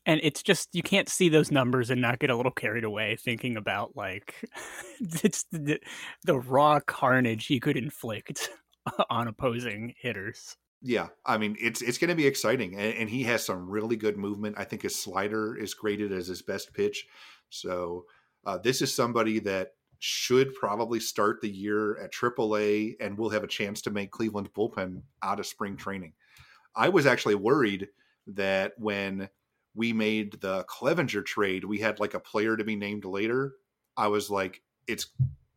And 0.07 0.21
it's 0.23 0.43
just 0.43 0.69
you 0.73 0.83
can't 0.83 1.09
see 1.09 1.29
those 1.29 1.51
numbers 1.51 1.91
and 1.91 2.01
not 2.01 2.21
get 2.21 2.31
a 2.31 2.37
little 2.37 2.53
carried 2.53 2.85
away 2.85 3.17
thinking 3.17 3.57
about 3.57 3.97
like 3.97 4.35
it's 5.01 5.45
the, 5.51 5.79
the 6.25 6.39
raw 6.39 6.81
carnage 6.81 7.47
he 7.47 7.61
could 7.61 7.77
inflict 7.77 8.49
on 9.11 9.29
opposing 9.29 9.95
hitters. 10.01 10.57
Yeah, 10.83 11.09
I 11.25 11.39
mean 11.39 11.57
it's 11.61 11.83
it's 11.83 11.99
going 11.99 12.11
to 12.11 12.15
be 12.15 12.27
exciting, 12.27 12.75
and, 12.79 12.95
and, 12.95 13.11
he 13.11 13.25
has 13.25 13.45
some 13.45 13.69
really 13.69 13.97
good 13.97 14.17
movement. 14.17 14.57
I 14.59 14.65
think 14.65 14.83
his 14.83 14.95
slider 14.95 15.57
is 15.57 15.75
graded 15.75 16.13
as 16.13 16.29
his 16.29 16.43
best 16.43 16.73
pitch. 16.75 17.07
So 17.49 18.05
uh, 18.45 18.59
this 18.59 18.83
is 18.83 18.95
somebody 18.95 19.41
that 19.41 19.73
should 19.99 20.55
probably 20.55 21.01
start 21.01 21.41
the 21.41 21.51
year 21.51 21.99
at 21.99 22.13
AAA 22.13 22.95
and 23.01 23.17
will 23.17 23.31
have 23.31 23.43
a 23.43 23.49
chance 23.49 23.81
to 23.83 23.91
make 23.91 24.11
Cleveland's 24.11 24.51
bullpen 24.51 25.03
out 25.23 25.41
of 25.41 25.47
spring 25.47 25.77
training. 25.77 26.13
I 26.75 26.91
was 26.91 27.07
actually 27.07 27.35
worried 27.35 27.89
that 28.29 28.73
when 28.77 29.29
we 29.77 29.93
made 29.93 30.41
the 30.41 30.65
Clevenger 30.65 31.23
trade, 31.23 31.65
we 31.65 31.79
had 31.79 32.01
like 32.01 32.15
a 32.15 32.21
player 32.21 32.57
to 32.57 32.65
be 32.65 32.75
named 32.75 33.05
later. 33.05 33.55
I 33.97 34.09
was 34.09 34.31
like, 34.31 34.63
it's 34.89 35.09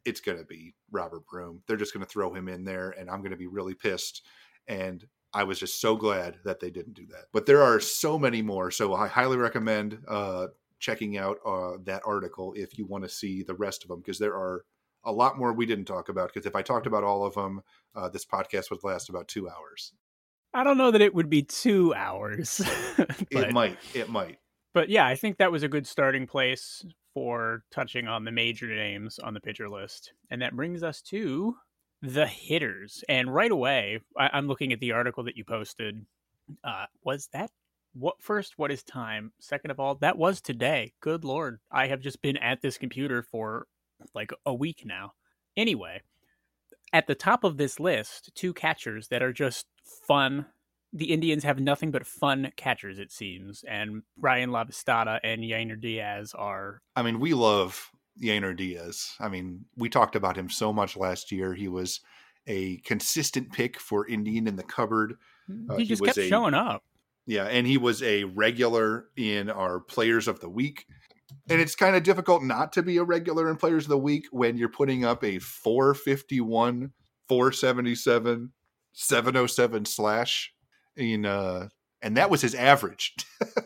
it's 0.05 0.19
going 0.19 0.37
to 0.37 0.45
be 0.45 0.75
Robert 0.91 1.25
Broom. 1.25 1.61
They're 1.67 1.77
just 1.77 1.93
going 1.93 2.05
to 2.05 2.09
throw 2.09 2.33
him 2.33 2.47
in 2.47 2.63
there, 2.63 2.91
and 2.91 3.09
I'm 3.09 3.19
going 3.19 3.31
to 3.31 3.37
be 3.37 3.47
really 3.47 3.73
pissed. 3.73 4.23
And 4.67 5.05
I 5.33 5.43
was 5.43 5.59
just 5.59 5.81
so 5.81 5.95
glad 5.95 6.37
that 6.45 6.59
they 6.59 6.69
didn't 6.69 6.93
do 6.93 7.05
that. 7.07 7.25
But 7.31 7.45
there 7.45 7.61
are 7.61 7.79
so 7.79 8.17
many 8.17 8.41
more, 8.41 8.71
so 8.71 8.93
I 8.93 9.07
highly 9.07 9.37
recommend 9.37 9.99
uh, 10.07 10.47
checking 10.79 11.17
out 11.17 11.37
uh, 11.45 11.73
that 11.83 12.01
article 12.05 12.53
if 12.55 12.77
you 12.77 12.85
want 12.85 13.03
to 13.03 13.09
see 13.09 13.43
the 13.43 13.53
rest 13.53 13.83
of 13.83 13.89
them 13.89 13.99
because 13.99 14.19
there 14.19 14.35
are 14.35 14.65
a 15.05 15.11
lot 15.11 15.37
more 15.37 15.53
we 15.53 15.65
didn't 15.65 15.85
talk 15.85 16.09
about 16.09 16.33
because 16.33 16.45
if 16.45 16.55
I 16.55 16.61
talked 16.61 16.87
about 16.87 17.03
all 17.03 17.25
of 17.25 17.35
them, 17.35 17.61
uh, 17.95 18.09
this 18.09 18.25
podcast 18.25 18.69
would 18.69 18.83
last 18.83 19.09
about 19.09 19.27
two 19.27 19.49
hours. 19.49 19.93
I 20.53 20.63
don't 20.63 20.77
know 20.77 20.91
that 20.91 21.01
it 21.01 21.13
would 21.13 21.29
be 21.29 21.43
two 21.43 21.93
hours. 21.93 22.61
but, 22.97 23.19
it 23.31 23.53
might. 23.53 23.77
It 23.93 24.09
might. 24.09 24.39
But 24.73 24.89
yeah, 24.89 25.05
I 25.05 25.15
think 25.15 25.37
that 25.37 25.51
was 25.51 25.63
a 25.63 25.67
good 25.67 25.87
starting 25.87 26.27
place 26.27 26.85
for 27.13 27.63
touching 27.71 28.07
on 28.07 28.23
the 28.23 28.31
major 28.31 28.67
names 28.67 29.19
on 29.19 29.33
the 29.33 29.39
pitcher 29.39 29.69
list. 29.69 30.13
And 30.29 30.41
that 30.41 30.55
brings 30.55 30.83
us 30.83 31.01
to 31.03 31.55
the 32.01 32.27
hitters. 32.27 33.03
And 33.09 33.33
right 33.33 33.51
away, 33.51 33.99
I- 34.17 34.37
am 34.37 34.47
looking 34.47 34.73
at 34.73 34.79
the 34.79 34.91
article 34.91 35.23
that 35.25 35.37
you 35.37 35.43
posted. 35.43 36.05
Uh, 36.63 36.85
was 37.03 37.29
that 37.33 37.51
what 37.93 38.21
first 38.21 38.53
what 38.57 38.71
is 38.71 38.83
time 38.83 39.31
second 39.39 39.71
of 39.71 39.79
all 39.79 39.95
that 39.95 40.17
was 40.17 40.41
today 40.41 40.93
good 41.01 41.23
lord 41.23 41.59
i 41.71 41.87
have 41.87 41.99
just 41.99 42.21
been 42.21 42.37
at 42.37 42.61
this 42.61 42.77
computer 42.77 43.23
for 43.23 43.65
like 44.13 44.31
a 44.45 44.53
week 44.53 44.83
now 44.85 45.11
anyway 45.57 45.99
at 46.93 47.07
the 47.07 47.15
top 47.15 47.43
of 47.43 47.57
this 47.57 47.79
list 47.79 48.31
two 48.35 48.53
catchers 48.53 49.07
that 49.07 49.23
are 49.23 49.33
just 49.33 49.65
fun. 50.07 50.45
The 50.91 51.11
indians 51.11 51.43
have 51.43 51.59
nothing 51.59 51.91
but 51.91 52.07
fun 52.07 52.51
catchers 52.55 52.97
it 52.97 53.11
seems 53.11 53.63
and 53.67 54.01
ryan 54.19 54.49
lavastida 54.49 55.19
and 55.23 55.43
yainer 55.43 55.79
diaz 55.79 56.33
are 56.35 56.81
i 56.95 57.03
mean 57.03 57.19
we 57.19 57.35
love 57.35 57.91
yainer 58.21 58.55
diaz. 58.55 59.15
I 59.19 59.29
mean 59.29 59.65
we 59.77 59.89
talked 59.89 60.15
about 60.15 60.37
him 60.37 60.49
so 60.49 60.73
much 60.73 60.97
last 60.97 61.31
year. 61.31 61.53
He 61.53 61.67
was 61.67 62.01
a 62.47 62.77
consistent 62.77 63.51
pick 63.51 63.79
for 63.79 64.07
indian 64.07 64.47
in 64.47 64.55
the 64.55 64.63
cupboard. 64.63 65.15
Uh, 65.69 65.75
he 65.77 65.85
just 65.85 66.01
he 66.01 66.07
kept 66.07 66.17
a, 66.17 66.27
showing 66.27 66.53
up. 66.53 66.83
Yeah, 67.25 67.45
and 67.45 67.67
he 67.67 67.77
was 67.77 68.01
a 68.01 68.23
regular 68.23 69.05
in 69.15 69.49
our 69.49 69.79
Players 69.79 70.27
of 70.27 70.39
the 70.39 70.49
Week. 70.49 70.85
And 71.47 71.61
it's 71.61 71.75
kind 71.75 71.95
of 71.95 72.01
difficult 72.01 72.41
not 72.41 72.73
to 72.73 72.81
be 72.81 72.97
a 72.97 73.03
regular 73.03 73.49
in 73.49 73.55
Players 73.55 73.85
of 73.85 73.89
the 73.89 73.99
Week 73.99 74.25
when 74.31 74.57
you're 74.57 74.67
putting 74.67 75.05
up 75.05 75.23
a 75.23 75.37
451, 75.37 76.91
477, 77.27 78.51
707 78.93 79.85
slash 79.85 80.51
in 80.95 81.25
uh 81.25 81.69
and 82.01 82.15
that 82.15 82.29
was 82.29 82.41
his 82.41 82.55
average. 82.55 83.13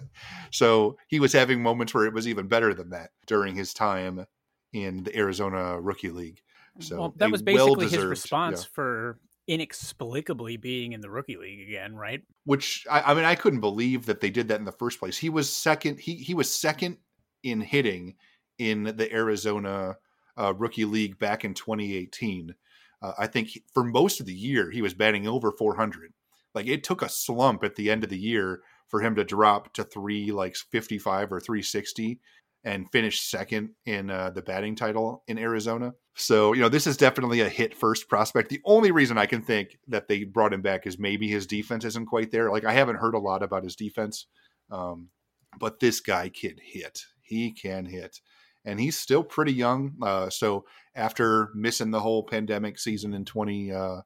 so 0.51 0.97
he 1.07 1.19
was 1.19 1.33
having 1.33 1.61
moments 1.61 1.93
where 1.93 2.05
it 2.05 2.13
was 2.13 2.27
even 2.27 2.47
better 2.47 2.73
than 2.73 2.89
that 2.89 3.11
during 3.27 3.55
his 3.55 3.73
time 3.73 4.25
in 4.73 5.03
the 5.03 5.15
Arizona 5.15 5.79
Rookie 5.79 6.09
League. 6.09 6.41
So 6.79 6.99
well, 6.99 7.13
that 7.17 7.31
was 7.31 7.43
basically 7.43 7.87
his 7.87 8.03
response 8.03 8.63
yeah. 8.63 8.69
for 8.73 9.19
inexplicably 9.47 10.57
being 10.57 10.93
in 10.93 11.01
the 11.01 11.09
rookie 11.09 11.37
league 11.37 11.67
again, 11.67 11.95
right? 11.95 12.21
Which 12.45 12.85
I, 12.89 13.01
I, 13.01 13.13
mean, 13.13 13.25
I 13.25 13.35
couldn't 13.35 13.59
believe 13.59 14.05
that 14.05 14.21
they 14.21 14.29
did 14.29 14.47
that 14.47 14.59
in 14.59 14.65
the 14.65 14.71
first 14.71 14.99
place. 14.99 15.17
He 15.17 15.29
was 15.29 15.53
second. 15.53 15.99
He 15.99 16.15
he 16.15 16.33
was 16.33 16.53
second 16.53 16.97
in 17.43 17.61
hitting 17.61 18.15
in 18.57 18.83
the 18.83 19.11
Arizona 19.13 19.97
uh, 20.37 20.53
rookie 20.55 20.85
league 20.85 21.19
back 21.19 21.45
in 21.45 21.53
2018. 21.53 22.55
Uh, 23.03 23.13
I 23.19 23.27
think 23.27 23.49
he, 23.49 23.63
for 23.73 23.83
most 23.83 24.19
of 24.19 24.25
the 24.25 24.33
year 24.33 24.71
he 24.71 24.81
was 24.81 24.93
batting 24.93 25.27
over 25.27 25.51
400. 25.51 26.13
Like 26.55 26.67
it 26.67 26.83
took 26.83 27.01
a 27.01 27.09
slump 27.09 27.63
at 27.63 27.75
the 27.75 27.91
end 27.91 28.03
of 28.03 28.09
the 28.09 28.17
year 28.17 28.61
for 28.87 29.01
him 29.01 29.15
to 29.15 29.23
drop 29.23 29.73
to 29.73 29.83
three 29.83 30.31
like 30.31 30.55
55 30.55 31.31
or 31.31 31.39
360 31.39 32.19
and 32.63 32.89
finish 32.91 33.21
second 33.21 33.71
in 33.85 34.09
uh, 34.09 34.29
the 34.29 34.41
batting 34.41 34.75
title 34.75 35.23
in 35.27 35.37
Arizona. 35.37 35.93
So, 36.15 36.53
you 36.53 36.61
know, 36.61 36.69
this 36.69 36.87
is 36.87 36.95
definitely 36.95 37.41
a 37.41 37.49
hit 37.49 37.75
first 37.75 38.07
prospect. 38.07 38.49
The 38.49 38.61
only 38.65 38.91
reason 38.91 39.17
I 39.17 39.25
can 39.25 39.41
think 39.41 39.77
that 39.87 40.07
they 40.07 40.23
brought 40.23 40.53
him 40.53 40.61
back 40.61 40.87
is 40.87 40.97
maybe 40.97 41.27
his 41.27 41.47
defense 41.47 41.83
isn't 41.85 42.05
quite 42.05 42.31
there. 42.31 42.51
Like, 42.51 42.65
I 42.65 42.71
haven't 42.71 42.97
heard 42.97 43.15
a 43.15 43.19
lot 43.19 43.43
about 43.43 43.63
his 43.63 43.75
defense, 43.75 44.27
um, 44.71 45.09
but 45.59 45.79
this 45.79 45.99
guy 45.99 46.29
can 46.29 46.55
hit. 46.61 47.01
He 47.21 47.51
can 47.51 47.85
hit. 47.85 48.21
And 48.65 48.79
he's 48.79 48.97
still 48.97 49.23
pretty 49.23 49.53
young. 49.53 49.93
Uh, 50.01 50.29
so 50.29 50.65
after 50.95 51.49
missing 51.53 51.91
the 51.91 51.99
whole 51.99 52.23
pandemic 52.23 52.79
season 52.79 53.13
in 53.13 53.25
2020, 53.25 53.71
uh, 53.71 54.01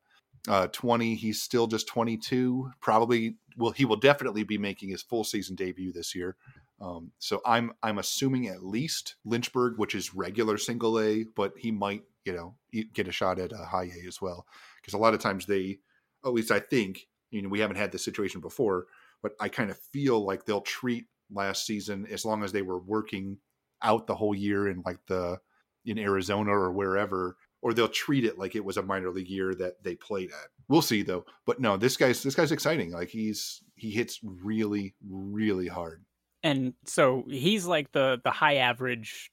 uh, 0.50 0.98
he's 1.00 1.42
still 1.42 1.68
just 1.68 1.88
22. 1.88 2.72
Probably 2.80 3.36
will 3.58 3.72
he 3.72 3.86
will 3.86 3.98
definitely 3.98 4.44
be 4.44 4.58
making 4.58 4.90
his 4.90 5.02
full 5.02 5.24
season 5.24 5.56
debut 5.56 5.92
this 5.92 6.16
year. 6.16 6.36
Um, 6.80 7.12
so 7.20 7.42
I'm 7.46 7.74
I'm 7.84 7.98
assuming 7.98 8.48
at 8.48 8.64
least 8.64 9.16
Lynchburg, 9.26 9.78
which 9.78 9.96
is 9.96 10.14
regular 10.14 10.58
single 10.58 11.00
A, 11.00 11.26
but 11.36 11.54
he 11.58 11.72
might 11.72 12.04
you 12.24 12.34
know 12.34 12.56
get 12.94 13.08
a 13.08 13.12
shot 13.12 13.40
at 13.40 13.52
a 13.52 13.58
high 13.66 13.92
A 14.04 14.08
as 14.08 14.22
well 14.22 14.46
because 14.88 14.94
a 14.98 15.02
lot 15.02 15.14
of 15.14 15.20
times 15.20 15.46
they, 15.46 15.80
at 16.26 16.32
least 16.32 16.50
I 16.50 16.62
think, 16.62 17.08
you 17.30 17.42
know, 17.42 17.50
we 17.50 17.60
haven't 17.60 17.76
had 17.76 17.92
this 17.92 18.06
situation 18.06 18.40
before, 18.40 18.86
but 19.22 19.34
I 19.38 19.50
kind 19.50 19.70
of 19.70 19.78
feel 19.78 20.26
like 20.26 20.46
they'll 20.46 20.62
treat 20.62 21.08
last 21.30 21.66
season 21.66 22.08
as 22.10 22.24
long 22.24 22.42
as 22.42 22.54
they 22.54 22.62
were 22.62 22.80
working 22.80 23.38
out 23.82 24.08
the 24.08 24.16
whole 24.16 24.36
year 24.36 24.68
in 24.68 24.82
like 24.86 25.00
the 25.08 25.40
in 25.86 25.98
Arizona 25.98 26.52
or 26.52 26.72
wherever 26.72 27.38
or 27.62 27.74
they'll 27.74 27.88
treat 27.88 28.26
it 28.26 28.38
like 28.38 28.56
it 28.56 28.64
was 28.64 28.78
a 28.78 28.84
minor 28.84 29.10
league 29.10 29.28
year 29.28 29.56
that 29.56 29.84
they 29.84 29.96
played 29.96 30.30
at. 30.30 30.50
We'll 30.68 30.82
see 30.82 31.02
though. 31.02 31.26
But 31.46 31.60
no, 31.60 31.78
this 31.78 31.98
guy's 31.98 32.24
this 32.24 32.36
guy's 32.36 32.52
exciting. 32.52 32.92
Like 32.92 33.10
he's 33.10 33.64
he 33.76 33.92
hits 33.92 34.20
really 34.24 34.96
really 35.10 35.68
hard. 35.68 36.04
And 36.44 36.74
so 36.86 37.24
he's 37.28 37.66
like 37.66 37.92
the 37.92 38.20
the 38.24 38.32
high 38.32 38.58
average 38.58 39.32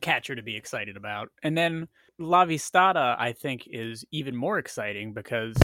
catcher 0.00 0.34
to 0.34 0.42
be 0.42 0.56
excited 0.56 0.96
about. 0.96 1.28
And 1.42 1.56
then 1.56 1.88
Lavastida, 2.20 3.16
I 3.18 3.32
think, 3.32 3.68
is 3.70 4.04
even 4.10 4.34
more 4.34 4.58
exciting 4.58 5.12
because 5.12 5.56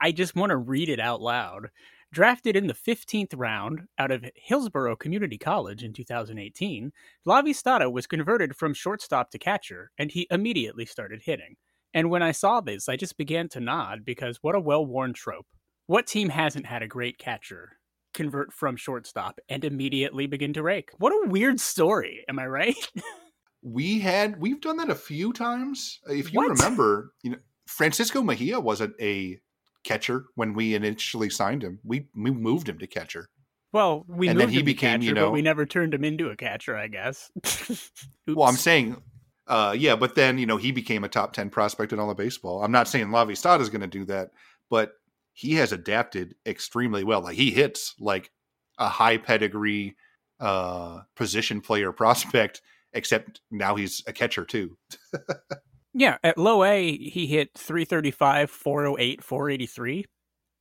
I 0.00 0.12
just 0.12 0.34
want 0.34 0.50
to 0.50 0.56
read 0.56 0.88
it 0.88 1.00
out 1.00 1.20
loud. 1.20 1.70
Drafted 2.12 2.56
in 2.56 2.66
the 2.66 2.74
15th 2.74 3.34
round 3.36 3.82
out 3.96 4.10
of 4.10 4.24
Hillsborough 4.34 4.96
Community 4.96 5.38
College 5.38 5.84
in 5.84 5.92
2018, 5.92 6.90
Lavastida 7.24 7.92
was 7.92 8.08
converted 8.08 8.56
from 8.56 8.74
shortstop 8.74 9.30
to 9.30 9.38
catcher, 9.38 9.92
and 9.96 10.10
he 10.10 10.26
immediately 10.28 10.84
started 10.84 11.22
hitting. 11.24 11.54
And 11.94 12.10
when 12.10 12.22
I 12.22 12.32
saw 12.32 12.60
this, 12.60 12.88
I 12.88 12.96
just 12.96 13.16
began 13.16 13.48
to 13.50 13.60
nod 13.60 14.04
because 14.04 14.38
what 14.42 14.56
a 14.56 14.60
well 14.60 14.84
worn 14.84 15.12
trope. 15.12 15.46
What 15.86 16.08
team 16.08 16.30
hasn't 16.30 16.66
had 16.66 16.82
a 16.82 16.88
great 16.88 17.16
catcher 17.16 17.78
convert 18.12 18.52
from 18.52 18.74
shortstop 18.74 19.38
and 19.48 19.64
immediately 19.64 20.26
begin 20.26 20.52
to 20.54 20.64
rake? 20.64 20.90
What 20.98 21.12
a 21.12 21.28
weird 21.28 21.60
story, 21.60 22.24
am 22.28 22.40
I 22.40 22.46
right? 22.48 22.90
we 23.62 24.00
had 24.00 24.40
we've 24.40 24.60
done 24.60 24.78
that 24.78 24.90
a 24.90 24.96
few 24.96 25.32
times. 25.32 26.00
If 26.08 26.32
you 26.32 26.40
what? 26.40 26.50
remember, 26.50 27.12
you 27.22 27.30
know, 27.30 27.38
Francisco 27.68 28.20
Mejia 28.20 28.58
wasn't 28.58 28.94
a 29.00 29.40
catcher 29.84 30.26
when 30.34 30.54
we 30.54 30.74
initially 30.74 31.30
signed 31.30 31.62
him. 31.62 31.80
We 31.84 32.06
we 32.14 32.30
moved 32.30 32.68
him 32.68 32.78
to 32.78 32.86
catcher. 32.86 33.28
Well, 33.72 34.04
we 34.08 34.28
and 34.28 34.40
then 34.40 34.48
he 34.48 34.62
became, 34.62 35.00
catcher, 35.00 35.08
you 35.08 35.14
know, 35.14 35.26
but 35.26 35.32
we 35.32 35.42
never 35.42 35.64
turned 35.64 35.94
him 35.94 36.04
into 36.04 36.30
a 36.30 36.36
catcher. 36.36 36.76
I 36.76 36.88
guess. 36.88 37.30
well, 38.26 38.48
I'm 38.48 38.56
saying, 38.56 39.00
uh, 39.46 39.74
yeah, 39.78 39.96
but 39.96 40.14
then 40.14 40.38
you 40.38 40.46
know 40.46 40.56
he 40.56 40.72
became 40.72 41.04
a 41.04 41.08
top 41.08 41.32
ten 41.32 41.50
prospect 41.50 41.92
in 41.92 41.98
all 41.98 42.10
of 42.10 42.16
baseball. 42.16 42.62
I'm 42.62 42.72
not 42.72 42.88
saying 42.88 43.08
Lavastida 43.08 43.60
is 43.60 43.70
going 43.70 43.80
to 43.82 43.86
do 43.86 44.04
that, 44.06 44.30
but 44.68 44.94
he 45.32 45.54
has 45.54 45.72
adapted 45.72 46.34
extremely 46.44 47.04
well. 47.04 47.22
Like 47.22 47.36
he 47.36 47.50
hits 47.50 47.94
like 48.00 48.30
a 48.78 48.88
high 48.88 49.18
pedigree 49.18 49.96
uh, 50.40 51.02
position 51.14 51.60
player 51.60 51.92
prospect, 51.92 52.62
except 52.92 53.40
now 53.50 53.76
he's 53.76 54.02
a 54.06 54.12
catcher 54.12 54.44
too. 54.44 54.76
Yeah, 55.92 56.18
at 56.22 56.38
low 56.38 56.62
A, 56.62 56.96
he 56.96 57.26
hit 57.26 57.50
335, 57.56 58.50
408, 58.50 59.24
483. 59.24 60.04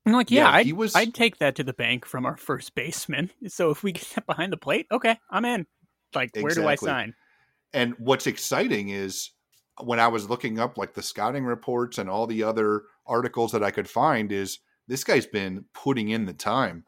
I'm 0.05 0.13
like, 0.13 0.31
yeah, 0.31 0.43
yeah 0.43 0.51
I'd, 0.51 0.73
was... 0.73 0.95
I'd 0.95 1.13
take 1.13 1.37
that 1.37 1.55
to 1.55 1.63
the 1.63 1.73
bank 1.73 2.05
from 2.05 2.25
our 2.25 2.37
first 2.37 2.73
baseman. 2.75 3.29
So 3.47 3.69
if 3.69 3.83
we 3.83 3.91
get 3.91 4.07
that 4.15 4.25
behind 4.25 4.51
the 4.51 4.57
plate, 4.57 4.87
okay, 4.91 5.17
I'm 5.29 5.45
in. 5.45 5.65
Like, 6.15 6.29
exactly. 6.29 6.43
where 6.43 6.55
do 6.55 6.67
I 6.67 6.75
sign? 6.75 7.13
And 7.73 7.93
what's 7.99 8.25
exciting 8.25 8.89
is 8.89 9.31
when 9.83 9.99
I 9.99 10.07
was 10.07 10.29
looking 10.29 10.59
up 10.59 10.77
like 10.77 10.93
the 10.93 11.03
scouting 11.03 11.45
reports 11.45 11.99
and 11.99 12.09
all 12.09 12.25
the 12.25 12.43
other 12.43 12.83
articles 13.05 13.51
that 13.51 13.63
I 13.63 13.71
could 13.71 13.89
find, 13.89 14.31
is 14.31 14.59
this 14.87 15.03
guy's 15.03 15.27
been 15.27 15.65
putting 15.73 16.09
in 16.09 16.25
the 16.25 16.33
time 16.33 16.83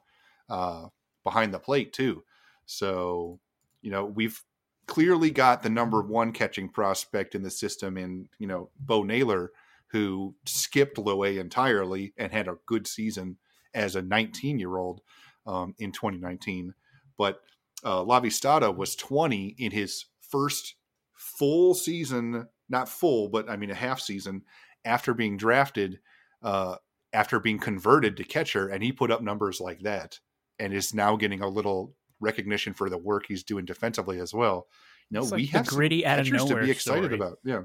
uh, 0.50 0.88
behind 1.24 1.54
the 1.54 1.60
plate 1.60 1.94
too. 1.94 2.24
So, 2.66 3.40
you 3.82 3.92
know, 3.92 4.06
we've 4.06 4.42
clearly 4.88 5.32
got 5.32 5.64
the 5.64 5.70
number 5.70 6.02
one 6.02 6.32
catching 6.32 6.70
prospect 6.70 7.36
in 7.36 7.44
the 7.44 7.52
system 7.52 7.98
in, 7.98 8.28
you 8.40 8.48
know, 8.48 8.70
Bo 8.80 9.04
Naylor, 9.04 9.52
who 9.88 10.36
skipped 10.46 10.98
low 10.98 11.24
A 11.24 11.38
entirely 11.38 12.14
and 12.18 12.32
had 12.32 12.48
a 12.48 12.58
good 12.66 12.88
season 12.88 13.38
as 13.74 13.96
a 13.96 14.02
19 14.02 14.60
year 14.60 14.78
old 14.78 15.02
um, 15.46 15.76
in 15.80 15.92
2019. 15.92 16.74
But 17.18 17.42
uh, 17.84 18.04
Lavastida 18.04 18.76
was 18.76 18.96
20 18.96 19.56
in 19.58 19.72
his 19.72 20.06
first 20.22 20.76
full 21.14 21.74
season, 21.74 22.48
not 22.70 22.90
full, 22.90 23.30
but 23.30 23.50
I 23.50 23.58
mean 23.58 23.72
a 23.72 23.76
half 23.76 24.00
season 24.00 24.44
after 24.86 25.14
being 25.14 25.38
drafted, 25.38 26.00
uh, 26.42 26.76
after 27.14 27.40
being 27.40 27.60
converted 27.60 28.18
to 28.18 28.24
catcher, 28.24 28.68
and 28.68 28.84
he 28.84 28.92
put 28.92 29.12
up 29.12 29.22
numbers 29.22 29.60
like 29.60 29.82
that, 29.82 30.20
and 30.58 30.74
is 30.74 30.94
now 30.94 31.16
getting 31.16 31.42
a 31.42 31.50
little 31.50 31.94
recognition 32.22 32.74
for 32.74 32.90
the 32.90 32.98
work 32.98 33.26
he's 33.28 33.44
doing 33.44 33.66
defensively 33.66 34.20
as 34.20 34.34
well. 34.34 34.68
You 35.10 35.20
No, 35.20 35.26
we 35.26 35.48
have 35.48 35.68
gritty 35.68 36.06
out 36.06 36.20
of 36.20 36.32
nowhere 36.32 36.60
to 36.60 36.66
be 36.66 36.72
excited 36.72 37.04
story. 37.04 37.16
about. 37.16 37.40
Yeah, 37.44 37.64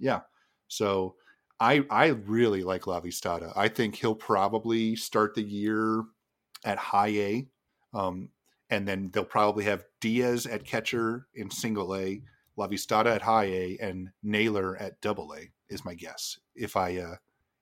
yeah. 0.00 0.20
So 0.66 1.14
I 1.60 1.84
I 1.90 2.06
really 2.08 2.64
like 2.64 2.82
Lavastida. 2.82 3.52
I 3.54 3.68
think 3.68 3.94
he'll 3.94 4.14
probably 4.14 4.96
start 4.96 5.34
the 5.34 5.42
year 5.42 6.02
at 6.64 6.78
high 6.78 7.08
A, 7.08 7.48
um, 7.94 8.30
and 8.70 8.86
then 8.88 9.10
they'll 9.12 9.24
probably 9.24 9.64
have 9.64 9.84
Diaz 10.00 10.46
at 10.46 10.64
catcher 10.64 11.26
in 11.34 11.50
single 11.50 11.94
A, 11.94 12.22
Lavastida 12.58 13.14
at 13.14 13.22
high 13.22 13.44
A, 13.44 13.78
and 13.80 14.10
Naylor 14.22 14.76
at 14.76 15.00
double 15.00 15.34
A. 15.34 15.50
Is 15.68 15.84
my 15.84 15.94
guess 15.94 16.38
if 16.54 16.76
I 16.76 16.96
uh, 16.96 17.16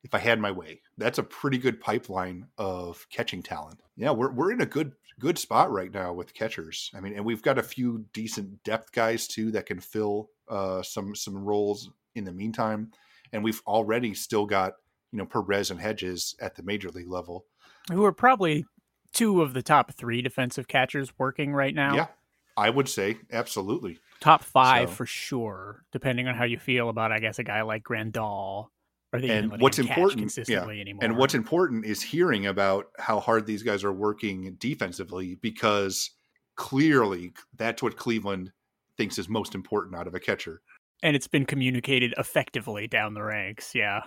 if 0.07 0.15
I 0.15 0.19
had 0.19 0.39
my 0.39 0.51
way. 0.51 0.81
That's 0.97 1.17
a 1.17 1.23
pretty 1.23 1.57
good 1.57 1.81
pipeline 1.81 2.47
of 2.57 3.05
catching 3.11 3.43
talent. 3.43 3.81
Yeah, 3.97 4.11
we're 4.11 4.31
we're 4.31 4.53
in 4.53 4.61
a 4.61 4.65
good 4.65 4.93
good 5.19 5.37
spot 5.37 5.69
right 5.69 5.93
now 5.93 6.13
with 6.13 6.33
catchers. 6.33 6.89
I 6.95 7.01
mean, 7.01 7.13
and 7.13 7.25
we've 7.25 7.41
got 7.41 7.57
a 7.57 7.63
few 7.63 8.05
decent 8.13 8.63
depth 8.63 8.93
guys 8.93 9.27
too 9.27 9.51
that 9.51 9.65
can 9.65 9.81
fill 9.81 10.29
uh, 10.47 10.81
some 10.81 11.13
some 11.13 11.37
roles 11.37 11.89
in 12.15 12.23
the 12.23 12.31
meantime. 12.31 12.91
And 13.33 13.43
we've 13.43 13.61
already 13.67 14.13
still 14.13 14.45
got 14.45 14.75
you 15.11 15.19
know 15.19 15.25
Perez 15.25 15.71
and 15.71 15.79
Hedges 15.79 16.35
at 16.39 16.55
the 16.55 16.63
major 16.63 16.89
league 16.89 17.09
level, 17.09 17.45
who 17.91 18.05
are 18.05 18.13
probably 18.13 18.65
two 19.13 19.41
of 19.41 19.53
the 19.53 19.61
top 19.61 19.93
three 19.93 20.21
defensive 20.21 20.69
catchers 20.69 21.11
working 21.17 21.53
right 21.53 21.75
now. 21.75 21.95
Yeah, 21.95 22.07
I 22.55 22.69
would 22.69 22.87
say 22.87 23.17
absolutely 23.29 23.99
top 24.21 24.41
five 24.41 24.87
so. 24.87 24.95
for 24.95 25.05
sure, 25.05 25.83
depending 25.91 26.29
on 26.29 26.35
how 26.35 26.45
you 26.45 26.57
feel 26.57 26.87
about, 26.87 27.11
I 27.11 27.19
guess, 27.19 27.39
a 27.39 27.43
guy 27.43 27.63
like 27.63 27.83
Grandal 27.83 28.69
and 29.13 29.59
what's 29.61 29.79
important 29.79 30.37
yeah. 30.47 30.63
Anymore? 30.63 31.03
And 31.03 31.17
what's 31.17 31.33
important 31.33 31.85
is 31.85 32.01
hearing 32.01 32.47
about 32.47 32.87
how 32.99 33.19
hard 33.19 33.45
these 33.45 33.63
guys 33.63 33.83
are 33.83 33.93
working 33.93 34.55
defensively 34.59 35.35
because 35.35 36.11
clearly 36.55 37.31
that's 37.55 37.81
what 37.81 37.95
Cleveland 37.95 38.51
thinks 38.97 39.17
is 39.17 39.29
most 39.29 39.55
important 39.55 39.95
out 39.95 40.07
of 40.07 40.15
a 40.15 40.19
catcher. 40.19 40.61
And 41.03 41.15
it's 41.15 41.27
been 41.27 41.45
communicated 41.45 42.13
effectively 42.17 42.87
down 42.87 43.13
the 43.13 43.21
ranks, 43.21 43.75
yeah. 43.75 44.01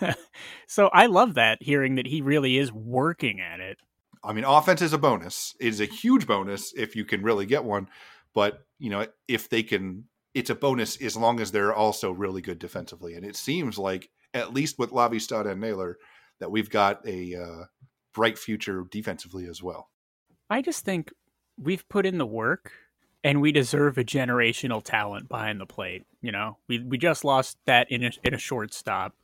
so 0.68 0.88
I 0.92 1.06
love 1.06 1.34
that 1.34 1.60
hearing 1.60 1.96
that 1.96 2.06
he 2.06 2.22
really 2.22 2.56
is 2.56 2.72
working 2.72 3.40
at 3.40 3.58
it. 3.58 3.78
I 4.22 4.32
mean, 4.32 4.44
offense 4.44 4.80
is 4.80 4.92
a 4.92 4.98
bonus. 4.98 5.54
It 5.60 5.68
is 5.68 5.80
a 5.80 5.86
huge 5.86 6.26
bonus 6.26 6.72
if 6.76 6.94
you 6.94 7.04
can 7.04 7.22
really 7.22 7.46
get 7.46 7.64
one. 7.64 7.88
But, 8.32 8.64
you 8.78 8.90
know, 8.90 9.06
if 9.26 9.48
they 9.48 9.62
can 9.62 10.04
it's 10.36 10.50
a 10.50 10.54
bonus 10.54 11.00
as 11.00 11.16
long 11.16 11.40
as 11.40 11.50
they're 11.50 11.72
also 11.72 12.12
really 12.12 12.42
good 12.42 12.58
defensively. 12.58 13.14
And 13.14 13.24
it 13.24 13.36
seems 13.36 13.78
like 13.78 14.10
at 14.36 14.54
least 14.54 14.78
with 14.78 14.90
Lavastida 14.90 15.52
and 15.52 15.60
Naylor, 15.60 15.98
that 16.40 16.50
we've 16.50 16.70
got 16.70 17.06
a 17.06 17.34
uh, 17.34 17.64
bright 18.14 18.38
future 18.38 18.84
defensively 18.90 19.46
as 19.46 19.62
well. 19.62 19.90
I 20.48 20.62
just 20.62 20.84
think 20.84 21.12
we've 21.58 21.88
put 21.88 22.06
in 22.06 22.18
the 22.18 22.26
work 22.26 22.72
and 23.24 23.40
we 23.40 23.50
deserve 23.50 23.98
a 23.98 24.04
generational 24.04 24.82
talent 24.82 25.28
behind 25.28 25.60
the 25.60 25.66
plate. 25.66 26.04
You 26.20 26.32
know, 26.32 26.58
we 26.68 26.78
we 26.78 26.98
just 26.98 27.24
lost 27.24 27.58
that 27.66 27.90
in 27.90 28.04
a, 28.04 28.10
in 28.22 28.34
a 28.34 28.38
shortstop. 28.38 29.14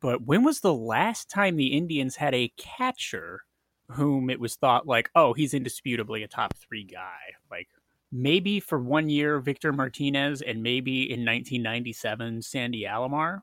But 0.00 0.22
when 0.22 0.44
was 0.44 0.60
the 0.60 0.74
last 0.74 1.28
time 1.28 1.56
the 1.56 1.76
Indians 1.76 2.16
had 2.16 2.34
a 2.34 2.52
catcher 2.56 3.42
whom 3.90 4.30
it 4.30 4.40
was 4.40 4.56
thought 4.56 4.86
like, 4.86 5.10
oh, 5.14 5.34
he's 5.34 5.52
indisputably 5.52 6.22
a 6.22 6.28
top 6.28 6.54
three 6.56 6.84
guy? 6.84 7.18
Like 7.50 7.68
maybe 8.12 8.60
for 8.60 8.78
one 8.78 9.08
year, 9.08 9.40
Victor 9.40 9.72
Martinez, 9.72 10.42
and 10.42 10.62
maybe 10.62 11.02
in 11.02 11.20
1997, 11.20 12.42
Sandy 12.42 12.84
Alomar. 12.84 13.40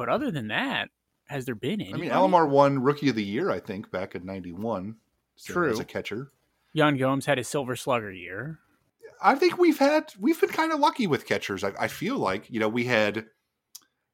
But 0.00 0.08
other 0.08 0.30
than 0.30 0.48
that, 0.48 0.88
has 1.26 1.44
there 1.44 1.54
been 1.54 1.82
any? 1.82 1.92
I 1.92 1.98
mean, 1.98 2.08
Alomar 2.08 2.48
won 2.48 2.78
Rookie 2.78 3.10
of 3.10 3.16
the 3.16 3.22
Year, 3.22 3.50
I 3.50 3.60
think, 3.60 3.90
back 3.90 4.14
in 4.14 4.24
'91. 4.24 4.96
So 5.36 5.52
True, 5.52 5.70
as 5.70 5.78
a 5.78 5.84
catcher. 5.84 6.32
Yan 6.72 6.96
Gomes 6.96 7.26
had 7.26 7.36
his 7.36 7.48
Silver 7.48 7.76
Slugger 7.76 8.10
year. 8.10 8.60
I 9.22 9.34
think 9.34 9.58
we've 9.58 9.78
had 9.78 10.14
we've 10.18 10.40
been 10.40 10.48
kind 10.48 10.72
of 10.72 10.80
lucky 10.80 11.06
with 11.06 11.26
catchers. 11.26 11.62
I, 11.62 11.74
I, 11.78 11.88
feel 11.88 12.16
like 12.16 12.48
you 12.48 12.60
know 12.60 12.68
we 12.70 12.84
had 12.84 13.26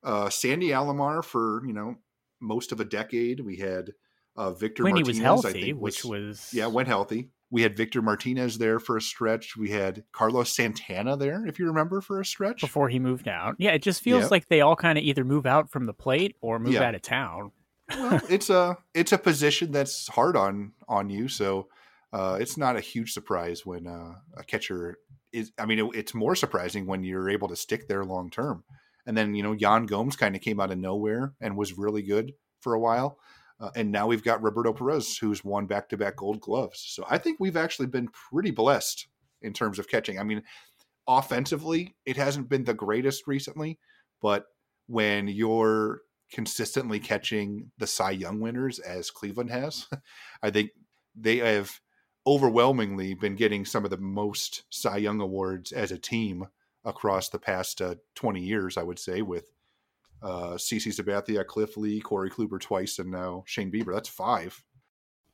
uh, 0.02 0.28
Sandy 0.28 0.70
Alomar 0.70 1.22
for 1.22 1.64
you 1.64 1.72
know 1.72 1.98
most 2.40 2.72
of 2.72 2.80
a 2.80 2.84
decade. 2.84 3.38
We 3.38 3.58
had 3.58 3.92
uh, 4.34 4.50
Victor 4.50 4.82
when 4.82 4.94
Martinez, 4.94 5.18
he 5.18 5.22
was 5.22 5.44
healthy, 5.44 5.72
which 5.72 6.04
was 6.04 6.50
yeah, 6.52 6.66
went 6.66 6.88
healthy. 6.88 7.30
We 7.50 7.62
had 7.62 7.76
Victor 7.76 8.02
Martinez 8.02 8.58
there 8.58 8.78
for 8.78 8.96
a 8.96 9.00
stretch. 9.00 9.56
We 9.56 9.70
had 9.70 10.04
Carlos 10.12 10.50
Santana 10.50 11.16
there, 11.16 11.46
if 11.46 11.58
you 11.58 11.66
remember, 11.66 12.00
for 12.00 12.20
a 12.20 12.24
stretch 12.24 12.60
before 12.60 12.88
he 12.88 12.98
moved 12.98 13.28
out. 13.28 13.54
Yeah, 13.58 13.72
it 13.72 13.82
just 13.82 14.02
feels 14.02 14.30
like 14.30 14.48
they 14.48 14.60
all 14.60 14.76
kind 14.76 14.98
of 14.98 15.04
either 15.04 15.24
move 15.24 15.46
out 15.46 15.70
from 15.70 15.86
the 15.86 15.94
plate 15.94 16.36
or 16.40 16.58
move 16.58 16.74
yeah. 16.74 16.82
out 16.82 16.94
of 16.94 17.02
town. 17.02 17.52
well, 17.90 18.20
it's 18.28 18.50
a 18.50 18.78
it's 18.94 19.12
a 19.12 19.18
position 19.18 19.70
that's 19.70 20.08
hard 20.08 20.36
on 20.36 20.72
on 20.88 21.08
you, 21.08 21.28
so 21.28 21.68
uh, 22.12 22.36
it's 22.40 22.56
not 22.56 22.76
a 22.76 22.80
huge 22.80 23.12
surprise 23.12 23.64
when 23.64 23.86
uh, 23.86 24.14
a 24.36 24.42
catcher 24.42 24.98
is. 25.32 25.52
I 25.56 25.66
mean, 25.66 25.78
it, 25.78 25.90
it's 25.94 26.14
more 26.14 26.34
surprising 26.34 26.86
when 26.86 27.04
you're 27.04 27.30
able 27.30 27.48
to 27.48 27.56
stick 27.56 27.86
there 27.86 28.04
long 28.04 28.28
term. 28.30 28.64
And 29.06 29.16
then 29.16 29.36
you 29.36 29.44
know, 29.44 29.52
Yan 29.52 29.86
Gomes 29.86 30.16
kind 30.16 30.34
of 30.34 30.42
came 30.42 30.58
out 30.58 30.72
of 30.72 30.78
nowhere 30.78 31.34
and 31.40 31.56
was 31.56 31.78
really 31.78 32.02
good 32.02 32.32
for 32.60 32.74
a 32.74 32.80
while. 32.80 33.18
Uh, 33.58 33.70
and 33.74 33.90
now 33.90 34.06
we've 34.06 34.24
got 34.24 34.42
Roberto 34.42 34.72
Perez, 34.72 35.16
who's 35.16 35.44
won 35.44 35.66
back 35.66 35.88
to 35.88 35.96
back 35.96 36.16
gold 36.16 36.40
gloves. 36.40 36.84
So 36.86 37.06
I 37.08 37.18
think 37.18 37.38
we've 37.40 37.56
actually 37.56 37.86
been 37.86 38.08
pretty 38.08 38.50
blessed 38.50 39.06
in 39.40 39.52
terms 39.52 39.78
of 39.78 39.88
catching. 39.88 40.18
I 40.18 40.24
mean, 40.24 40.42
offensively, 41.08 41.94
it 42.04 42.16
hasn't 42.16 42.48
been 42.48 42.64
the 42.64 42.74
greatest 42.74 43.26
recently, 43.26 43.78
but 44.20 44.46
when 44.86 45.28
you're 45.28 46.00
consistently 46.30 47.00
catching 47.00 47.70
the 47.78 47.86
Cy 47.86 48.10
Young 48.10 48.40
winners 48.40 48.78
as 48.78 49.10
Cleveland 49.10 49.50
has, 49.50 49.86
I 50.42 50.50
think 50.50 50.70
they 51.14 51.38
have 51.38 51.80
overwhelmingly 52.26 53.14
been 53.14 53.36
getting 53.36 53.64
some 53.64 53.84
of 53.84 53.90
the 53.90 53.96
most 53.96 54.64
Cy 54.70 54.98
Young 54.98 55.20
awards 55.20 55.72
as 55.72 55.92
a 55.92 55.98
team 55.98 56.46
across 56.84 57.28
the 57.28 57.38
past 57.38 57.80
uh, 57.80 57.94
20 58.16 58.40
years, 58.40 58.76
I 58.76 58.82
would 58.82 58.98
say, 58.98 59.22
with 59.22 59.50
uh, 60.22 60.54
CC 60.54 60.88
Sabathia, 60.88 61.46
Cliff 61.46 61.76
Lee, 61.76 62.00
Corey 62.00 62.30
Kluber 62.30 62.60
twice, 62.60 62.98
and 62.98 63.10
now 63.10 63.44
Shane 63.46 63.70
Bieber. 63.70 63.94
That's 63.94 64.08
five. 64.08 64.62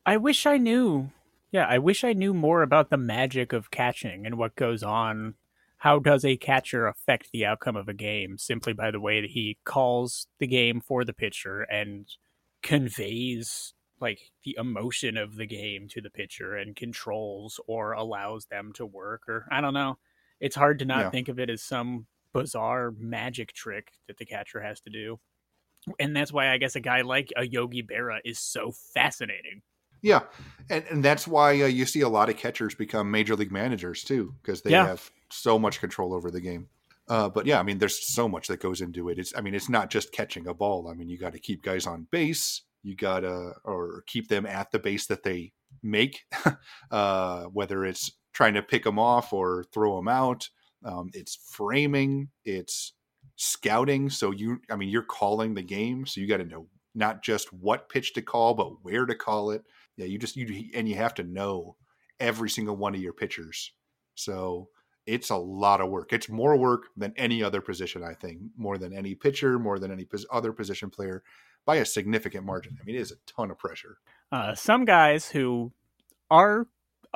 I 0.05 0.17
wish 0.17 0.47
I 0.47 0.57
knew. 0.57 1.11
Yeah, 1.51 1.67
I 1.67 1.79
wish 1.79 2.03
I 2.03 2.13
knew 2.13 2.33
more 2.33 2.63
about 2.63 2.91
the 2.91 2.97
magic 2.97 3.53
of 3.53 3.71
catching 3.71 4.27
and 4.27 4.39
what 4.39 4.57
goes 4.57 4.83
on. 4.83 5.35
How 5.77 5.99
does 5.99 6.25
a 6.25 6.37
catcher 6.37 6.87
affect 6.87 7.31
the 7.33 7.45
outcome 7.45 7.77
of 7.77 7.89
a 7.89 7.95
game 7.95 8.39
simply 8.39 8.73
by 8.73 8.91
the 8.91 9.01
way 9.01 9.21
that 9.21 9.31
he 9.31 9.59
calls 9.65 10.29
the 10.39 10.47
game 10.47 10.81
for 10.81 11.05
the 11.05 11.13
pitcher 11.13 11.63
and 11.63 12.07
conveys 12.63 13.75
like 14.01 14.21
the 14.45 14.57
emotion 14.59 15.17
of 15.17 15.37
the 15.37 15.47
game 15.47 15.89
to 15.89 16.01
the 16.01 16.11
pitcher 16.11 16.57
and 16.57 16.77
controls 16.77 17.61
or 17.67 17.93
allows 17.93 18.47
them 18.47 18.73
to 18.75 18.87
work 18.87 19.23
or 19.29 19.47
I 19.51 19.61
don't 19.61 19.75
know. 19.75 19.99
It's 20.41 20.57
hard 20.57 20.81
to 20.81 20.85
not 20.85 21.01
yeah. 21.01 21.11
think 21.11 21.29
of 21.29 21.39
it 21.39 21.51
as 21.51 21.63
some 21.63 22.07
bizarre 22.33 22.93
magic 22.99 23.53
trick 23.53 23.93
that 24.07 24.19
the 24.19 24.27
catcher 24.27 24.61
has 24.61 24.81
to 24.83 24.91
do. 24.91 25.19
And 25.99 26.15
that's 26.15 26.33
why 26.33 26.51
I 26.51 26.59
guess 26.59 26.77
a 26.77 26.81
guy 26.81 27.01
like 27.01 27.33
a 27.37 27.47
Yogi 27.47 27.83
Berra 27.83 28.21
is 28.25 28.39
so 28.39 28.73
fascinating. 28.95 29.63
Yeah, 30.01 30.23
and 30.69 30.85
and 30.91 31.05
that's 31.05 31.29
why 31.29 31.63
uh, 31.63 31.67
you 31.67 31.87
see 31.87 32.01
a 32.01 32.09
lot 32.09 32.29
of 32.29 32.37
catchers 32.37 32.75
become 32.75 33.11
major 33.11 33.37
league 33.37 33.53
managers 33.53 34.03
too, 34.03 34.35
because 34.43 34.63
they 34.63 34.73
yeah. 34.73 34.87
have 34.87 35.11
so 35.31 35.59
much 35.59 35.81
control 35.81 36.13
over 36.13 36.31
the 36.31 36.41
game. 36.41 36.69
Uh, 37.09 37.29
but 37.29 37.47
yeah, 37.47 37.59
I 37.59 37.63
mean, 37.63 37.79
there's 37.79 38.13
so 38.13 38.29
much 38.29 38.49
that 38.49 38.61
goes 38.61 38.81
into 38.81 39.09
it. 39.09 39.19
It's, 39.19 39.33
I 39.37 39.41
mean, 39.41 39.55
it's 39.55 39.69
not 39.69 39.91
just 39.91 40.13
catching 40.13 40.47
a 40.47 40.55
ball. 40.55 40.89
I 40.89 40.95
mean, 40.95 41.09
you 41.09 41.19
got 41.19 41.33
to 41.33 41.39
keep 41.39 41.63
guys 41.63 41.87
on 41.87 42.07
base. 42.11 42.63
You 42.83 42.97
got 42.97 43.21
to 43.21 43.53
or 43.65 44.03
keep 44.07 44.29
them 44.29 44.47
at 44.47 44.71
the 44.71 44.79
base 44.79 45.07
that 45.07 45.23
they 45.23 45.53
make, 45.83 46.25
uh, 46.91 47.45
whether 47.45 47.85
it's 47.85 48.11
trying 48.33 48.55
to 48.55 48.63
pick 48.63 48.85
them 48.85 48.99
off 48.99 49.33
or 49.33 49.65
throw 49.73 49.97
them 49.97 50.09
out. 50.09 50.49
Um, 50.85 51.11
it's 51.15 51.37
framing, 51.37 52.29
it's 52.45 52.93
scouting. 53.37 54.11
So 54.11 54.31
you, 54.31 54.61
I 54.71 54.77
mean, 54.77 54.89
you're 54.89 55.03
calling 55.03 55.55
the 55.55 55.63
game, 55.63 56.07
so 56.07 56.21
you 56.21 56.27
got 56.27 56.39
to 56.39 56.45
know 56.45 56.67
not 56.95 57.23
just 57.23 57.53
what 57.53 57.89
pitch 57.89 58.15
to 58.15 58.23
call, 58.23 58.55
but 58.55 58.83
where 58.83 59.07
to 59.07 59.15
call 59.15 59.51
it. 59.51 59.63
Yeah, 59.97 60.07
you 60.07 60.19
just 60.19 60.37
you 60.37 60.71
and 60.75 60.89
you 60.89 60.95
have 60.97 61.15
to 61.15 61.23
know 61.23 61.77
every 62.21 62.51
single 62.51 62.77
one 62.77 62.95
of 62.95 63.01
your 63.01 63.13
pitchers. 63.13 63.73
So 64.15 64.69
it's 65.07 65.31
a 65.31 65.37
lot 65.37 65.81
of 65.81 65.91
work. 65.91 66.13
It's 66.13 66.29
more 66.29 66.57
work 66.57 66.85
than 66.97 67.13
any 67.17 67.43
other 67.43 67.61
position, 67.61 68.05
I 68.05 68.15
think, 68.15 68.41
more 68.57 68.79
than 68.79 68.93
any 68.97 69.15
pitcher, 69.15 69.59
more 69.59 69.79
than 69.79 69.91
any 69.91 70.07
other 70.31 70.53
position 70.53 70.91
player 70.91 71.23
by 71.65 71.77
a 71.77 71.85
significant 71.85 72.45
margin. 72.45 72.79
I 72.81 72.85
mean, 72.85 72.97
it 72.97 73.01
is 73.01 73.13
a 73.13 73.17
ton 73.27 73.51
of 73.51 73.59
pressure. 73.59 73.99
Uh, 74.31 74.55
some 74.55 74.85
guys 74.85 75.29
who 75.29 75.73
are 76.31 76.67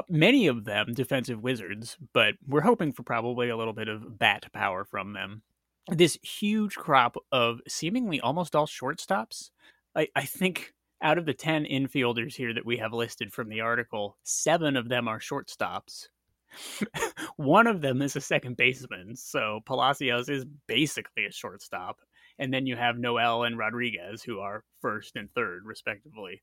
many 0.09 0.47
of 0.47 0.65
them 0.65 0.93
defensive 0.95 1.43
wizards, 1.43 1.97
but 2.13 2.35
we're 2.47 2.61
hoping 2.61 2.93
for 2.93 3.03
probably 3.03 3.49
a 3.49 3.57
little 3.57 3.73
bit 3.73 3.89
of 3.89 4.19
bat 4.19 4.47
power 4.53 4.85
from 4.85 5.13
them. 5.13 5.43
This 5.89 6.19
huge 6.23 6.75
crop 6.75 7.17
of 7.31 7.61
seemingly 7.69 8.21
almost 8.21 8.57
all 8.57 8.67
shortstops. 8.67 9.51
I, 9.95 10.09
I 10.15 10.25
think 10.25 10.75
out 11.03 11.19
of 11.19 11.27
the 11.27 11.35
10 11.35 11.65
infielders 11.65 12.35
here 12.35 12.53
that 12.55 12.67
we 12.67 12.79
have 12.79 12.93
listed 12.93 13.33
from 13.33 13.49
the 13.49 13.61
article, 13.61 14.17
seven 14.25 14.77
of 14.77 14.89
them 14.89 15.09
are 15.09 15.21
shortstops. 15.21 16.09
One 17.37 17.67
of 17.67 17.81
them 17.81 18.03
is 18.03 18.17
a 18.17 18.21
second 18.21 18.57
baseman, 18.57 19.17
so 19.17 19.61
Palacios 19.67 20.29
is 20.29 20.45
basically 20.67 21.27
a 21.27 21.33
shortstop. 21.33 22.01
And 22.39 22.53
then 22.53 22.67
you 22.67 22.77
have 22.77 22.99
Noel 22.99 23.45
and 23.45 23.57
Rodriguez, 23.57 24.23
who 24.23 24.41
are 24.41 24.65
first 24.81 25.17
and 25.17 25.31
third, 25.33 25.63
respectively 25.65 26.43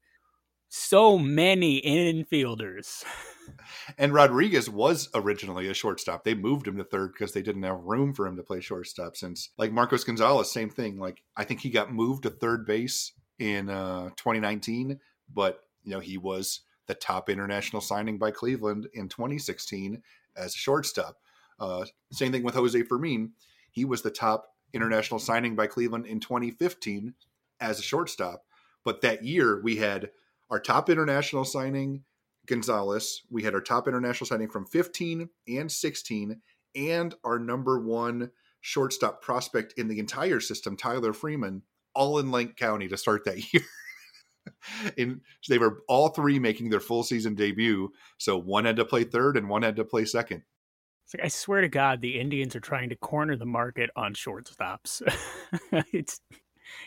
so 0.76 1.20
many 1.20 1.80
infielders. 1.82 3.04
and 4.00 4.12
Rodriguez 4.12 4.68
was 4.68 5.08
originally 5.14 5.68
a 5.68 5.74
shortstop. 5.76 6.24
They 6.24 6.34
moved 6.34 6.68
him 6.68 6.78
to 6.78 6.84
third 6.84 7.14
because 7.14 7.32
they 7.32 7.44
didn't 7.44 7.62
have 7.62 7.84
room 7.84 8.12
for 8.12 8.26
him 8.26 8.36
to 8.38 8.44
play 8.44 8.60
shortstop. 8.60 9.16
Since 9.16 9.50
like 9.60 9.72
Marcos 9.72 10.04
Gonzalez, 10.04 10.52
same 10.52 10.72
thing. 10.72 10.98
Like 10.98 11.22
I 11.38 11.44
think 11.44 11.60
he 11.60 11.70
got 11.70 11.94
moved 11.94 12.24
to 12.24 12.32
third 12.32 12.66
base 12.66 13.12
in 13.38 13.70
uh, 13.70 14.10
2019, 14.18 15.00
but 15.32 15.60
you 15.84 15.92
know 15.92 16.00
he 16.00 16.18
was 16.18 16.62
the 16.88 16.96
top 16.96 17.30
international 17.30 17.82
signing 17.82 18.18
by 18.18 18.32
Cleveland 18.32 18.88
in 18.96 19.10
2016 19.10 20.02
as 20.36 20.56
a 20.56 20.58
shortstop. 20.58 21.18
Uh, 21.60 21.86
same 22.12 22.32
thing 22.32 22.42
with 22.42 22.56
Jose 22.56 22.82
Fermin. 22.82 23.34
He 23.70 23.86
was 23.86 24.02
the 24.02 24.10
top 24.10 24.48
international 24.74 25.20
signing 25.20 25.56
by 25.56 25.68
Cleveland 25.68 26.08
in 26.08 26.20
2015 26.20 27.14
as 27.60 27.78
a 27.78 27.84
shortstop. 27.84 28.46
But 28.84 29.02
that 29.02 29.24
year 29.24 29.62
we 29.62 29.76
had 29.76 30.10
our 30.50 30.60
top 30.60 30.90
international 30.90 31.46
signing, 31.46 32.04
Gonzalez. 32.48 33.22
We 33.30 33.44
had 33.44 33.54
our 33.54 33.62
top 33.62 33.88
international 33.88 34.28
signing 34.28 34.50
from 34.50 34.66
15 34.66 35.30
and 35.48 35.72
16, 35.72 36.42
and 36.76 37.16
our 37.24 37.40
number 37.40 37.80
one 37.80 38.32
shortstop 38.62 39.22
prospect 39.22 39.74
in 39.78 39.88
the 39.88 40.00
entire 40.00 40.40
system, 40.40 40.78
Tyler 40.78 41.14
Freeman, 41.14 41.62
all 41.94 42.20
in 42.20 42.32
Lake 42.32 42.56
County 42.56 42.88
to 42.88 42.98
start 42.98 43.26
that 43.26 43.54
year. 43.54 43.64
and 44.98 45.22
they 45.48 45.58
were 45.58 45.84
all 45.88 46.10
three 46.10 46.40
making 46.40 46.70
their 46.70 46.80
full 46.80 47.04
season 47.04 47.36
debut. 47.36 47.92
So 48.18 48.38
one 48.38 48.66
had 48.66 48.78
to 48.78 48.86
play 48.86 49.04
third 49.04 49.38
and 49.38 49.50
one 49.50 49.64
had 49.64 49.76
to 49.78 49.86
play 49.86 50.06
second. 50.06 50.44
Like, 51.14 51.26
I 51.26 51.28
swear 51.28 51.62
to 51.62 51.70
God, 51.70 52.02
the 52.02 52.20
Indians 52.20 52.56
are 52.56 52.62
trying 52.62 52.90
to 52.90 52.96
corner 52.96 53.36
the 53.36 53.46
market 53.46 53.90
on 53.96 54.14
shortstops. 54.14 55.02
it's 55.94 56.22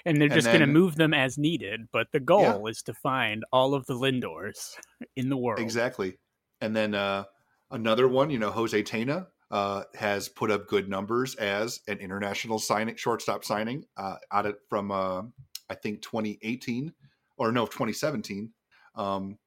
and 0.04 0.20
they're 0.20 0.28
just 0.28 0.46
going 0.46 0.60
to 0.60 0.66
move 0.66 0.96
them 0.96 1.14
as 1.14 1.38
needed. 1.38 1.88
But 1.92 2.08
the 2.12 2.20
goal 2.20 2.42
yeah. 2.64 2.70
is 2.70 2.82
to 2.82 2.94
find 2.94 3.44
all 3.52 3.74
of 3.74 3.86
the 3.86 3.94
Lindors 3.94 4.76
in 5.16 5.28
the 5.28 5.36
world. 5.36 5.60
Exactly. 5.60 6.18
And 6.60 6.74
then 6.74 6.94
uh, 6.94 7.24
another 7.70 8.08
one, 8.08 8.30
you 8.30 8.38
know, 8.38 8.50
Jose 8.50 8.82
Tena 8.82 9.26
uh, 9.50 9.84
has 9.94 10.28
put 10.28 10.50
up 10.50 10.66
good 10.66 10.88
numbers 10.88 11.34
as 11.36 11.80
an 11.88 11.98
international 11.98 12.58
signing, 12.58 12.96
shortstop 12.96 13.44
signing 13.44 13.84
uh, 13.96 14.16
out 14.32 14.46
of 14.46 14.56
from 14.68 14.90
uh, 14.90 15.22
I 15.70 15.74
think 15.74 16.02
2018 16.02 16.92
or 17.36 17.52
no 17.52 17.66
2017. 17.66 18.50
Um, 18.94 19.38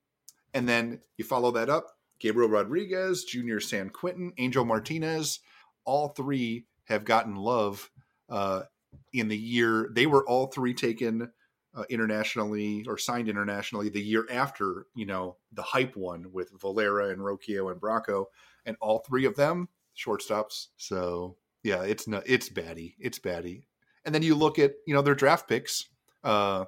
and 0.53 0.67
then 0.67 0.99
you 1.17 1.25
follow 1.25 1.51
that 1.51 1.69
up, 1.69 1.87
Gabriel 2.19 2.49
Rodriguez, 2.49 3.23
Junior 3.23 3.59
Sanquintin, 3.59 4.31
Angel 4.37 4.65
Martinez, 4.65 5.39
all 5.85 6.09
three 6.09 6.65
have 6.85 7.05
gotten 7.05 7.35
love 7.35 7.89
uh, 8.29 8.63
in 9.13 9.27
the 9.27 9.37
year 9.37 9.89
they 9.93 10.05
were 10.05 10.27
all 10.27 10.47
three 10.47 10.73
taken 10.73 11.31
uh, 11.75 11.83
internationally 11.89 12.85
or 12.87 12.97
signed 12.97 13.29
internationally 13.29 13.89
the 13.89 14.01
year 14.01 14.25
after 14.29 14.87
you 14.95 15.05
know 15.05 15.37
the 15.51 15.61
hype 15.61 15.95
one 15.95 16.31
with 16.31 16.51
Valera 16.59 17.09
and 17.09 17.19
Rocchio 17.19 17.71
and 17.71 17.79
Bracho, 17.79 18.25
and 18.65 18.75
all 18.81 18.99
three 18.99 19.25
of 19.25 19.35
them 19.35 19.69
shortstops. 19.95 20.67
So 20.77 21.37
yeah, 21.63 21.83
it's 21.83 22.07
not 22.07 22.23
it's 22.25 22.49
batty, 22.49 22.95
it's 22.99 23.19
batty. 23.19 23.67
And 24.05 24.15
then 24.15 24.23
you 24.23 24.35
look 24.35 24.57
at 24.59 24.73
you 24.87 24.93
know 24.93 25.01
their 25.01 25.15
draft 25.15 25.47
picks. 25.47 25.85
Uh, 26.23 26.65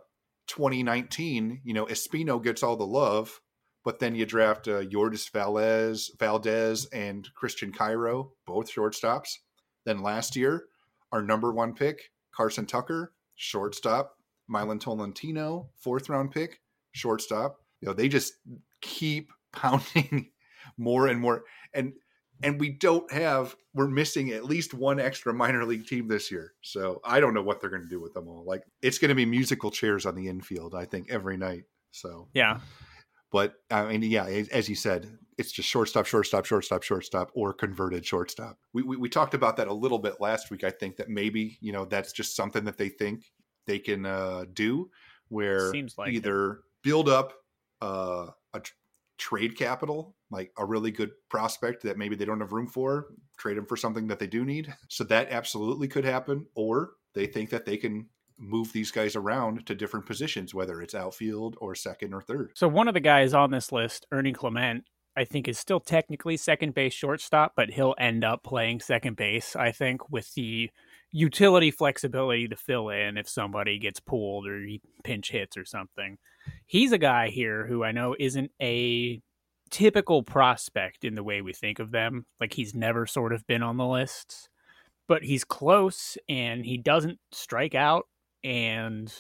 2019, 0.48 1.62
you 1.64 1.74
know 1.74 1.86
Espino 1.86 2.42
gets 2.44 2.62
all 2.62 2.76
the 2.76 2.86
love, 2.86 3.42
but 3.84 4.00
then 4.00 4.16
you 4.16 4.26
draft 4.26 4.68
uh, 4.68 4.82
Yordys 4.82 5.30
Valdes, 5.32 6.12
Valdes 6.20 6.86
and 6.88 7.28
Christian 7.36 7.72
Cairo, 7.72 8.34
both 8.46 8.72
shortstops. 8.72 9.38
Then 9.86 10.02
last 10.02 10.36
year, 10.36 10.66
our 11.12 11.22
number 11.22 11.52
one 11.52 11.74
pick, 11.74 12.12
Carson 12.34 12.66
Tucker, 12.66 13.14
shortstop. 13.36 14.16
Milan 14.52 14.80
Tolentino, 14.80 15.70
fourth 15.76 16.10
round 16.10 16.32
pick, 16.32 16.60
shortstop. 16.92 17.58
You 17.80 17.88
know, 17.88 17.94
they 17.94 18.10
just 18.10 18.34
keep 18.82 19.32
pounding 19.54 20.30
more 20.78 21.08
and 21.08 21.20
more. 21.20 21.44
And 21.74 21.94
and 22.44 22.60
we 22.60 22.70
don't 22.70 23.10
have 23.12 23.56
we're 23.74 23.88
missing 23.88 24.32
at 24.32 24.44
least 24.44 24.74
one 24.74 25.00
extra 25.00 25.34
minor 25.34 25.64
league 25.64 25.88
team 25.88 26.08
this 26.08 26.30
year. 26.30 26.54
So 26.62 27.00
I 27.06 27.20
don't 27.20 27.34
know 27.34 27.44
what 27.44 27.62
they're 27.62 27.70
going 27.70 27.84
to 27.84 27.88
do 27.88 28.02
with 28.02 28.14
them 28.14 28.28
all. 28.28 28.44
Like 28.46 28.64
it's 28.82 28.98
going 28.98 29.10
to 29.10 29.16
be 29.16 29.26
musical 29.26 29.72
chairs 29.72 30.06
on 30.06 30.16
the 30.16 30.28
infield, 30.28 30.76
I 30.76 30.86
think, 30.86 31.10
every 31.10 31.38
night. 31.38 31.64
So 31.92 32.28
yeah. 32.34 32.60
But 33.32 33.56
I 33.70 33.86
mean, 33.86 34.04
yeah, 34.04 34.26
as 34.26 34.68
you 34.68 34.76
said, 34.76 35.18
it's 35.38 35.52
just 35.52 35.70
shortstop, 35.70 36.06
shortstop, 36.06 36.46
shortstop, 36.46 36.84
shortstop, 36.84 37.32
or 37.34 37.54
converted 37.54 38.06
shortstop. 38.06 38.58
We, 38.74 38.84
we, 38.84 38.98
we 38.98 39.10
talked 39.10 39.34
about 39.34 39.58
that 39.58 39.68
a 39.68 39.74
little 39.74 40.00
bit 40.00 40.20
last 40.20 40.52
week. 40.52 40.64
I 40.64 40.70
think 40.70 40.98
that 40.98 41.10
maybe 41.10 41.58
you 41.62 41.72
know 41.72 41.86
that's 41.86 42.12
just 42.12 42.36
something 42.36 42.66
that 42.66 42.78
they 42.78 42.90
think 42.90 43.32
they 43.68 43.80
can 43.80 44.06
uh, 44.06 44.46
do, 44.54 44.90
where 45.30 45.72
Seems 45.72 45.98
like 45.98 46.10
either 46.10 46.52
it. 46.52 46.60
build 46.84 47.08
up 47.08 47.34
uh, 47.82 48.28
a 48.54 48.60
tr- 48.60 48.74
trade 49.18 49.58
capital, 49.58 50.16
like 50.30 50.52
a 50.58 50.66
really 50.66 50.92
good 50.92 51.12
prospect 51.30 51.84
that 51.84 51.98
maybe 51.98 52.16
they 52.16 52.26
don't 52.26 52.42
have 52.42 52.52
room 52.52 52.68
for, 52.68 53.08
trade 53.38 53.56
them 53.56 53.66
for 53.66 53.78
something 53.78 54.08
that 54.08 54.20
they 54.20 54.28
do 54.28 54.44
need. 54.44 54.74
So 54.90 55.04
that 55.06 55.30
absolutely 55.30 55.88
could 55.88 56.06
happen, 56.06 56.46
or 56.54 56.94
they 57.14 57.28
think 57.28 57.50
that 57.52 57.66
they 57.66 57.78
can 57.78 58.08
move 58.42 58.74
these 58.74 58.92
guys 58.92 59.16
around 59.16 59.66
to 59.68 59.76
different 59.76 60.06
positions, 60.06 60.54
whether 60.54 60.82
it's 60.82 60.96
outfield 60.96 61.56
or 61.62 61.76
second 61.76 62.14
or 62.14 62.22
third. 62.22 62.52
So 62.56 62.68
one 62.68 62.88
of 62.88 62.94
the 62.94 63.00
guys 63.00 63.34
on 63.34 63.52
this 63.52 63.72
list, 63.72 64.08
Ernie 64.12 64.34
Clement, 64.34 64.84
I 65.16 65.26
think 65.26 65.48
is 65.48 65.60
still 65.60 65.80
technically 65.80 66.38
second 66.38 66.74
base 66.74 66.94
shortstop, 66.94 67.54
but 67.56 67.70
he'll 67.70 67.96
end 68.00 68.24
up 68.24 68.44
playing 68.44 68.80
second 68.80 69.18
base, 69.18 69.56
I 69.56 69.72
think, 69.72 70.10
with 70.10 70.34
the 70.34 70.70
utility 71.12 71.72
flexibility 71.72 72.48
to 72.48 72.56
fill 72.56 72.90
in 72.90 73.18
if 73.18 73.28
somebody 73.28 73.78
gets 73.78 74.00
pulled 74.00 74.48
or 74.48 74.60
he 74.62 74.82
pinch 75.04 75.32
hits 75.32 75.58
or 75.58 75.66
something. 75.66 76.18
He's 76.66 76.94
a 76.94 76.98
guy 76.98 77.30
here 77.30 77.68
who 77.68 77.84
I 77.84 77.92
know 77.92 78.16
isn't 78.18 78.52
a 78.62 79.22
typical 79.70 80.24
prospect 80.24 81.04
in 81.04 81.16
the 81.16 81.24
way 81.24 81.42
we 81.42 81.54
think 81.54 81.80
of 81.80 81.92
them. 81.92 82.26
Like 82.40 82.54
he's 82.54 82.74
never 82.74 83.06
sort 83.06 83.34
of 83.34 83.46
been 83.48 83.64
on 83.64 83.78
the 83.78 83.86
lists, 83.86 84.48
but 85.08 85.24
he's 85.24 85.44
close 85.44 86.18
and 86.30 86.66
he 86.66 86.78
doesn't 86.78 87.20
strike 87.34 87.76
out 87.76 88.06
and 88.44 89.14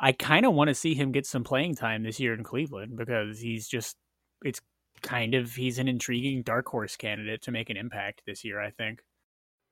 I 0.00 0.12
kind 0.12 0.46
of 0.46 0.54
want 0.54 0.68
to 0.68 0.74
see 0.74 0.94
him 0.94 1.12
get 1.12 1.26
some 1.26 1.44
playing 1.44 1.76
time 1.76 2.02
this 2.02 2.18
year 2.18 2.34
in 2.34 2.42
Cleveland 2.42 2.96
because 2.96 3.38
he's 3.40 3.68
just 3.68 3.96
it's 4.44 4.60
kind 5.02 5.34
of 5.34 5.54
he's 5.54 5.78
an 5.78 5.88
intriguing 5.88 6.42
dark 6.42 6.66
horse 6.66 6.96
candidate 6.96 7.42
to 7.42 7.52
make 7.52 7.70
an 7.70 7.76
impact 7.76 8.22
this 8.26 8.44
year, 8.44 8.60
I 8.60 8.70
think. 8.70 9.02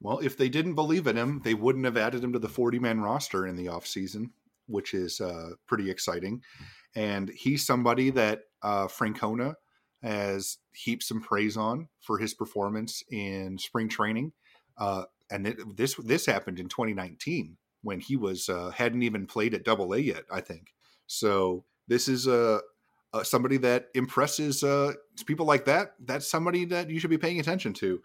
Well, 0.01 0.19
if 0.21 0.37
they 0.37 0.49
didn't 0.49 0.75
believe 0.75 1.07
in 1.07 1.17
him, 1.17 1.41
they 1.45 1.55
wouldn't 1.55 1.85
have 1.85 1.97
added 1.97 2.25
him 2.25 2.33
to 2.33 2.39
the 2.39 2.49
40 2.49 2.79
man 2.79 3.01
roster 3.01 3.47
in 3.47 3.57
the 3.57 3.67
offseason, 3.67 4.31
which 4.67 4.95
is 4.95 5.21
uh, 5.21 5.51
pretty 5.67 5.91
exciting. 5.91 6.43
And 6.95 7.29
he's 7.29 7.67
somebody 7.67 8.11
that 8.11 8.43
uh, 8.63 8.87
Francona 8.87 9.55
has 10.03 10.59
heaped 10.73 11.03
some 11.03 11.21
praise 11.21 11.57
on 11.57 11.89
for 12.01 12.19
his 12.19 12.35
performance 12.35 13.03
in 13.11 13.59
spring 13.59 13.89
training. 13.89 14.33
Uh, 14.79 15.05
and 15.31 15.47
it, 15.47 15.77
this 15.77 15.95
this 15.97 16.27
happened 16.27 16.59
in 16.59 16.69
2019 16.69 17.57
when 17.83 18.01
he 18.01 18.17
was 18.17 18.49
uh, 18.49 18.71
hadn't 18.71 19.03
even 19.03 19.27
played 19.27 19.55
at 19.55 19.65
Double 19.65 19.93
A 19.93 19.99
yet. 19.99 20.25
I 20.31 20.41
think 20.41 20.75
so. 21.07 21.65
This 21.89 22.09
is 22.09 22.27
a 22.27 22.61
uh, 23.13 23.23
somebody 23.25 23.57
that 23.57 23.89
impresses 23.95 24.63
uh, 24.63 24.93
people 25.27 25.47
like 25.47 25.65
that. 25.65 25.95
That's 26.05 26.29
somebody 26.29 26.65
that 26.67 26.89
you 26.91 27.01
should 27.01 27.11
be 27.11 27.19
paying 27.19 27.41
attention 27.41 27.73
to. 27.75 28.01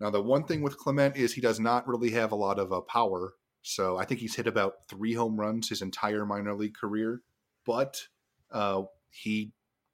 Now, 0.00 0.10
the 0.10 0.22
one 0.22 0.44
thing 0.44 0.62
with 0.62 0.76
Clement 0.76 1.16
is 1.16 1.32
he 1.32 1.40
does 1.40 1.60
not 1.60 1.86
really 1.86 2.10
have 2.10 2.32
a 2.32 2.36
lot 2.36 2.58
of 2.58 2.72
uh, 2.72 2.80
power. 2.80 3.34
So 3.62 3.96
I 3.96 4.04
think 4.04 4.20
he's 4.20 4.34
hit 4.34 4.46
about 4.46 4.88
three 4.88 5.14
home 5.14 5.38
runs 5.38 5.68
his 5.68 5.82
entire 5.82 6.26
minor 6.26 6.54
league 6.54 6.74
career, 6.74 7.22
but 7.64 8.02
uh, 8.50 8.82
he 9.10 9.52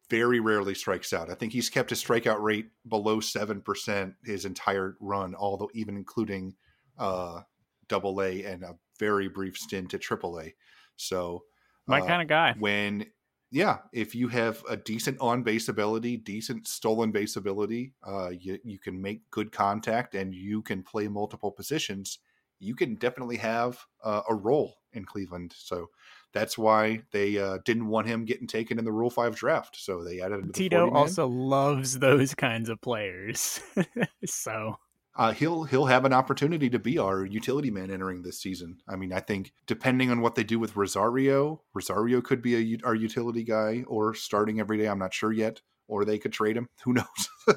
very 0.09 0.41
rarely 0.41 0.75
strikes 0.75 1.13
out. 1.13 1.31
I 1.31 1.35
think 1.35 1.53
he's 1.53 1.71
kept 1.71 1.91
his 1.91 2.03
strikeout 2.03 2.41
rate 2.41 2.67
below 2.89 3.21
seven 3.21 3.61
percent 3.61 4.15
his 4.25 4.45
entire 4.45 4.97
run, 5.01 5.37
although 5.37 5.71
even 5.73 5.97
including 5.97 6.57
uh, 6.99 7.43
Double 7.89 8.21
A 8.21 8.43
and 8.45 8.65
a 8.65 8.75
very 9.01 9.29
brief 9.29 9.57
stint 9.57 9.95
at 9.95 10.03
AAA. 10.03 10.53
So 10.95 11.43
my 11.87 12.01
uh, 12.01 12.07
kind 12.07 12.23
of 12.23 12.29
guy. 12.29 12.55
When 12.59 13.07
yeah, 13.51 13.79
if 13.93 14.15
you 14.15 14.29
have 14.29 14.63
a 14.69 14.77
decent 14.77 15.19
on 15.21 15.43
base 15.43 15.69
ability, 15.69 16.19
decent 16.19 16.69
stolen 16.69 17.11
base 17.11 17.35
ability, 17.35 17.95
uh, 18.07 18.29
you, 18.29 18.59
you 18.63 18.79
can 18.79 19.03
make 19.03 19.29
good 19.33 19.51
contact 19.51 20.15
and 20.15 20.33
you 20.33 20.63
can 20.63 20.85
play 20.85 21.09
multiple 21.09 21.51
positions. 21.51 22.21
You 22.61 22.77
can 22.77 22.95
definitely 22.95 23.39
have 23.39 23.81
uh, 24.05 24.23
a 24.29 24.35
role 24.35 24.77
in 24.93 25.05
Cleveland. 25.05 25.53
So 25.57 25.89
that's 26.33 26.57
why 26.57 27.03
they 27.11 27.39
uh, 27.39 27.59
didn't 27.65 27.89
want 27.89 28.07
him 28.07 28.25
getting 28.25 28.47
taken 28.47 28.79
in 28.79 28.85
the 28.85 28.93
Rule 28.93 29.11
Five 29.11 29.35
draft. 29.35 29.77
So 29.77 30.05
they 30.05 30.21
added 30.21 30.41
him. 30.41 30.53
Tito 30.53 30.91
also 30.91 31.27
loves 31.27 31.99
those 31.99 32.35
kinds 32.35 32.69
of 32.69 32.81
players. 32.81 33.61
so 34.25 34.77
uh, 35.17 35.33
he'll 35.33 35.65
he'll 35.65 35.87
have 35.87 36.05
an 36.05 36.13
opportunity 36.13 36.71
to 36.71 36.79
be 36.79 36.99
our 36.99 37.25
utility 37.25 37.71
man 37.71 37.91
entering 37.91 38.23
this 38.23 38.41
season. 38.41 38.79
I 38.89 38.97
mean, 38.97 39.13
I 39.13 39.21
think 39.21 39.53
depending 39.67 40.11
on 40.11 40.21
what 40.21 40.35
they 40.35 40.45
do 40.45 40.59
with 40.59 40.77
Rosario, 40.77 41.63
Rosario 41.75 42.21
could 42.21 42.43
be 42.43 42.75
a, 42.75 42.79
our 42.85 42.95
utility 42.95 43.45
guy 43.45 43.85
or 43.87 44.15
starting 44.15 44.61
every 44.61 44.79
day. 44.79 44.87
I'm 44.87 44.99
not 44.99 45.15
sure 45.15 45.33
yet, 45.33 45.63
or 45.89 46.05
they 46.05 46.19
could 46.19 46.33
trade 46.33 46.57
him. 46.57 46.69
Who 46.85 46.95
knows? 46.95 47.57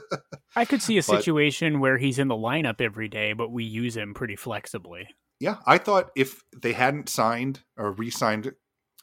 I 0.55 0.65
could 0.65 0.81
see 0.81 0.97
a 0.97 1.03
but, 1.03 1.17
situation 1.17 1.79
where 1.79 1.97
he's 1.97 2.19
in 2.19 2.27
the 2.27 2.35
lineup 2.35 2.81
every 2.81 3.07
day, 3.07 3.33
but 3.33 3.51
we 3.51 3.63
use 3.63 3.95
him 3.95 4.13
pretty 4.13 4.35
flexibly. 4.35 5.07
Yeah, 5.39 5.57
I 5.65 5.77
thought 5.77 6.11
if 6.15 6.43
they 6.59 6.73
hadn't 6.73 7.09
signed 7.09 7.61
or 7.77 7.91
re-signed 7.91 8.53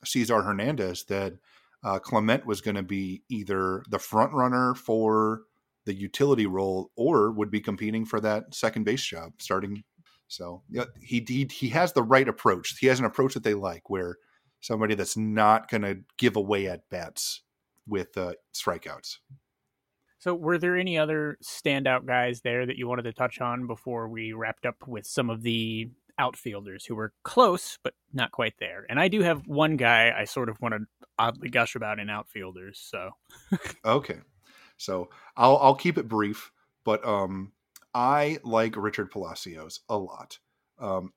Cesar 0.04 0.42
Hernandez, 0.42 1.04
that 1.04 1.34
uh, 1.84 1.98
Clement 1.98 2.46
was 2.46 2.60
going 2.60 2.76
to 2.76 2.82
be 2.82 3.22
either 3.28 3.82
the 3.88 3.98
front 3.98 4.32
runner 4.32 4.74
for 4.74 5.42
the 5.86 5.94
utility 5.94 6.46
role 6.46 6.90
or 6.96 7.30
would 7.30 7.50
be 7.50 7.60
competing 7.60 8.04
for 8.04 8.20
that 8.20 8.54
second 8.54 8.84
base 8.84 9.04
job 9.04 9.32
starting. 9.38 9.82
So 10.28 10.62
yeah, 10.70 10.84
he, 11.00 11.24
he, 11.26 11.48
he 11.50 11.68
has 11.70 11.92
the 11.92 12.02
right 12.02 12.28
approach. 12.28 12.76
He 12.78 12.86
has 12.86 12.98
an 12.98 13.06
approach 13.06 13.34
that 13.34 13.42
they 13.42 13.54
like 13.54 13.90
where 13.90 14.16
somebody 14.60 14.94
that's 14.94 15.16
not 15.16 15.68
going 15.70 15.82
to 15.82 15.98
give 16.18 16.36
away 16.36 16.68
at 16.68 16.88
bats 16.90 17.42
with 17.86 18.16
uh, 18.16 18.34
strikeouts. 18.54 19.16
So, 20.18 20.34
were 20.34 20.58
there 20.58 20.76
any 20.76 20.98
other 20.98 21.38
standout 21.42 22.06
guys 22.06 22.42
there 22.42 22.66
that 22.66 22.76
you 22.76 22.86
wanted 22.86 23.04
to 23.04 23.12
touch 23.12 23.40
on 23.40 23.66
before 23.66 24.06
we 24.06 24.34
wrapped 24.34 24.66
up 24.66 24.86
with 24.86 25.06
some 25.06 25.30
of 25.30 25.42
the 25.42 25.88
outfielders 26.18 26.84
who 26.84 26.94
were 26.94 27.14
close 27.24 27.78
but 27.82 27.94
not 28.12 28.30
quite 28.30 28.52
there? 28.60 28.84
And 28.90 29.00
I 29.00 29.08
do 29.08 29.22
have 29.22 29.46
one 29.46 29.78
guy 29.78 30.12
I 30.14 30.24
sort 30.24 30.50
of 30.50 30.60
want 30.60 30.74
to 30.74 30.80
oddly 31.18 31.48
gush 31.48 31.74
about 31.74 31.98
in 31.98 32.10
outfielders. 32.10 32.78
So, 32.78 33.12
okay, 33.84 34.18
so 34.80 35.10
I'll 35.36 35.58
I'll 35.58 35.74
keep 35.74 35.98
it 35.98 36.08
brief, 36.08 36.50
but 36.84 37.06
um, 37.06 37.52
I 37.94 38.38
like 38.42 38.76
Richard 38.76 39.10
Palacios 39.10 39.80
a 39.90 39.98
lot. 39.98 40.38
Um, 40.78 41.12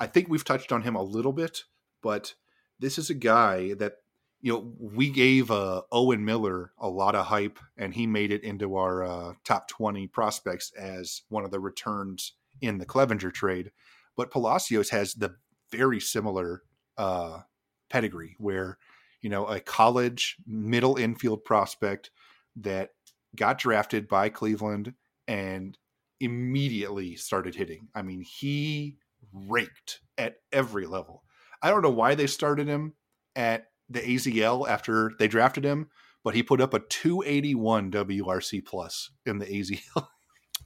I 0.00 0.08
think 0.08 0.28
we've 0.28 0.44
touched 0.44 0.72
on 0.72 0.82
him 0.82 0.96
a 0.96 1.02
little 1.02 1.32
bit, 1.32 1.64
but 2.02 2.34
this 2.80 2.98
is 2.98 3.08
a 3.08 3.14
guy 3.14 3.74
that 3.74 3.98
you 4.40 4.52
know 4.52 4.72
we 4.78 5.08
gave 5.08 5.52
uh, 5.52 5.82
Owen 5.92 6.24
Miller 6.24 6.72
a 6.78 6.88
lot 6.88 7.14
of 7.14 7.26
hype, 7.26 7.60
and 7.76 7.94
he 7.94 8.08
made 8.08 8.32
it 8.32 8.42
into 8.42 8.74
our 8.74 9.04
uh, 9.04 9.32
top 9.44 9.68
twenty 9.68 10.08
prospects 10.08 10.72
as 10.76 11.22
one 11.28 11.44
of 11.44 11.52
the 11.52 11.60
returns 11.60 12.32
in 12.60 12.78
the 12.78 12.86
Clevenger 12.86 13.30
trade. 13.30 13.70
But 14.16 14.32
Palacios 14.32 14.90
has 14.90 15.14
the 15.14 15.36
very 15.70 16.00
similar 16.00 16.62
uh, 16.98 17.42
pedigree, 17.88 18.34
where 18.38 18.78
you 19.20 19.30
know 19.30 19.46
a 19.46 19.60
college 19.60 20.38
middle 20.44 20.96
infield 20.96 21.44
prospect 21.44 22.10
that 22.56 22.90
got 23.36 23.58
drafted 23.58 24.08
by 24.08 24.28
Cleveland 24.28 24.94
and 25.28 25.76
immediately 26.20 27.16
started 27.16 27.54
hitting. 27.54 27.88
I 27.94 28.02
mean, 28.02 28.22
he 28.22 28.96
raked 29.32 30.00
at 30.16 30.36
every 30.52 30.86
level. 30.86 31.22
I 31.62 31.70
don't 31.70 31.82
know 31.82 31.90
why 31.90 32.14
they 32.14 32.26
started 32.26 32.68
him 32.68 32.94
at 33.34 33.66
the 33.88 34.00
AZL 34.00 34.68
after 34.68 35.12
they 35.18 35.28
drafted 35.28 35.64
him, 35.64 35.88
but 36.24 36.34
he 36.34 36.42
put 36.42 36.60
up 36.60 36.74
a 36.74 36.80
281 36.80 37.90
WRC 37.90 38.64
plus 38.64 39.10
in 39.24 39.38
the 39.38 39.46
AZL. 39.46 40.08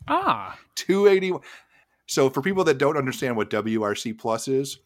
Ah, 0.09 0.59
281. 0.77 1.43
So 2.07 2.31
for 2.31 2.41
people 2.41 2.65
that 2.65 2.79
don't 2.79 2.97
understand 2.97 3.37
what 3.37 3.51
WRC 3.51 4.19
plus 4.19 4.49
is, 4.49 4.79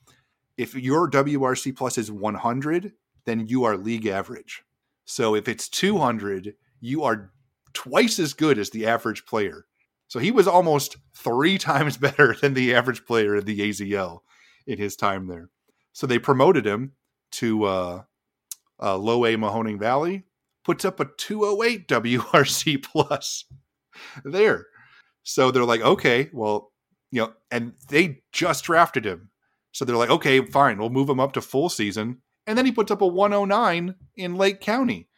if 0.57 0.75
your 0.75 1.09
WRC 1.09 1.77
plus 1.77 1.99
is 1.99 2.11
100, 2.11 2.93
then 3.25 3.47
you 3.47 3.65
are 3.65 3.77
league 3.77 4.07
average. 4.07 4.65
So 5.05 5.35
if 5.35 5.49
it's 5.49 5.69
200, 5.69 6.55
you 6.81 7.05
are 7.05 7.33
twice 7.75 8.19
as 8.19 8.33
good 8.33 8.59
as 8.59 8.71
the 8.71 8.87
average 8.87 9.27
player. 9.27 9.67
So 10.09 10.19
he 10.19 10.31
was 10.31 10.47
almost 10.47 10.97
three 11.15 11.59
times 11.71 11.97
better 11.97 12.35
than 12.41 12.55
the 12.55 12.75
average 12.75 13.05
player 13.05 13.37
in 13.37 13.45
the 13.45 13.61
AZL 13.61 14.21
in 14.67 14.79
his 14.79 14.97
time 14.97 15.27
there. 15.27 15.51
So 15.93 16.07
they 16.07 16.19
promoted 16.19 16.67
him 16.67 16.93
to 17.33 17.65
uh, 17.65 18.03
uh, 18.81 18.97
low 18.97 19.25
A 19.25 19.37
Mahoning 19.37 19.79
Valley, 19.79 20.25
puts 20.65 20.85
up 20.85 21.01
a 21.01 21.11
208 21.17 21.89
WRC 21.89 22.83
plus 22.83 23.45
there. 24.25 24.67
So 25.23 25.51
they're 25.51 25.65
like, 25.65 25.81
okay, 25.81 26.31
well, 26.33 26.73
you 27.11 27.23
know, 27.23 27.33
and 27.51 27.75
they 27.89 28.23
just 28.33 28.65
drafted 28.65 29.05
him. 29.07 29.31
So 29.73 29.85
they're 29.85 29.97
like, 29.97 30.11
okay, 30.11 30.45
fine, 30.45 30.79
we'll 30.79 30.91
move 30.91 31.09
him 31.09 31.21
up 31.21 31.33
to 31.33 31.41
full 31.41 31.69
season. 31.69 32.23
And 32.47 32.59
then 32.59 32.67
he 32.67 32.73
puts 32.73 32.91
up 32.91 33.01
a 33.01 33.07
109 33.07 33.95
in 34.17 34.37
Lake 34.37 34.61
County. 34.61 35.09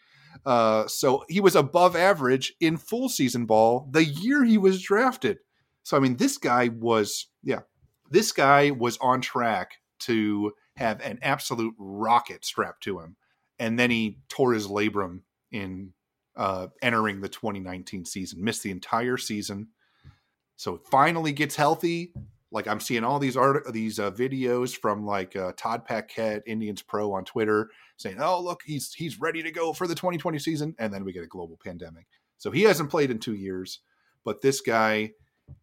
Uh, 0.46 0.86
so 0.86 1.24
he 1.28 1.40
was 1.40 1.56
above 1.56 1.96
average 1.96 2.54
in 2.60 2.76
full 2.76 3.08
season 3.08 3.46
ball 3.46 3.88
the 3.90 4.04
year 4.04 4.44
he 4.44 4.56
was 4.56 4.80
drafted. 4.80 5.38
So 5.82 5.96
I 5.96 6.00
mean, 6.00 6.16
this 6.16 6.38
guy 6.38 6.68
was 6.68 7.26
yeah, 7.42 7.60
this 8.10 8.30
guy 8.30 8.70
was 8.70 8.96
on 8.98 9.20
track 9.20 9.72
to 10.00 10.52
have 10.76 11.00
an 11.00 11.18
absolute 11.20 11.74
rocket 11.78 12.44
strapped 12.44 12.84
to 12.84 13.00
him, 13.00 13.16
and 13.58 13.78
then 13.78 13.90
he 13.90 14.18
tore 14.28 14.52
his 14.52 14.68
labrum 14.68 15.22
in 15.50 15.92
uh, 16.36 16.68
entering 16.80 17.20
the 17.20 17.28
2019 17.28 18.04
season. 18.04 18.44
Missed 18.44 18.62
the 18.62 18.70
entire 18.70 19.16
season, 19.16 19.68
so 20.54 20.80
finally 20.90 21.32
gets 21.32 21.56
healthy. 21.56 22.12
Like 22.52 22.68
I'm 22.68 22.80
seeing 22.80 23.04
all 23.04 23.18
these 23.18 23.36
art, 23.36 23.72
these 23.72 23.98
uh, 23.98 24.10
videos 24.12 24.76
from 24.76 25.04
like 25.04 25.34
uh, 25.34 25.52
Todd 25.56 25.84
Paquette, 25.84 26.42
Indians 26.46 26.80
Pro 26.80 27.12
on 27.12 27.24
Twitter, 27.24 27.70
saying, 27.96 28.18
"Oh, 28.20 28.40
look, 28.40 28.60
he's 28.64 28.94
he's 28.94 29.20
ready 29.20 29.42
to 29.42 29.50
go 29.50 29.72
for 29.72 29.86
the 29.86 29.94
2020 29.94 30.38
season," 30.38 30.74
and 30.78 30.92
then 30.92 31.04
we 31.04 31.12
get 31.12 31.24
a 31.24 31.28
global 31.28 31.58
pandemic. 31.62 32.06
So 32.38 32.50
he 32.50 32.62
hasn't 32.62 32.90
played 32.90 33.10
in 33.10 33.18
two 33.18 33.34
years, 33.34 33.80
but 34.24 34.42
this 34.42 34.60
guy 34.60 35.12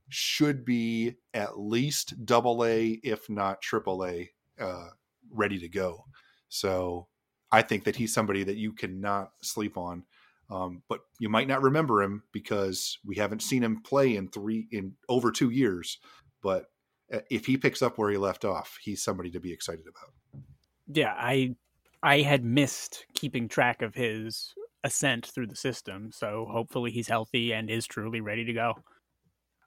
should 0.10 0.66
be 0.66 1.16
at 1.34 1.60
least 1.60 2.26
double 2.26 2.66
A, 2.66 3.00
if 3.04 3.30
not 3.30 3.62
triple 3.62 4.06
A, 4.06 4.30
uh, 4.60 4.90
ready 5.32 5.60
to 5.60 5.70
go. 5.70 6.06
So 6.50 7.08
I 7.52 7.62
think 7.62 7.84
that 7.86 7.96
he's 7.96 8.14
somebody 8.14 8.44
that 8.44 8.58
you 8.58 8.74
cannot 8.74 9.32
sleep 9.42 9.78
on. 9.78 10.04
Um, 10.50 10.84
but 10.88 11.02
you 11.20 11.30
might 11.30 11.48
not 11.48 11.62
remember 11.62 12.02
him 12.04 12.24
because 12.32 13.00
we 13.06 13.16
haven't 13.16 13.42
seen 13.42 13.64
him 13.64 13.82
play 13.82 14.16
in 14.16 14.28
three 14.28 14.68
in 14.72 14.94
over 15.10 15.32
two 15.32 15.50
years. 15.50 15.98
But 16.42 16.66
if 17.30 17.46
he 17.46 17.58
picks 17.58 17.82
up 17.82 17.98
where 17.98 18.10
he 18.10 18.18
left 18.18 18.46
off, 18.46 18.78
he's 18.82 19.04
somebody 19.04 19.30
to 19.32 19.40
be 19.40 19.52
excited 19.52 19.86
about. 19.88 20.44
Yeah, 20.88 21.14
I 21.18 21.56
I 22.02 22.22
had 22.22 22.44
missed 22.44 23.06
keeping 23.14 23.48
track 23.48 23.82
of 23.82 23.96
his 23.96 24.54
ascent 24.84 25.26
through 25.26 25.48
the 25.48 25.56
system, 25.56 26.12
so 26.12 26.48
hopefully 26.50 26.92
he's 26.92 27.08
healthy 27.08 27.54
and 27.54 27.70
is 27.70 27.88
truly 27.88 28.22
ready 28.22 28.46
to 28.46 28.54
go. 28.54 28.76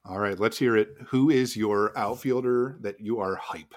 All 0.05 0.19
right, 0.19 0.39
let's 0.39 0.59
hear 0.59 0.77
it. 0.77 0.95
Who 1.09 1.31
is 1.31 1.57
your 1.57 1.97
outfielder 1.99 2.79
that 2.81 3.01
you 3.01 3.19
are 3.19 3.35
hype? 3.37 3.75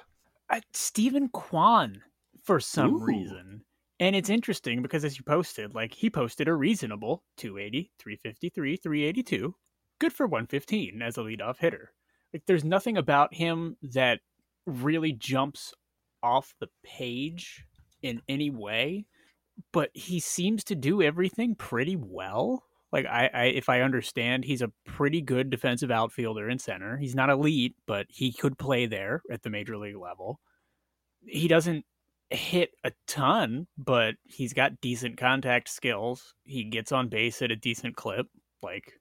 Uh, 0.49 0.62
Steven 0.74 1.30
Kwan 1.30 2.01
for 2.43 2.60
some 2.60 2.95
Ooh. 2.95 3.05
reason. 3.05 3.64
And 3.99 4.16
it's 4.16 4.30
interesting 4.30 4.82
because 4.82 5.03
as 5.03 5.18
you 5.18 5.24
posted, 5.24 5.76
like 5.76 5.93
he 5.93 6.10
posted 6.10 6.47
a 6.47 6.53
reasonable 6.53 7.24
280, 7.38 7.91
353, 7.99 8.78
382, 8.78 9.55
good 9.99 10.14
for 10.14 10.26
115 10.26 11.01
as 11.01 11.18
a 11.18 11.22
leadoff 11.22 11.57
hitter. 11.57 11.91
Like 12.34 12.43
there's 12.45 12.63
nothing 12.63 12.97
about 12.97 13.34
him 13.34 13.77
that 13.82 14.19
really 14.65 15.11
jumps 15.11 15.73
off 16.21 16.53
the 16.59 16.69
page 16.84 17.65
in 18.01 18.21
any 18.27 18.49
way, 18.49 19.05
but 19.71 19.89
he 19.93 20.19
seems 20.19 20.63
to 20.65 20.75
do 20.75 21.01
everything 21.01 21.55
pretty 21.55 21.95
well. 21.95 22.63
Like 22.91 23.05
I, 23.05 23.30
I 23.34 23.43
if 23.45 23.69
I 23.69 23.82
understand, 23.82 24.45
he's 24.45 24.61
a 24.61 24.71
pretty 24.86 25.21
good 25.21 25.49
defensive 25.49 25.91
outfielder 25.91 26.49
in 26.49 26.59
center. 26.59 26.97
He's 26.97 27.15
not 27.15 27.30
elite, 27.30 27.75
but 27.86 28.07
he 28.09 28.32
could 28.32 28.57
play 28.57 28.86
there 28.86 29.21
at 29.32 29.43
the 29.43 29.49
major 29.49 29.77
league 29.77 29.97
level. 29.97 30.39
He 31.25 31.47
doesn't 31.47 31.86
hit 32.30 32.71
a 32.84 32.91
ton, 33.07 33.67
but 33.77 34.15
he's 34.23 34.53
got 34.53 34.82
decent 34.82 35.17
contact 35.17 35.69
skills. 35.69 36.34
He 36.43 36.63
gets 36.63 36.91
on 36.91 37.09
base 37.09 37.41
at 37.41 37.51
a 37.51 37.55
decent 37.55 37.95
clip. 37.95 38.27
Like 38.61 38.93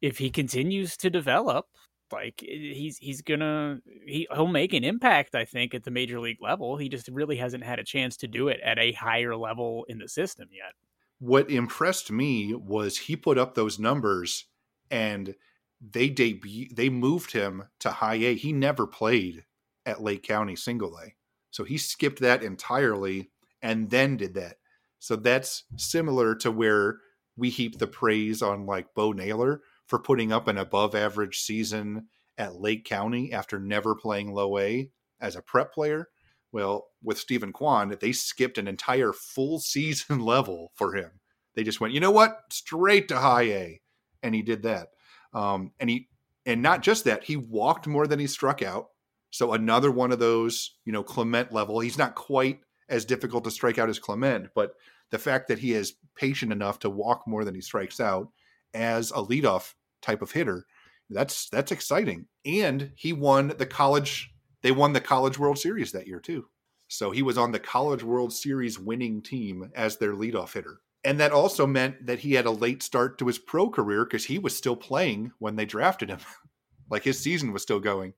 if 0.00 0.18
he 0.18 0.30
continues 0.30 0.96
to 0.98 1.10
develop, 1.10 1.66
like 2.12 2.42
eh, 2.42 2.74
he's 2.74 2.98
he's 2.98 3.22
gonna 3.22 3.80
he 4.06 4.26
he'll 4.32 4.46
make 4.46 4.72
an 4.72 4.84
impact. 4.84 5.34
I 5.34 5.44
think 5.44 5.74
at 5.74 5.84
the 5.84 5.90
major 5.90 6.20
league 6.20 6.42
level. 6.42 6.76
He 6.76 6.88
just 6.88 7.08
really 7.08 7.36
hasn't 7.36 7.64
had 7.64 7.78
a 7.78 7.84
chance 7.84 8.16
to 8.18 8.28
do 8.28 8.48
it 8.48 8.60
at 8.64 8.78
a 8.78 8.92
higher 8.92 9.36
level 9.36 9.84
in 9.88 9.98
the 9.98 10.08
system 10.08 10.48
yet. 10.52 10.72
What 11.18 11.50
impressed 11.50 12.10
me 12.10 12.54
was 12.54 12.96
he 12.96 13.16
put 13.16 13.38
up 13.38 13.54
those 13.54 13.78
numbers 13.78 14.46
and 14.90 15.34
they 15.80 16.08
debut 16.08 16.68
they 16.72 16.88
moved 16.88 17.32
him 17.32 17.64
to 17.80 17.90
high 17.90 18.16
A. 18.16 18.34
He 18.34 18.52
never 18.52 18.86
played 18.86 19.44
at 19.86 20.02
Lake 20.02 20.22
County 20.22 20.56
single 20.56 20.96
A. 20.98 21.14
So 21.50 21.64
he 21.64 21.78
skipped 21.78 22.20
that 22.20 22.42
entirely 22.42 23.30
and 23.62 23.90
then 23.90 24.16
did 24.16 24.34
that. 24.34 24.56
So 24.98 25.16
that's 25.16 25.64
similar 25.76 26.34
to 26.36 26.50
where 26.50 26.98
we 27.36 27.50
heap 27.50 27.78
the 27.78 27.86
praise 27.86 28.42
on 28.42 28.66
like 28.66 28.94
Bo 28.94 29.12
Naylor 29.12 29.62
for 29.88 29.98
putting 29.98 30.30
up 30.32 30.46
an 30.46 30.58
above 30.58 30.94
average 30.94 31.40
season 31.40 32.06
at 32.36 32.60
Lake 32.60 32.84
County 32.84 33.32
after 33.32 33.58
never 33.58 33.94
playing 33.94 34.32
low 34.32 34.58
A 34.58 34.90
as 35.20 35.34
a 35.34 35.42
prep 35.42 35.72
player. 35.72 36.08
Well, 36.52 36.86
with 37.02 37.18
Steven 37.18 37.52
Kwan, 37.52 37.96
they 38.00 38.12
skipped 38.12 38.58
an 38.58 38.68
entire 38.68 39.12
full 39.12 39.58
season 39.58 40.20
level 40.20 40.72
for 40.74 40.94
him. 40.94 41.10
They 41.54 41.64
just 41.64 41.80
went, 41.80 41.94
you 41.94 42.00
know 42.00 42.12
what, 42.12 42.38
straight 42.52 43.08
to 43.08 43.18
high 43.18 43.42
A, 43.42 43.80
and 44.22 44.34
he 44.34 44.42
did 44.42 44.62
that. 44.62 44.88
Um, 45.34 45.72
and 45.80 45.90
he, 45.90 46.08
and 46.46 46.62
not 46.62 46.82
just 46.82 47.04
that, 47.04 47.24
he 47.24 47.36
walked 47.36 47.86
more 47.86 48.06
than 48.06 48.20
he 48.20 48.26
struck 48.26 48.62
out. 48.62 48.88
So 49.30 49.52
another 49.52 49.90
one 49.90 50.12
of 50.12 50.20
those, 50.20 50.76
you 50.84 50.92
know, 50.92 51.02
Clement 51.02 51.52
level. 51.52 51.80
He's 51.80 51.98
not 51.98 52.14
quite 52.14 52.60
as 52.88 53.04
difficult 53.04 53.44
to 53.44 53.50
strike 53.50 53.78
out 53.78 53.90
as 53.90 53.98
Clement, 53.98 54.48
but 54.54 54.72
the 55.10 55.18
fact 55.18 55.48
that 55.48 55.58
he 55.58 55.72
is 55.72 55.94
patient 56.14 56.52
enough 56.52 56.78
to 56.80 56.90
walk 56.90 57.24
more 57.26 57.44
than 57.44 57.54
he 57.54 57.60
strikes 57.60 58.00
out 58.00 58.28
as 58.72 59.10
a 59.10 59.16
leadoff 59.16 59.74
type 60.02 60.22
of 60.22 60.32
hitter, 60.32 60.66
that's 61.10 61.48
that's 61.48 61.72
exciting. 61.72 62.26
And 62.44 62.92
he 62.96 63.12
won 63.12 63.54
the 63.58 63.66
college 63.66 64.30
they 64.62 64.72
won 64.72 64.92
the 64.92 65.00
College 65.00 65.38
World 65.38 65.58
Series 65.58 65.92
that 65.92 66.06
year 66.06 66.20
too. 66.20 66.46
So 66.88 67.10
he 67.10 67.22
was 67.22 67.38
on 67.38 67.52
the 67.52 67.60
College 67.60 68.02
World 68.02 68.32
Series 68.32 68.78
winning 68.78 69.22
team 69.22 69.70
as 69.74 69.96
their 69.96 70.14
leadoff 70.14 70.54
hitter. 70.54 70.80
And 71.04 71.20
that 71.20 71.32
also 71.32 71.66
meant 71.66 72.06
that 72.06 72.18
he 72.20 72.32
had 72.32 72.46
a 72.46 72.50
late 72.50 72.82
start 72.82 73.18
to 73.18 73.26
his 73.26 73.38
pro 73.38 73.70
career 73.70 74.04
because 74.04 74.24
he 74.24 74.38
was 74.38 74.56
still 74.56 74.74
playing 74.74 75.30
when 75.38 75.56
they 75.56 75.64
drafted 75.64 76.08
him. 76.08 76.18
like 76.90 77.04
his 77.04 77.20
season 77.20 77.52
was 77.52 77.62
still 77.62 77.78
going. 77.78 78.14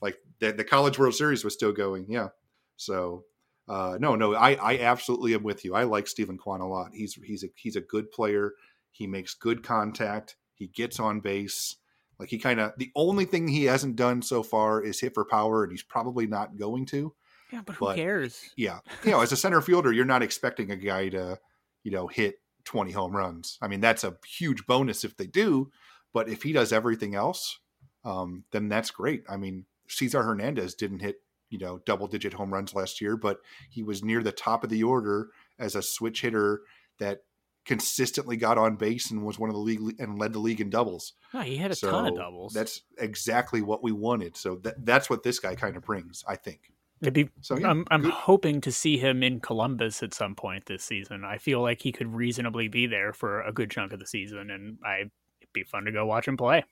Like 0.00 0.18
the, 0.40 0.52
the 0.52 0.64
College 0.64 0.98
World 0.98 1.14
Series 1.14 1.44
was 1.44 1.54
still 1.54 1.72
going. 1.72 2.06
Yeah. 2.08 2.28
So 2.76 3.24
uh, 3.68 3.98
no, 4.00 4.16
no, 4.16 4.34
I, 4.34 4.54
I 4.54 4.78
absolutely 4.78 5.34
am 5.34 5.42
with 5.42 5.64
you. 5.64 5.74
I 5.74 5.84
like 5.84 6.08
Steven 6.08 6.38
Kwan 6.38 6.60
a 6.60 6.68
lot. 6.68 6.90
He's 6.94 7.14
he's 7.14 7.44
a 7.44 7.48
he's 7.54 7.76
a 7.76 7.82
good 7.82 8.10
player. 8.10 8.54
He 8.90 9.06
makes 9.06 9.34
good 9.34 9.62
contact. 9.62 10.36
He 10.58 10.66
gets 10.66 10.98
on 10.98 11.20
base. 11.20 11.76
Like 12.18 12.30
he 12.30 12.38
kind 12.38 12.60
of 12.60 12.72
the 12.76 12.90
only 12.96 13.24
thing 13.24 13.48
he 13.48 13.64
hasn't 13.64 13.96
done 13.96 14.22
so 14.22 14.42
far 14.42 14.82
is 14.82 15.00
hit 15.00 15.14
for 15.14 15.24
power, 15.24 15.62
and 15.62 15.72
he's 15.72 15.82
probably 15.82 16.26
not 16.26 16.58
going 16.58 16.86
to. 16.86 17.14
Yeah, 17.52 17.62
but 17.64 17.76
who 17.76 17.86
but, 17.86 17.96
cares? 17.96 18.50
Yeah, 18.56 18.80
you 19.04 19.12
know, 19.12 19.20
as 19.20 19.32
a 19.32 19.36
center 19.36 19.60
fielder, 19.60 19.92
you're 19.92 20.04
not 20.04 20.22
expecting 20.22 20.70
a 20.70 20.76
guy 20.76 21.08
to, 21.10 21.38
you 21.82 21.90
know, 21.90 22.06
hit 22.06 22.40
20 22.64 22.92
home 22.92 23.16
runs. 23.16 23.56
I 23.62 23.68
mean, 23.68 23.80
that's 23.80 24.04
a 24.04 24.16
huge 24.26 24.66
bonus 24.66 25.04
if 25.04 25.16
they 25.16 25.26
do. 25.26 25.70
But 26.12 26.28
if 26.28 26.42
he 26.42 26.52
does 26.52 26.72
everything 26.72 27.14
else, 27.14 27.58
um, 28.04 28.44
then 28.52 28.68
that's 28.68 28.90
great. 28.90 29.24
I 29.28 29.36
mean, 29.36 29.64
Cesar 29.88 30.22
Hernandez 30.22 30.74
didn't 30.74 31.00
hit, 31.00 31.16
you 31.50 31.58
know, 31.58 31.80
double 31.86 32.06
digit 32.06 32.34
home 32.34 32.52
runs 32.52 32.74
last 32.74 33.00
year, 33.00 33.16
but 33.16 33.38
he 33.70 33.82
was 33.82 34.02
near 34.02 34.22
the 34.22 34.32
top 34.32 34.64
of 34.64 34.70
the 34.70 34.82
order 34.82 35.28
as 35.58 35.74
a 35.74 35.82
switch 35.82 36.22
hitter 36.22 36.62
that 36.98 37.22
consistently 37.68 38.38
got 38.38 38.56
on 38.56 38.76
base 38.76 39.10
and 39.10 39.22
was 39.22 39.38
one 39.38 39.50
of 39.50 39.54
the 39.54 39.60
league 39.60 40.00
and 40.00 40.18
led 40.18 40.32
the 40.32 40.38
league 40.38 40.60
in 40.60 40.70
doubles. 40.70 41.12
Oh, 41.34 41.40
he 41.40 41.58
had 41.58 41.70
a 41.70 41.74
so 41.74 41.90
ton 41.90 42.06
of 42.06 42.16
doubles. 42.16 42.54
That's 42.54 42.80
exactly 42.98 43.60
what 43.60 43.82
we 43.82 43.92
wanted. 43.92 44.38
So 44.38 44.56
that, 44.62 44.84
that's 44.86 45.10
what 45.10 45.22
this 45.22 45.38
guy 45.38 45.54
kind 45.54 45.76
of 45.76 45.84
brings, 45.84 46.24
I 46.26 46.36
think. 46.36 46.72
Maybe 47.02 47.28
so, 47.42 47.58
yeah, 47.58 47.68
I'm, 47.68 47.84
I'm 47.90 48.04
hoping 48.04 48.62
to 48.62 48.72
see 48.72 48.96
him 48.96 49.22
in 49.22 49.38
Columbus 49.38 50.02
at 50.02 50.14
some 50.14 50.34
point 50.34 50.64
this 50.64 50.82
season. 50.82 51.24
I 51.24 51.36
feel 51.36 51.60
like 51.60 51.82
he 51.82 51.92
could 51.92 52.12
reasonably 52.12 52.68
be 52.68 52.86
there 52.86 53.12
for 53.12 53.42
a 53.42 53.52
good 53.52 53.70
chunk 53.70 53.92
of 53.92 54.00
the 54.00 54.06
season, 54.06 54.50
and 54.50 54.78
I 54.84 55.00
it'd 55.40 55.52
be 55.52 55.62
fun 55.62 55.84
to 55.84 55.92
go 55.92 56.06
watch 56.06 56.26
him 56.26 56.38
play. 56.38 56.64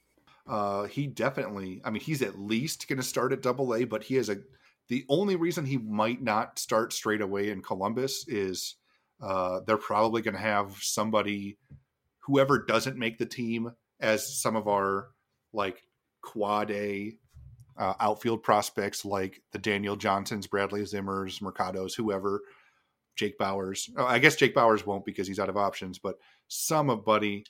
Uh, 0.48 0.84
he 0.84 1.06
definitely. 1.06 1.82
I 1.84 1.90
mean, 1.90 2.02
he's 2.02 2.22
at 2.22 2.38
least 2.38 2.88
going 2.88 2.96
to 2.96 3.04
start 3.04 3.32
at 3.32 3.42
Double 3.42 3.74
A, 3.74 3.84
but 3.84 4.02
he 4.02 4.14
has 4.14 4.30
a. 4.30 4.38
The 4.88 5.04
only 5.08 5.36
reason 5.36 5.66
he 5.66 5.76
might 5.78 6.22
not 6.22 6.58
start 6.58 6.92
straight 6.92 7.20
away 7.20 7.50
in 7.50 7.60
Columbus 7.60 8.26
is 8.26 8.76
uh, 9.20 9.60
they're 9.66 9.76
probably 9.76 10.22
going 10.22 10.34
to 10.34 10.40
have 10.40 10.76
somebody, 10.80 11.58
whoever 12.26 12.64
doesn't 12.64 12.98
make 12.98 13.18
the 13.18 13.26
team, 13.26 13.72
as 14.00 14.40
some 14.40 14.56
of 14.56 14.68
our 14.68 15.08
like 15.52 15.82
quad 16.22 16.70
A 16.70 17.16
uh, 17.78 17.94
outfield 18.00 18.42
prospects, 18.42 19.04
like 19.04 19.42
the 19.52 19.58
Daniel 19.58 19.96
Johnsons, 19.96 20.46
Bradley 20.46 20.82
Zimmers, 20.82 21.40
Mercados, 21.42 21.94
whoever, 21.96 22.42
Jake 23.16 23.38
Bauers. 23.38 23.90
Oh, 23.96 24.04
I 24.04 24.18
guess 24.18 24.36
Jake 24.36 24.54
Bauers 24.54 24.86
won't 24.86 25.04
because 25.04 25.26
he's 25.26 25.38
out 25.38 25.48
of 25.48 25.56
options, 25.56 25.98
but 25.98 26.16
somebody 26.48 27.44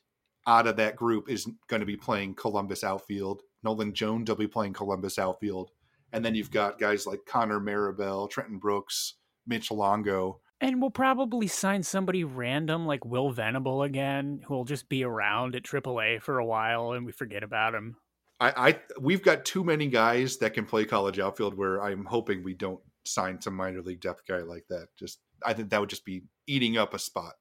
out 0.46 0.66
of 0.66 0.76
that 0.76 0.96
group 0.96 1.28
is 1.28 1.48
going 1.68 1.80
to 1.80 1.86
be 1.86 1.96
playing 1.96 2.34
Columbus 2.34 2.84
outfield. 2.84 3.42
Nolan 3.64 3.92
Jones 3.92 4.28
will 4.28 4.36
be 4.36 4.46
playing 4.46 4.74
Columbus 4.74 5.18
outfield. 5.18 5.70
And 6.12 6.24
then 6.24 6.36
you've 6.36 6.52
got 6.52 6.78
guys 6.78 7.06
like 7.06 7.26
Connor 7.26 7.60
Marabell, 7.60 8.30
Trenton 8.30 8.58
Brooks, 8.58 9.14
Mitch 9.46 9.72
Longo, 9.72 10.40
and 10.60 10.80
we'll 10.80 10.90
probably 10.90 11.46
sign 11.46 11.82
somebody 11.82 12.24
random 12.24 12.86
like 12.86 13.04
Will 13.04 13.30
Venable 13.30 13.82
again, 13.82 14.42
who 14.46 14.54
will 14.54 14.64
just 14.64 14.88
be 14.88 15.04
around 15.04 15.54
at 15.54 15.62
AAA 15.62 16.22
for 16.22 16.38
a 16.38 16.46
while 16.46 16.92
and 16.92 17.04
we 17.04 17.12
forget 17.12 17.42
about 17.42 17.74
him. 17.74 17.96
I, 18.40 18.68
I 18.68 18.80
we've 19.00 19.22
got 19.22 19.44
too 19.44 19.64
many 19.64 19.86
guys 19.86 20.36
that 20.38 20.54
can 20.54 20.66
play 20.66 20.84
college 20.84 21.18
outfield 21.18 21.56
where 21.56 21.82
I'm 21.82 22.04
hoping 22.04 22.42
we 22.42 22.54
don't 22.54 22.80
sign 23.04 23.40
some 23.40 23.54
minor 23.54 23.82
league 23.82 24.00
depth 24.00 24.22
guy 24.26 24.40
like 24.40 24.66
that. 24.68 24.88
Just 24.98 25.20
I 25.44 25.52
think 25.54 25.70
that 25.70 25.80
would 25.80 25.90
just 25.90 26.04
be 26.04 26.24
eating 26.46 26.76
up 26.76 26.94
a 26.94 26.98
spot. 26.98 27.34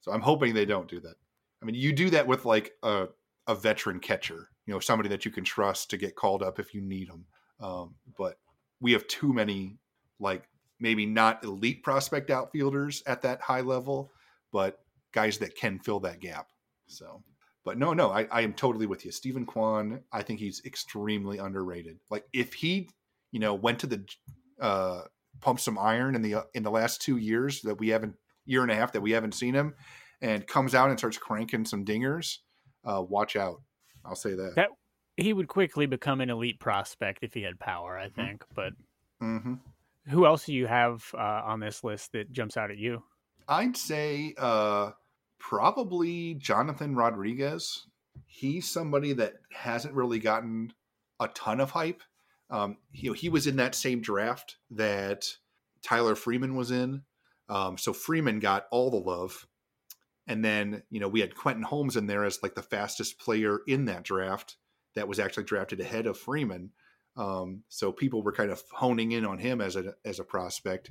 So 0.00 0.12
I'm 0.12 0.20
hoping 0.20 0.54
they 0.54 0.66
don't 0.66 0.88
do 0.88 1.00
that. 1.00 1.14
I 1.62 1.66
mean, 1.66 1.74
you 1.74 1.92
do 1.92 2.10
that 2.10 2.26
with 2.26 2.44
like 2.44 2.72
a 2.82 3.08
a 3.46 3.54
veteran 3.54 4.00
catcher, 4.00 4.50
you 4.66 4.74
know, 4.74 4.80
somebody 4.80 5.08
that 5.10 5.24
you 5.24 5.30
can 5.30 5.44
trust 5.44 5.90
to 5.90 5.96
get 5.96 6.16
called 6.16 6.42
up 6.42 6.58
if 6.58 6.74
you 6.74 6.80
need 6.80 7.08
them. 7.08 7.26
Um, 7.60 7.94
but 8.18 8.38
we 8.80 8.92
have 8.92 9.06
too 9.06 9.32
many 9.32 9.78
like 10.18 10.48
maybe 10.80 11.06
not 11.06 11.42
elite 11.44 11.82
prospect 11.82 12.30
outfielders 12.30 13.02
at 13.06 13.22
that 13.22 13.40
high 13.40 13.60
level, 13.60 14.12
but 14.52 14.80
guys 15.12 15.38
that 15.38 15.56
can 15.56 15.78
fill 15.78 16.00
that 16.00 16.20
gap. 16.20 16.48
So, 16.86 17.22
but 17.64 17.78
no, 17.78 17.92
no, 17.92 18.10
I, 18.10 18.26
I 18.30 18.42
am 18.42 18.52
totally 18.52 18.86
with 18.86 19.04
you. 19.04 19.10
Steven 19.10 19.46
Kwan, 19.46 20.02
I 20.12 20.22
think 20.22 20.40
he's 20.40 20.62
extremely 20.64 21.38
underrated. 21.38 21.98
Like 22.10 22.26
if 22.32 22.52
he, 22.54 22.88
you 23.32 23.40
know, 23.40 23.54
went 23.54 23.78
to 23.80 23.86
the 23.86 24.04
uh 24.60 25.02
pump 25.40 25.60
some 25.60 25.78
iron 25.78 26.14
in 26.14 26.22
the 26.22 26.46
in 26.54 26.62
the 26.62 26.70
last 26.70 27.02
two 27.02 27.18
years 27.18 27.60
that 27.62 27.78
we 27.78 27.88
haven't 27.88 28.14
year 28.46 28.62
and 28.62 28.70
a 28.70 28.74
half 28.74 28.92
that 28.92 29.02
we 29.02 29.10
haven't 29.10 29.34
seen 29.34 29.54
him, 29.54 29.74
and 30.22 30.46
comes 30.46 30.74
out 30.74 30.90
and 30.90 30.98
starts 30.98 31.18
cranking 31.18 31.64
some 31.64 31.84
dingers, 31.84 32.38
uh, 32.84 33.02
watch 33.02 33.36
out. 33.36 33.60
I'll 34.04 34.14
say 34.14 34.34
that. 34.34 34.54
That 34.54 34.68
he 35.16 35.32
would 35.32 35.48
quickly 35.48 35.86
become 35.86 36.20
an 36.20 36.30
elite 36.30 36.60
prospect 36.60 37.22
if 37.22 37.34
he 37.34 37.42
had 37.42 37.58
power, 37.58 37.98
I 37.98 38.08
Mm-hmm. 38.08 38.26
think. 38.26 38.44
But 38.54 38.72
hmm 39.20 39.54
who 40.08 40.26
else 40.26 40.46
do 40.46 40.54
you 40.54 40.66
have 40.66 41.04
uh, 41.14 41.42
on 41.44 41.60
this 41.60 41.82
list 41.84 42.12
that 42.12 42.32
jumps 42.32 42.56
out 42.56 42.70
at 42.70 42.78
you? 42.78 43.02
I'd 43.48 43.76
say 43.76 44.34
uh, 44.38 44.90
probably 45.38 46.34
Jonathan 46.34 46.94
Rodriguez. 46.94 47.86
He's 48.26 48.68
somebody 48.68 49.12
that 49.14 49.34
hasn't 49.52 49.94
really 49.94 50.18
gotten 50.18 50.72
a 51.20 51.28
ton 51.28 51.60
of 51.60 51.70
hype. 51.70 52.02
Um, 52.50 52.76
he, 52.92 53.12
he 53.12 53.28
was 53.28 53.46
in 53.46 53.56
that 53.56 53.74
same 53.74 54.00
draft 54.00 54.56
that 54.70 55.26
Tyler 55.82 56.14
Freeman 56.14 56.56
was 56.56 56.70
in. 56.70 57.02
Um, 57.48 57.78
so 57.78 57.92
Freeman 57.92 58.40
got 58.40 58.66
all 58.70 58.90
the 58.90 58.96
love. 58.96 59.46
And 60.26 60.44
then, 60.44 60.82
you 60.90 60.98
know, 60.98 61.08
we 61.08 61.20
had 61.20 61.36
Quentin 61.36 61.62
Holmes 61.62 61.96
in 61.96 62.06
there 62.06 62.24
as 62.24 62.42
like 62.42 62.54
the 62.54 62.62
fastest 62.62 63.18
player 63.20 63.60
in 63.68 63.84
that 63.84 64.02
draft 64.02 64.56
that 64.94 65.06
was 65.06 65.20
actually 65.20 65.44
drafted 65.44 65.80
ahead 65.80 66.06
of 66.06 66.18
Freeman. 66.18 66.70
Um, 67.16 67.62
so 67.68 67.92
people 67.92 68.22
were 68.22 68.32
kind 68.32 68.50
of 68.50 68.62
honing 68.72 69.12
in 69.12 69.24
on 69.24 69.38
him 69.38 69.60
as 69.60 69.76
a 69.76 69.94
as 70.04 70.18
a 70.18 70.24
prospect. 70.24 70.90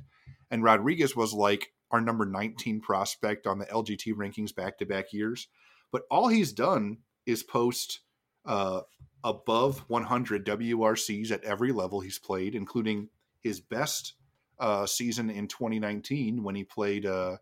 And 0.50 0.62
Rodriguez 0.62 1.14
was 1.14 1.32
like 1.32 1.72
our 1.90 2.00
number 2.00 2.26
19 2.26 2.80
prospect 2.80 3.46
on 3.46 3.58
the 3.58 3.66
LGT 3.66 4.14
rankings 4.14 4.54
back 4.54 4.78
to 4.78 4.86
back 4.86 5.12
years. 5.12 5.48
But 5.92 6.02
all 6.10 6.28
he's 6.28 6.52
done 6.52 6.98
is 7.26 7.42
post 7.42 8.00
uh, 8.44 8.82
above 9.22 9.84
100 9.88 10.46
WRCs 10.46 11.30
at 11.30 11.44
every 11.44 11.72
level 11.72 12.00
he's 12.00 12.18
played, 12.18 12.54
including 12.54 13.08
his 13.40 13.60
best 13.60 14.14
uh, 14.58 14.86
season 14.86 15.30
in 15.30 15.48
2019 15.48 16.42
when 16.42 16.54
he 16.54 16.64
played 16.64 17.06
uh, 17.06 17.36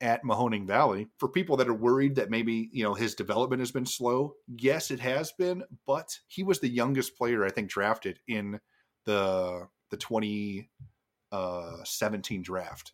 at 0.00 0.24
Mahoning 0.24 0.66
Valley. 0.66 1.08
For 1.18 1.28
people 1.28 1.56
that 1.58 1.68
are 1.68 1.74
worried 1.74 2.16
that 2.16 2.30
maybe 2.30 2.70
you 2.72 2.82
know 2.82 2.94
his 2.94 3.14
development 3.14 3.60
has 3.60 3.70
been 3.70 3.86
slow, 3.86 4.34
yes, 4.48 4.90
it 4.90 5.00
has 5.00 5.32
been. 5.32 5.62
But 5.86 6.18
he 6.28 6.42
was 6.42 6.60
the 6.60 6.68
youngest 6.68 7.16
player 7.16 7.44
I 7.44 7.50
think 7.50 7.68
drafted 7.68 8.18
in 8.26 8.60
the 9.04 9.68
the 9.90 9.96
2017 9.96 12.42
draft. 12.42 12.92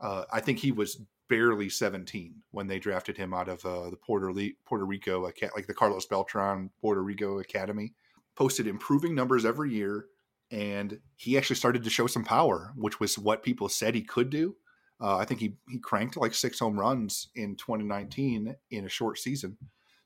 Uh, 0.00 0.24
I 0.32 0.40
think 0.40 0.58
he 0.58 0.72
was 0.72 1.00
barely 1.28 1.68
17 1.68 2.34
when 2.50 2.66
they 2.66 2.78
drafted 2.78 3.16
him 3.16 3.32
out 3.32 3.48
of 3.48 3.64
uh, 3.64 3.90
the 3.90 3.96
Puerto, 3.96 4.32
Le- 4.32 4.50
Puerto 4.66 4.84
Rico, 4.84 5.20
like 5.20 5.66
the 5.66 5.74
Carlos 5.74 6.06
Beltran 6.06 6.70
Puerto 6.80 7.02
Rico 7.02 7.38
Academy. 7.38 7.94
Posted 8.34 8.66
improving 8.66 9.14
numbers 9.14 9.44
every 9.44 9.72
year, 9.72 10.06
and 10.50 10.98
he 11.16 11.36
actually 11.36 11.56
started 11.56 11.84
to 11.84 11.90
show 11.90 12.06
some 12.06 12.24
power, 12.24 12.72
which 12.76 12.98
was 12.98 13.18
what 13.18 13.42
people 13.42 13.68
said 13.68 13.94
he 13.94 14.02
could 14.02 14.30
do. 14.30 14.56
Uh, 15.02 15.16
I 15.16 15.24
think 15.24 15.40
he 15.40 15.56
he 15.68 15.78
cranked 15.78 16.16
like 16.16 16.32
six 16.32 16.60
home 16.60 16.78
runs 16.78 17.28
in 17.34 17.56
2019 17.56 18.54
in 18.70 18.84
a 18.84 18.88
short 18.88 19.18
season. 19.18 19.58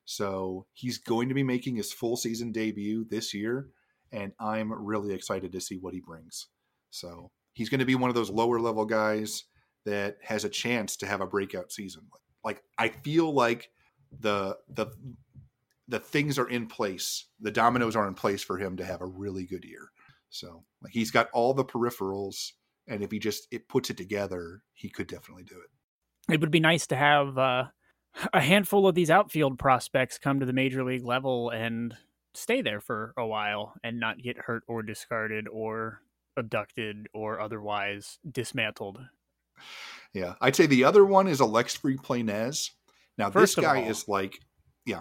So 0.07 0.67
he's 0.73 0.99
going 0.99 1.29
to 1.29 1.35
be 1.35 1.43
making 1.43 1.77
his 1.77 1.93
full 1.93 2.17
season 2.17 2.53
debut 2.53 3.05
this 3.11 3.35
year, 3.35 3.69
and 4.11 4.33
I'm 4.41 4.73
really 4.73 5.13
excited 5.13 5.53
to 5.53 5.61
see 5.61 5.77
what 5.77 5.95
he 5.95 6.01
brings. 6.01 6.47
So 6.91 7.31
he's 7.53 7.69
going 7.69 7.81
to 7.81 7.87
be 7.87 7.95
one 7.95 8.09
of 8.09 8.17
those 8.17 8.31
lower 8.31 8.59
level 8.59 8.87
guys 8.87 9.45
that 9.85 10.17
has 10.23 10.45
a 10.45 10.49
chance 10.49 10.97
to 10.99 11.07
have 11.07 11.21
a 11.21 11.27
breakout 11.27 11.73
season. 11.73 12.03
Like 12.45 12.63
I 12.79 12.89
feel 12.89 13.33
like 13.33 13.71
the 14.21 14.57
the 14.69 14.87
the 15.89 16.01
things 16.01 16.39
are 16.39 16.49
in 16.49 16.67
place. 16.67 17.27
The 17.41 17.51
dominoes 17.51 17.97
are 17.97 18.09
in 18.09 18.15
place 18.15 18.43
for 18.43 18.57
him 18.57 18.77
to 18.79 18.85
have 18.85 19.03
a 19.03 19.07
really 19.07 19.45
good 19.45 19.65
year. 19.65 19.91
So 20.31 20.65
like 20.83 20.93
he's 20.93 21.11
got 21.11 21.29
all 21.33 21.55
the 21.55 21.65
peripherals, 21.65 22.53
and 22.89 23.03
if 23.03 23.11
he 23.11 23.19
just 23.19 23.49
it 23.51 23.69
puts 23.69 23.91
it 23.91 23.97
together, 23.97 24.63
he 24.75 24.89
could 24.89 25.07
definitely 25.07 25.45
do 25.45 25.57
it. 25.61 26.33
It 26.33 26.41
would 26.41 26.51
be 26.51 26.61
nice 26.61 26.87
to 26.89 26.97
have 26.97 27.39
uh, 27.39 27.65
a 28.33 28.41
handful 28.41 28.87
of 28.89 28.95
these 28.95 29.11
outfield 29.11 29.59
prospects 29.59 30.19
come 30.19 30.41
to 30.41 30.47
the 30.47 30.53
major 30.53 30.83
league 30.85 31.05
level 31.05 31.51
and 31.51 31.97
stay 32.35 32.63
there 32.63 32.81
for 32.81 33.15
a 33.17 33.27
while 33.27 33.75
and 33.85 33.99
not 34.01 34.19
get 34.23 34.37
hurt 34.39 34.63
or 34.67 34.83
discarded 34.83 35.47
or 35.49 36.01
abducted 36.37 37.07
or 37.15 37.41
otherwise 37.41 38.19
dismantled. 38.31 38.99
Yeah, 40.13 40.35
I'd 40.41 40.57
say 40.57 40.67
the 40.67 40.85
other 40.85 41.05
one 41.05 41.29
is 41.29 41.41
Alexfri 41.41 41.97
Planez. 41.97 42.71
Now 43.17 43.31
First 43.31 43.57
this 43.57 43.65
guy 43.65 43.83
all- 43.85 43.89
is 43.91 44.07
like, 44.09 44.39
yeah, 44.85 45.01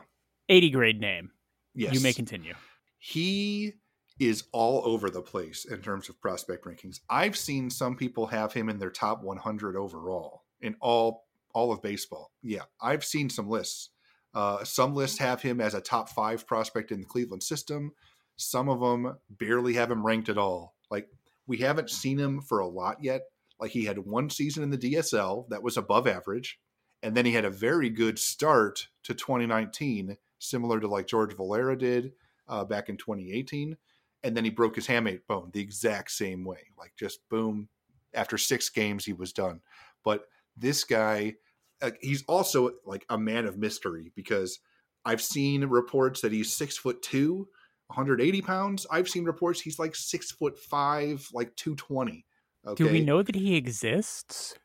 80 0.49 0.69
grade 0.69 1.01
name. 1.01 1.31
yes, 1.73 1.93
You 1.93 1.99
may 2.01 2.13
continue. 2.13 2.53
he 2.97 3.73
is 4.19 4.45
all 4.51 4.81
over 4.85 5.09
the 5.09 5.21
place 5.21 5.65
in 5.65 5.81
terms 5.81 6.07
of 6.07 6.21
prospect 6.21 6.65
rankings. 6.65 7.01
I've 7.09 7.35
seen 7.35 7.69
some 7.69 7.95
people 7.95 8.27
have 8.27 8.53
him 8.53 8.69
in 8.69 8.79
their 8.79 8.91
top 8.91 9.21
100 9.21 9.75
overall 9.75 10.43
in 10.61 10.75
all 10.79 11.25
all 11.53 11.71
of 11.71 11.81
baseball. 11.81 12.31
Yeah, 12.41 12.63
I've 12.81 13.05
seen 13.05 13.29
some 13.29 13.49
lists. 13.49 13.89
Uh, 14.33 14.63
some 14.65 14.93
lists 14.93 15.19
have 15.19 15.41
him 15.41 15.61
as 15.61 15.73
a 15.73 15.79
top 15.79 16.09
five 16.09 16.45
prospect 16.45 16.91
in 16.91 16.99
the 16.99 17.07
Cleveland 17.07 17.43
system. 17.43 17.93
Some 18.35 18.67
of 18.67 18.81
them 18.81 19.17
barely 19.29 19.73
have 19.75 19.89
him 19.89 20.05
ranked 20.05 20.27
at 20.27 20.37
all. 20.37 20.75
Like 20.91 21.07
we 21.47 21.57
haven't 21.57 21.89
seen 21.89 22.17
him 22.17 22.41
for 22.41 22.59
a 22.59 22.67
lot 22.67 23.01
yet. 23.01 23.21
Like 23.57 23.71
he 23.71 23.85
had 23.85 23.99
one 23.99 24.29
season 24.29 24.63
in 24.63 24.69
the 24.69 24.77
DSL 24.77 25.47
that 25.49 25.63
was 25.63 25.77
above 25.77 26.07
average, 26.07 26.59
and 27.01 27.15
then 27.15 27.25
he 27.25 27.31
had 27.31 27.45
a 27.45 27.49
very 27.49 27.89
good 27.89 28.19
start 28.19 28.89
to 29.03 29.13
2019, 29.13 30.17
similar 30.39 30.81
to 30.81 30.87
like 30.87 31.07
George 31.07 31.33
Valera 31.35 31.77
did 31.77 32.11
uh, 32.49 32.65
back 32.65 32.89
in 32.89 32.97
2018 32.97 33.77
and 34.25 34.35
then 34.35 34.43
he 34.43 34.49
broke 34.49 34.75
his 34.75 34.87
hamate 34.87 35.21
bone 35.27 35.51
the 35.53 35.61
exact 35.61 36.11
same 36.11 36.43
way 36.43 36.67
like 36.77 36.91
just 36.97 37.19
boom 37.29 37.69
after 38.13 38.37
six 38.37 38.69
games 38.69 39.05
he 39.05 39.13
was 39.13 39.31
done. 39.31 39.61
But 40.03 40.25
this 40.57 40.83
guy 40.83 41.35
uh, 41.81 41.91
he's 42.01 42.23
also 42.27 42.71
like 42.85 43.05
a 43.09 43.17
man 43.17 43.45
of 43.45 43.57
mystery 43.57 44.11
because 44.15 44.59
i've 45.03 45.21
seen 45.21 45.65
reports 45.65 46.21
that 46.21 46.31
he's 46.31 46.53
six 46.53 46.77
foot 46.77 47.01
two 47.01 47.47
180 47.87 48.41
pounds. 48.41 48.87
I've 48.89 49.07
seen 49.07 49.25
reports 49.25 49.61
he's 49.61 49.77
like 49.77 49.95
six 49.95 50.31
foot 50.31 50.57
five 50.57 51.27
like 51.33 51.55
220 51.55 52.25
okay 52.65 52.83
Do 52.83 52.91
we 52.91 53.01
know 53.01 53.21
that 53.21 53.35
he 53.35 53.55
exists? 53.55 54.55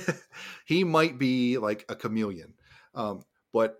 he 0.66 0.84
might 0.84 1.18
be 1.18 1.56
like 1.58 1.84
a 1.88 1.96
chameleon. 1.96 2.54
Um, 2.94 3.22
but 3.52 3.78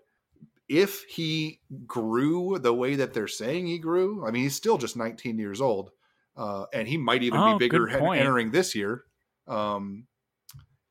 if 0.69 1.03
he 1.05 1.59
grew 1.87 2.59
the 2.59 2.73
way 2.73 2.95
that 2.95 3.13
they're 3.13 3.27
saying 3.27 3.65
he 3.67 3.79
grew, 3.79 4.25
I 4.25 4.31
mean, 4.31 4.43
he's 4.43 4.55
still 4.55 4.77
just 4.77 4.95
19 4.95 5.39
years 5.39 5.61
old, 5.61 5.91
uh, 6.37 6.67
and 6.71 6.87
he 6.87 6.97
might 6.97 7.23
even 7.23 7.39
Oh, 7.39 7.57
be 7.57 7.67
bigger 7.67 7.89
entering 7.89 8.51
this 8.51 8.75
year. 8.75 9.05
Um, 9.47 10.07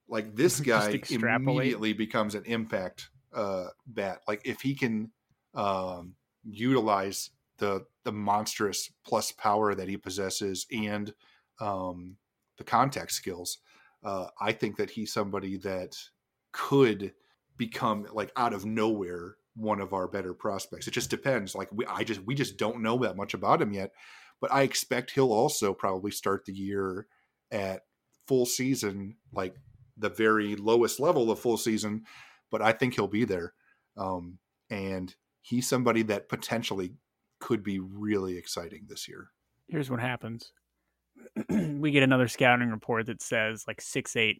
like 0.08 0.34
this 0.34 0.60
guy 0.60 1.00
immediately 1.10 1.92
becomes 1.92 2.34
an 2.34 2.44
impact 2.44 3.10
uh, 3.32 3.68
bat. 3.86 4.22
Like 4.26 4.42
if 4.44 4.60
he 4.60 4.74
can 4.74 5.12
um, 5.54 6.16
utilize 6.44 7.30
the 7.58 7.86
the 8.04 8.12
monstrous 8.12 8.90
plus 9.04 9.32
power 9.32 9.74
that 9.74 9.88
he 9.88 9.96
possesses 9.96 10.66
and 10.72 11.14
um, 11.60 12.16
the 12.56 12.64
contact 12.64 13.12
skills, 13.12 13.58
uh, 14.02 14.28
I 14.40 14.52
think 14.52 14.76
that 14.76 14.90
he's 14.90 15.12
somebody 15.12 15.56
that 15.58 15.96
could 16.52 17.14
become 17.56 18.06
like 18.12 18.32
out 18.36 18.54
of 18.54 18.64
nowhere 18.64 19.37
one 19.58 19.80
of 19.80 19.92
our 19.92 20.06
better 20.06 20.32
prospects. 20.32 20.86
It 20.86 20.92
just 20.92 21.10
depends. 21.10 21.54
Like 21.54 21.68
we, 21.72 21.84
I 21.86 22.04
just 22.04 22.22
we 22.24 22.34
just 22.34 22.56
don't 22.56 22.82
know 22.82 22.98
that 22.98 23.16
much 23.16 23.34
about 23.34 23.60
him 23.60 23.72
yet, 23.72 23.92
but 24.40 24.52
I 24.52 24.62
expect 24.62 25.10
he'll 25.10 25.32
also 25.32 25.74
probably 25.74 26.10
start 26.10 26.44
the 26.44 26.52
year 26.52 27.06
at 27.50 27.82
full 28.26 28.46
season, 28.46 29.16
like 29.32 29.56
the 29.96 30.10
very 30.10 30.54
lowest 30.56 31.00
level 31.00 31.30
of 31.30 31.40
full 31.40 31.56
season. 31.56 32.04
But 32.50 32.62
I 32.62 32.72
think 32.72 32.94
he'll 32.94 33.08
be 33.08 33.24
there, 33.24 33.52
um, 33.96 34.38
and 34.70 35.14
he's 35.42 35.68
somebody 35.68 36.02
that 36.04 36.28
potentially 36.28 36.94
could 37.40 37.62
be 37.62 37.78
really 37.78 38.36
exciting 38.36 38.86
this 38.88 39.08
year. 39.08 39.28
Here's 39.68 39.90
what 39.90 40.00
happens. 40.00 40.52
we 41.50 41.90
get 41.90 42.02
another 42.02 42.28
scouting 42.28 42.70
report 42.70 43.06
that 43.06 43.20
says 43.20 43.64
like 43.66 43.80
6'8, 43.80 44.38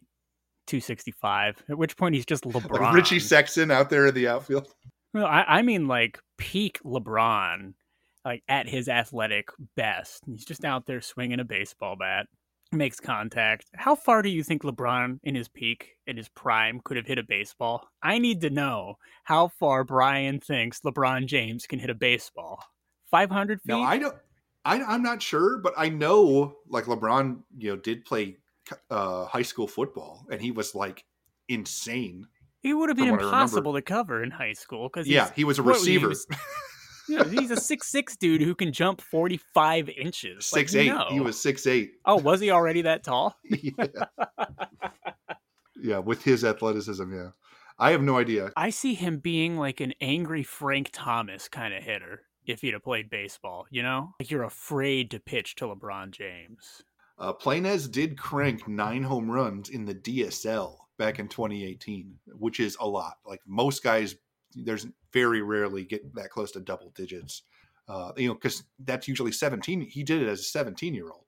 265, 0.67 1.63
at 1.69 1.77
which 1.77 1.97
point 1.97 2.15
he's 2.15 2.25
just 2.25 2.45
LeBron. 2.45 2.69
Like 2.79 2.95
Richie 2.95 3.17
Sexson 3.17 3.71
out 3.71 3.89
there 3.89 4.07
in 4.07 4.15
the 4.15 4.27
outfield. 4.27 4.73
Well, 5.13 5.25
I, 5.25 5.43
I 5.47 5.61
mean 5.61 5.87
like 5.87 6.19
peak 6.37 6.79
LeBron, 6.83 7.73
like 8.25 8.43
at 8.47 8.67
his 8.67 8.87
athletic 8.87 9.49
best. 9.75 10.23
He's 10.25 10.45
just 10.45 10.65
out 10.65 10.85
there 10.85 11.01
swinging 11.01 11.39
a 11.39 11.45
baseball 11.45 11.95
bat, 11.95 12.27
makes 12.71 12.99
contact. 12.99 13.65
How 13.75 13.95
far 13.95 14.21
do 14.21 14.29
you 14.29 14.43
think 14.43 14.63
LeBron 14.63 15.19
in 15.23 15.35
his 15.35 15.47
peak, 15.47 15.95
in 16.05 16.17
his 16.17 16.29
prime, 16.29 16.81
could 16.83 16.97
have 16.97 17.07
hit 17.07 17.17
a 17.17 17.23
baseball? 17.23 17.87
I 18.03 18.19
need 18.19 18.41
to 18.41 18.49
know 18.49 18.95
how 19.23 19.47
far 19.47 19.83
Brian 19.83 20.39
thinks 20.39 20.81
LeBron 20.81 21.25
James 21.25 21.65
can 21.65 21.79
hit 21.79 21.89
a 21.89 21.95
baseball. 21.95 22.63
500 23.09 23.61
feet? 23.61 23.69
Now 23.69 23.81
I 23.81 23.97
don't. 23.97 24.15
I, 24.65 24.83
I'm 24.83 25.01
not 25.01 25.21
sure, 25.21 25.57
but 25.57 25.73
I 25.77 25.89
know 25.89 26.55
like 26.67 26.85
LeBron, 26.85 27.39
you 27.57 27.71
know, 27.71 27.77
did 27.77 28.05
play 28.05 28.37
uh, 28.89 29.25
high 29.25 29.41
school 29.41 29.67
football, 29.67 30.25
and 30.31 30.41
he 30.41 30.51
was 30.51 30.75
like 30.75 31.05
insane. 31.47 32.27
He 32.61 32.73
would 32.73 32.89
have 32.89 32.97
been 32.97 33.05
From 33.07 33.11
what 33.15 33.21
I 33.21 33.25
remember. 33.25 33.37
impossible 33.43 33.73
to 33.73 33.81
cover 33.81 34.21
in 34.23 34.31
high 34.31 34.53
school 34.53 34.89
because 34.91 35.07
Yeah, 35.07 35.31
he 35.35 35.43
was 35.43 35.59
a 35.59 35.63
receiver. 35.63 36.09
was- 36.09 36.27
yeah, 37.09 37.23
he's 37.23 37.51
a 37.51 37.57
six 37.57 37.87
six 37.91 38.15
dude 38.17 38.41
who 38.41 38.53
can 38.55 38.71
jump 38.73 38.99
forty 39.01 39.37
five 39.53 39.89
inches. 39.89 40.51
Like, 40.53 40.67
Six 40.69 40.75
eight. 40.75 40.87
no. 40.89 41.05
He 41.09 41.19
was 41.19 41.41
six 41.41 41.65
eight. 41.67 41.91
Oh, 42.05 42.17
was 42.17 42.39
he 42.41 42.51
already 42.51 42.81
that 42.83 43.03
tall? 43.03 43.35
yeah. 43.43 43.71
yeah, 45.81 45.97
with 45.99 46.23
his 46.23 46.43
athleticism, 46.43 47.13
yeah. 47.13 47.29
I 47.77 47.91
have 47.91 48.01
no 48.01 48.17
idea. 48.17 48.51
I 48.57 48.71
see 48.71 48.93
him 48.93 49.19
being 49.19 49.57
like 49.57 49.79
an 49.79 49.93
angry 50.01 50.43
Frank 50.43 50.89
Thomas 50.91 51.47
kind 51.47 51.73
of 51.73 51.81
hitter 51.81 52.23
if 52.45 52.59
he'd 52.61 52.73
have 52.73 52.83
played 52.83 53.09
baseball. 53.09 53.65
You 53.71 53.83
know, 53.83 54.15
like 54.19 54.29
you're 54.31 54.43
afraid 54.43 55.11
to 55.11 55.19
pitch 55.19 55.55
to 55.55 55.65
LeBron 55.65 56.11
James. 56.11 56.81
Uh, 57.19 57.33
Planez 57.33 57.91
did 57.91 58.17
crank 58.17 58.67
nine 58.67 59.03
home 59.03 59.29
runs 59.29 59.69
in 59.69 59.85
the 59.85 59.95
DSL 59.95 60.77
back 60.97 61.19
in 61.19 61.27
2018, 61.27 62.17
which 62.37 62.59
is 62.59 62.77
a 62.79 62.87
lot. 62.87 63.17
Like 63.25 63.41
most 63.45 63.83
guys, 63.83 64.15
there's 64.53 64.87
very 65.11 65.41
rarely 65.41 65.83
get 65.83 66.13
that 66.15 66.29
close 66.29 66.51
to 66.51 66.61
double 66.61 66.91
digits. 66.95 67.43
Uh, 67.87 68.11
you 68.15 68.27
know, 68.27 68.35
because 68.35 68.63
that's 68.85 69.07
usually 69.07 69.31
17. 69.31 69.81
He 69.81 70.03
did 70.03 70.21
it 70.21 70.27
as 70.27 70.41
a 70.41 70.43
17 70.43 70.93
year 70.93 71.09
old, 71.09 71.25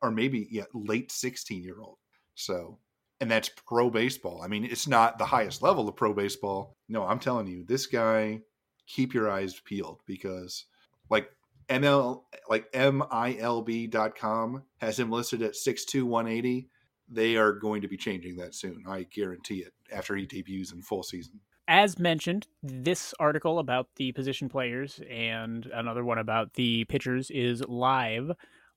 or 0.00 0.10
maybe 0.10 0.46
yeah, 0.50 0.64
late 0.72 1.12
16 1.12 1.62
year 1.62 1.80
old. 1.80 1.98
So, 2.36 2.78
and 3.20 3.30
that's 3.30 3.50
pro 3.66 3.90
baseball. 3.90 4.40
I 4.42 4.48
mean, 4.48 4.64
it's 4.64 4.86
not 4.86 5.18
the 5.18 5.26
highest 5.26 5.62
level 5.62 5.88
of 5.88 5.96
pro 5.96 6.14
baseball. 6.14 6.76
No, 6.88 7.04
I'm 7.04 7.18
telling 7.18 7.48
you, 7.48 7.64
this 7.64 7.86
guy, 7.86 8.40
keep 8.86 9.12
your 9.12 9.30
eyes 9.30 9.60
peeled 9.64 10.00
because, 10.06 10.66
like 11.10 11.28
ML 11.68 12.22
like 12.48 12.70
MILB.com 12.72 14.62
has 14.78 14.98
him 14.98 15.10
listed 15.10 15.42
at 15.42 15.56
six 15.56 15.84
two 15.84 16.06
one 16.06 16.26
eighty. 16.26 16.68
They 17.08 17.36
are 17.36 17.52
going 17.52 17.82
to 17.82 17.88
be 17.88 17.96
changing 17.96 18.36
that 18.36 18.54
soon. 18.54 18.84
I 18.88 19.04
guarantee 19.04 19.58
it 19.58 19.72
after 19.92 20.16
he 20.16 20.26
debuts 20.26 20.72
in 20.72 20.82
full 20.82 21.02
season. 21.02 21.40
As 21.66 21.98
mentioned, 21.98 22.46
this 22.62 23.14
article 23.18 23.58
about 23.58 23.88
the 23.96 24.12
position 24.12 24.48
players 24.48 25.00
and 25.10 25.66
another 25.72 26.04
one 26.04 26.18
about 26.18 26.54
the 26.54 26.84
pitchers 26.84 27.30
is 27.30 27.62
live 27.66 28.30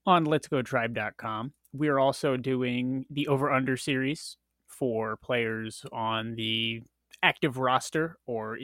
on 0.05 0.25
letsgotribe.com. 0.25 1.53
We're 1.73 1.99
also 1.99 2.37
doing 2.37 3.05
the 3.09 3.27
over 3.27 3.51
under 3.51 3.75
series 3.75 4.37
for 4.67 5.17
players 5.17 5.85
on 5.91 6.35
the 6.35 6.81
active 7.21 7.57
roster 7.57 8.17
or 8.25 8.57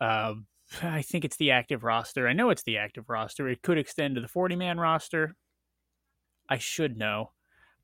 uh, 0.00 0.34
I 0.82 1.02
think 1.02 1.24
it's 1.24 1.36
the 1.36 1.50
active 1.50 1.84
roster. 1.84 2.28
I 2.28 2.32
know 2.32 2.50
it's 2.50 2.62
the 2.62 2.78
active 2.78 3.08
roster. 3.08 3.48
It 3.48 3.62
could 3.62 3.78
extend 3.78 4.14
to 4.14 4.20
the 4.20 4.28
40 4.28 4.56
man 4.56 4.78
roster. 4.78 5.36
I 6.48 6.58
should 6.58 6.96
know. 6.96 7.32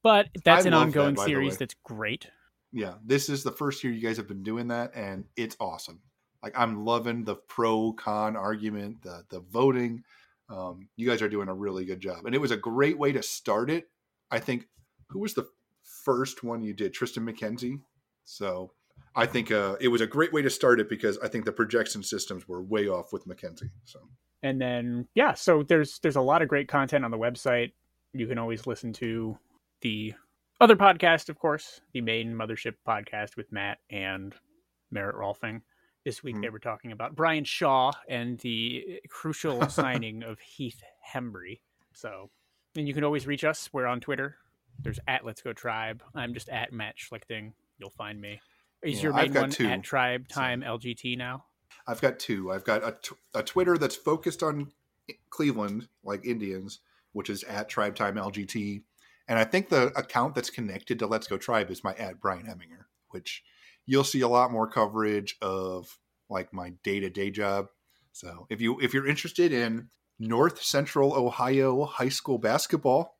But 0.03 0.29
that's 0.45 0.67
I 0.67 0.69
an 0.69 0.75
love 0.75 0.93
that, 0.93 1.01
ongoing 1.01 1.17
series 1.17 1.57
that's 1.57 1.75
great. 1.85 2.29
Yeah, 2.73 2.95
this 3.05 3.29
is 3.29 3.43
the 3.43 3.53
first 3.53 3.83
year 3.83 3.93
you 3.93 4.07
guys 4.07 4.17
have 4.19 4.29
been 4.29 4.43
doing 4.43 4.69
that, 4.69 4.93
and 4.95 5.25
it's 5.37 5.57
awesome. 5.59 6.01
Like 6.43 6.53
I'm 6.57 6.85
loving 6.85 7.25
the 7.25 7.37
pro 7.37 7.93
con 7.93 8.37
argument, 8.37 9.03
the 9.03 9.25
the 9.31 9.41
voting. 9.41 10.03
Um, 10.49 10.89
you 10.97 11.09
guys 11.09 11.23
are 11.23 11.29
doing 11.29 11.49
a 11.49 11.55
really 11.55 11.85
good 11.85 12.01
job, 12.01 12.27
and 12.27 12.35
it 12.35 12.41
was 12.41 12.51
a 12.51 12.57
great 12.57 12.99
way 12.99 13.13
to 13.13 13.23
start 13.23 13.71
it. 13.71 13.89
I 14.31 14.39
think 14.39 14.69
who 15.09 15.21
was 15.21 15.35
the 15.35 15.49
first 15.83 16.45
one 16.45 16.63
you 16.63 16.73
did, 16.75 16.95
Triston 16.95 17.29
McKenzie. 17.29 17.81
So 18.25 18.73
I 19.17 19.27
think 19.27 19.51
uh, 19.51 19.77
it 19.81 19.89
was 19.89 20.01
a 20.03 20.07
great 20.07 20.33
way 20.33 20.43
to 20.43 20.51
start 20.51 20.79
it 20.79 20.89
because 20.89 21.19
I 21.19 21.29
think 21.29 21.45
the 21.47 21.53
projection 21.53 22.03
systems 22.03 22.47
were 22.47 22.63
way 22.63 22.87
off 22.89 23.13
with 23.13 23.27
McKenzie. 23.27 23.71
So. 23.85 24.01
And 24.43 24.61
then 24.61 25.09
yeah 25.15 25.33
so 25.35 25.63
there's 25.63 25.99
there's 26.01 26.17
a 26.17 26.21
lot 26.21 26.43
of 26.43 26.49
great 26.49 26.69
content 26.69 27.05
on 27.05 27.11
the 27.11 27.19
website. 27.19 27.73
You 28.13 28.27
can 28.27 28.39
always 28.39 28.67
listen 28.67 28.93
to 28.95 29.37
the 29.81 30.15
other 30.61 30.77
podcast 30.77 31.29
of 31.29 31.39
course 31.39 31.81
the 31.93 32.01
main 32.01 32.33
mothership 32.35 32.75
podcast 32.87 33.37
with 33.37 33.51
matt 33.51 33.79
and 33.91 34.35
merritt 34.91 35.17
rohlfing. 35.17 35.63
This 36.05 36.23
week 36.23 36.37
Mhm. 36.37 36.43
they 36.43 36.51
were 36.51 36.59
talking 36.59 36.93
about 36.93 37.17
bryan 37.17 37.45
shaw 37.45 37.93
and 38.09 38.39
the 38.41 39.01
crucial 39.09 39.69
signing 39.71 40.23
of 40.23 40.39
heath 40.41 40.83
hembree. 41.15 41.61
So 41.95 42.31
and 42.77 42.87
you 42.87 42.93
can 42.95 43.05
always 43.05 43.27
reach 43.27 43.43
us. 43.45 43.71
We're 43.73 43.87
on 43.87 44.01
twitter. 44.01 44.37
There's 44.79 45.01
at 45.09 45.25
let's 45.25 45.41
go 45.43 45.55
tribe. 45.55 46.03
I'm 46.15 46.35
just 46.35 46.51
at 46.51 46.73
matt 46.73 46.97
schlichting. 46.99 47.53
You'll 47.79 47.91
find 47.91 48.21
me 48.21 48.41
is 48.83 48.97
Yeah, 48.99 49.03
your 49.05 49.15
I've 49.15 49.25
main 49.27 49.33
got 49.33 49.41
one 49.43 49.51
two, 49.51 49.67
at 49.67 49.83
tribe 49.83 50.27
so- 50.31 50.41
time 50.41 50.63
lgt 50.63 51.17
now 51.19 51.45
I've 51.89 52.01
got 52.01 52.19
two. 52.19 52.51
I've 52.51 52.65
got 52.65 52.83
a, 52.83 52.97
t- 53.01 53.15
a 53.33 53.45
Twitter 53.45 53.79
that's 53.79 53.95
focused 53.95 54.43
on 54.43 54.73
Cleveland, 55.31 55.87
like 56.03 56.25
Indians, 56.27 56.81
which 57.13 57.31
is 57.31 57.45
at 57.45 57.69
Tribe 57.69 57.95
Time 57.95 58.17
LGT, 58.17 58.83
and 59.29 59.39
I 59.39 59.45
think 59.45 59.69
the 59.69 59.87
account 59.97 60.35
that's 60.35 60.51
connected 60.51 60.99
to 60.99 61.07
Let's 61.07 61.29
Go 61.29 61.37
Tribe 61.39 61.71
is 61.71 61.85
my 61.85 61.95
at 61.95 62.21
Brian 62.21 62.45
Hemminger, 62.47 62.87
which 63.11 63.45
you'll 63.87 64.03
see 64.03 64.21
a 64.23 64.27
lot 64.29 64.51
more 64.51 64.69
coverage 64.69 65.37
of 65.41 65.97
like 66.29 66.53
my 66.53 66.71
day 66.83 66.99
to 66.99 67.09
day 67.09 67.31
job. 67.31 67.69
So 68.13 68.49
if 68.51 68.61
you 68.61 68.81
if 68.81 68.93
you're 68.93 69.07
interested 69.07 69.53
in 69.53 69.89
North 70.19 70.61
Central 70.63 71.15
Ohio 71.15 71.85
high 71.85 72.09
school 72.09 72.39
basketball 72.39 73.17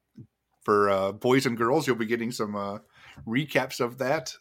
for 0.65 0.91
uh, 0.91 1.13
boys 1.13 1.47
and 1.47 1.57
girls, 1.57 1.87
you'll 1.87 1.95
be 1.95 2.07
getting 2.07 2.33
some 2.33 2.57
uh, 2.57 2.79
recaps 3.27 3.79
of 3.79 3.99
that 3.99 4.33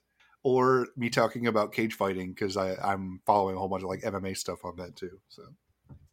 or 0.45 0.89
me 0.95 1.09
talking 1.09 1.47
about 1.47 1.73
cage 1.73 1.95
fighting 1.95 2.29
because 2.29 2.55
I'm 2.55 3.19
following 3.25 3.55
a 3.55 3.59
whole 3.59 3.67
bunch 3.67 3.81
of 3.81 3.89
like 3.89 4.03
MMA 4.03 4.37
stuff 4.37 4.63
on 4.63 4.75
that 4.75 4.95
too. 4.95 5.19
So 5.27 5.41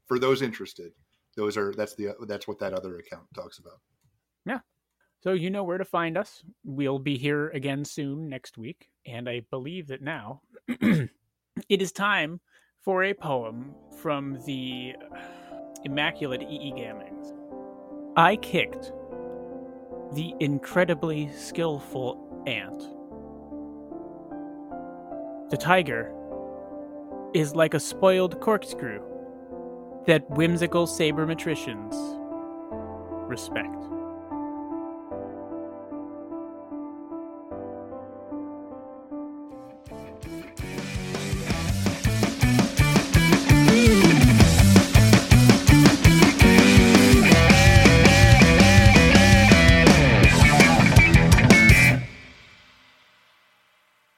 for 0.07 0.19
those 0.19 0.41
interested, 0.41 0.93
those 1.37 1.59
are 1.59 1.75
that's 1.75 1.95
the 1.95 2.15
that's 2.27 2.49
what 2.49 2.59
that 2.61 2.73
other 2.73 2.97
account 2.97 3.25
talks 3.35 3.59
about. 3.59 3.79
Yeah. 4.47 4.61
So 5.21 5.35
you 5.35 5.51
know 5.51 5.65
where 5.65 5.77
to 5.77 5.85
find 5.85 6.17
us. 6.17 6.43
We'll 6.65 6.99
be 6.99 7.19
here 7.19 7.51
again 7.51 7.85
soon 7.85 8.31
next 8.31 8.57
week, 8.57 8.89
and 9.05 9.29
I 9.29 9.43
believe 9.51 9.89
that 9.89 10.01
now 10.01 10.41
it 10.67 11.11
is 11.69 11.93
time 11.93 12.41
for 12.81 13.05
a 13.05 13.13
poem 13.13 13.75
from 13.99 14.39
the 14.47 14.95
immaculate 15.85 16.41
E. 16.41 16.73
E. 16.75 16.85
I 18.17 18.37
kicked 18.37 18.93
the 20.15 20.33
incredibly 20.41 21.31
skillful 21.37 22.45
ant. 22.47 22.83
The 25.53 25.59
tiger 25.59 26.11
is 27.35 27.55
like 27.55 27.75
a 27.75 27.79
spoiled 27.79 28.41
corkscrew 28.41 29.03
that 30.07 30.25
whimsical 30.31 30.87
sabermetricians 30.87 31.93
respect. 33.29 33.92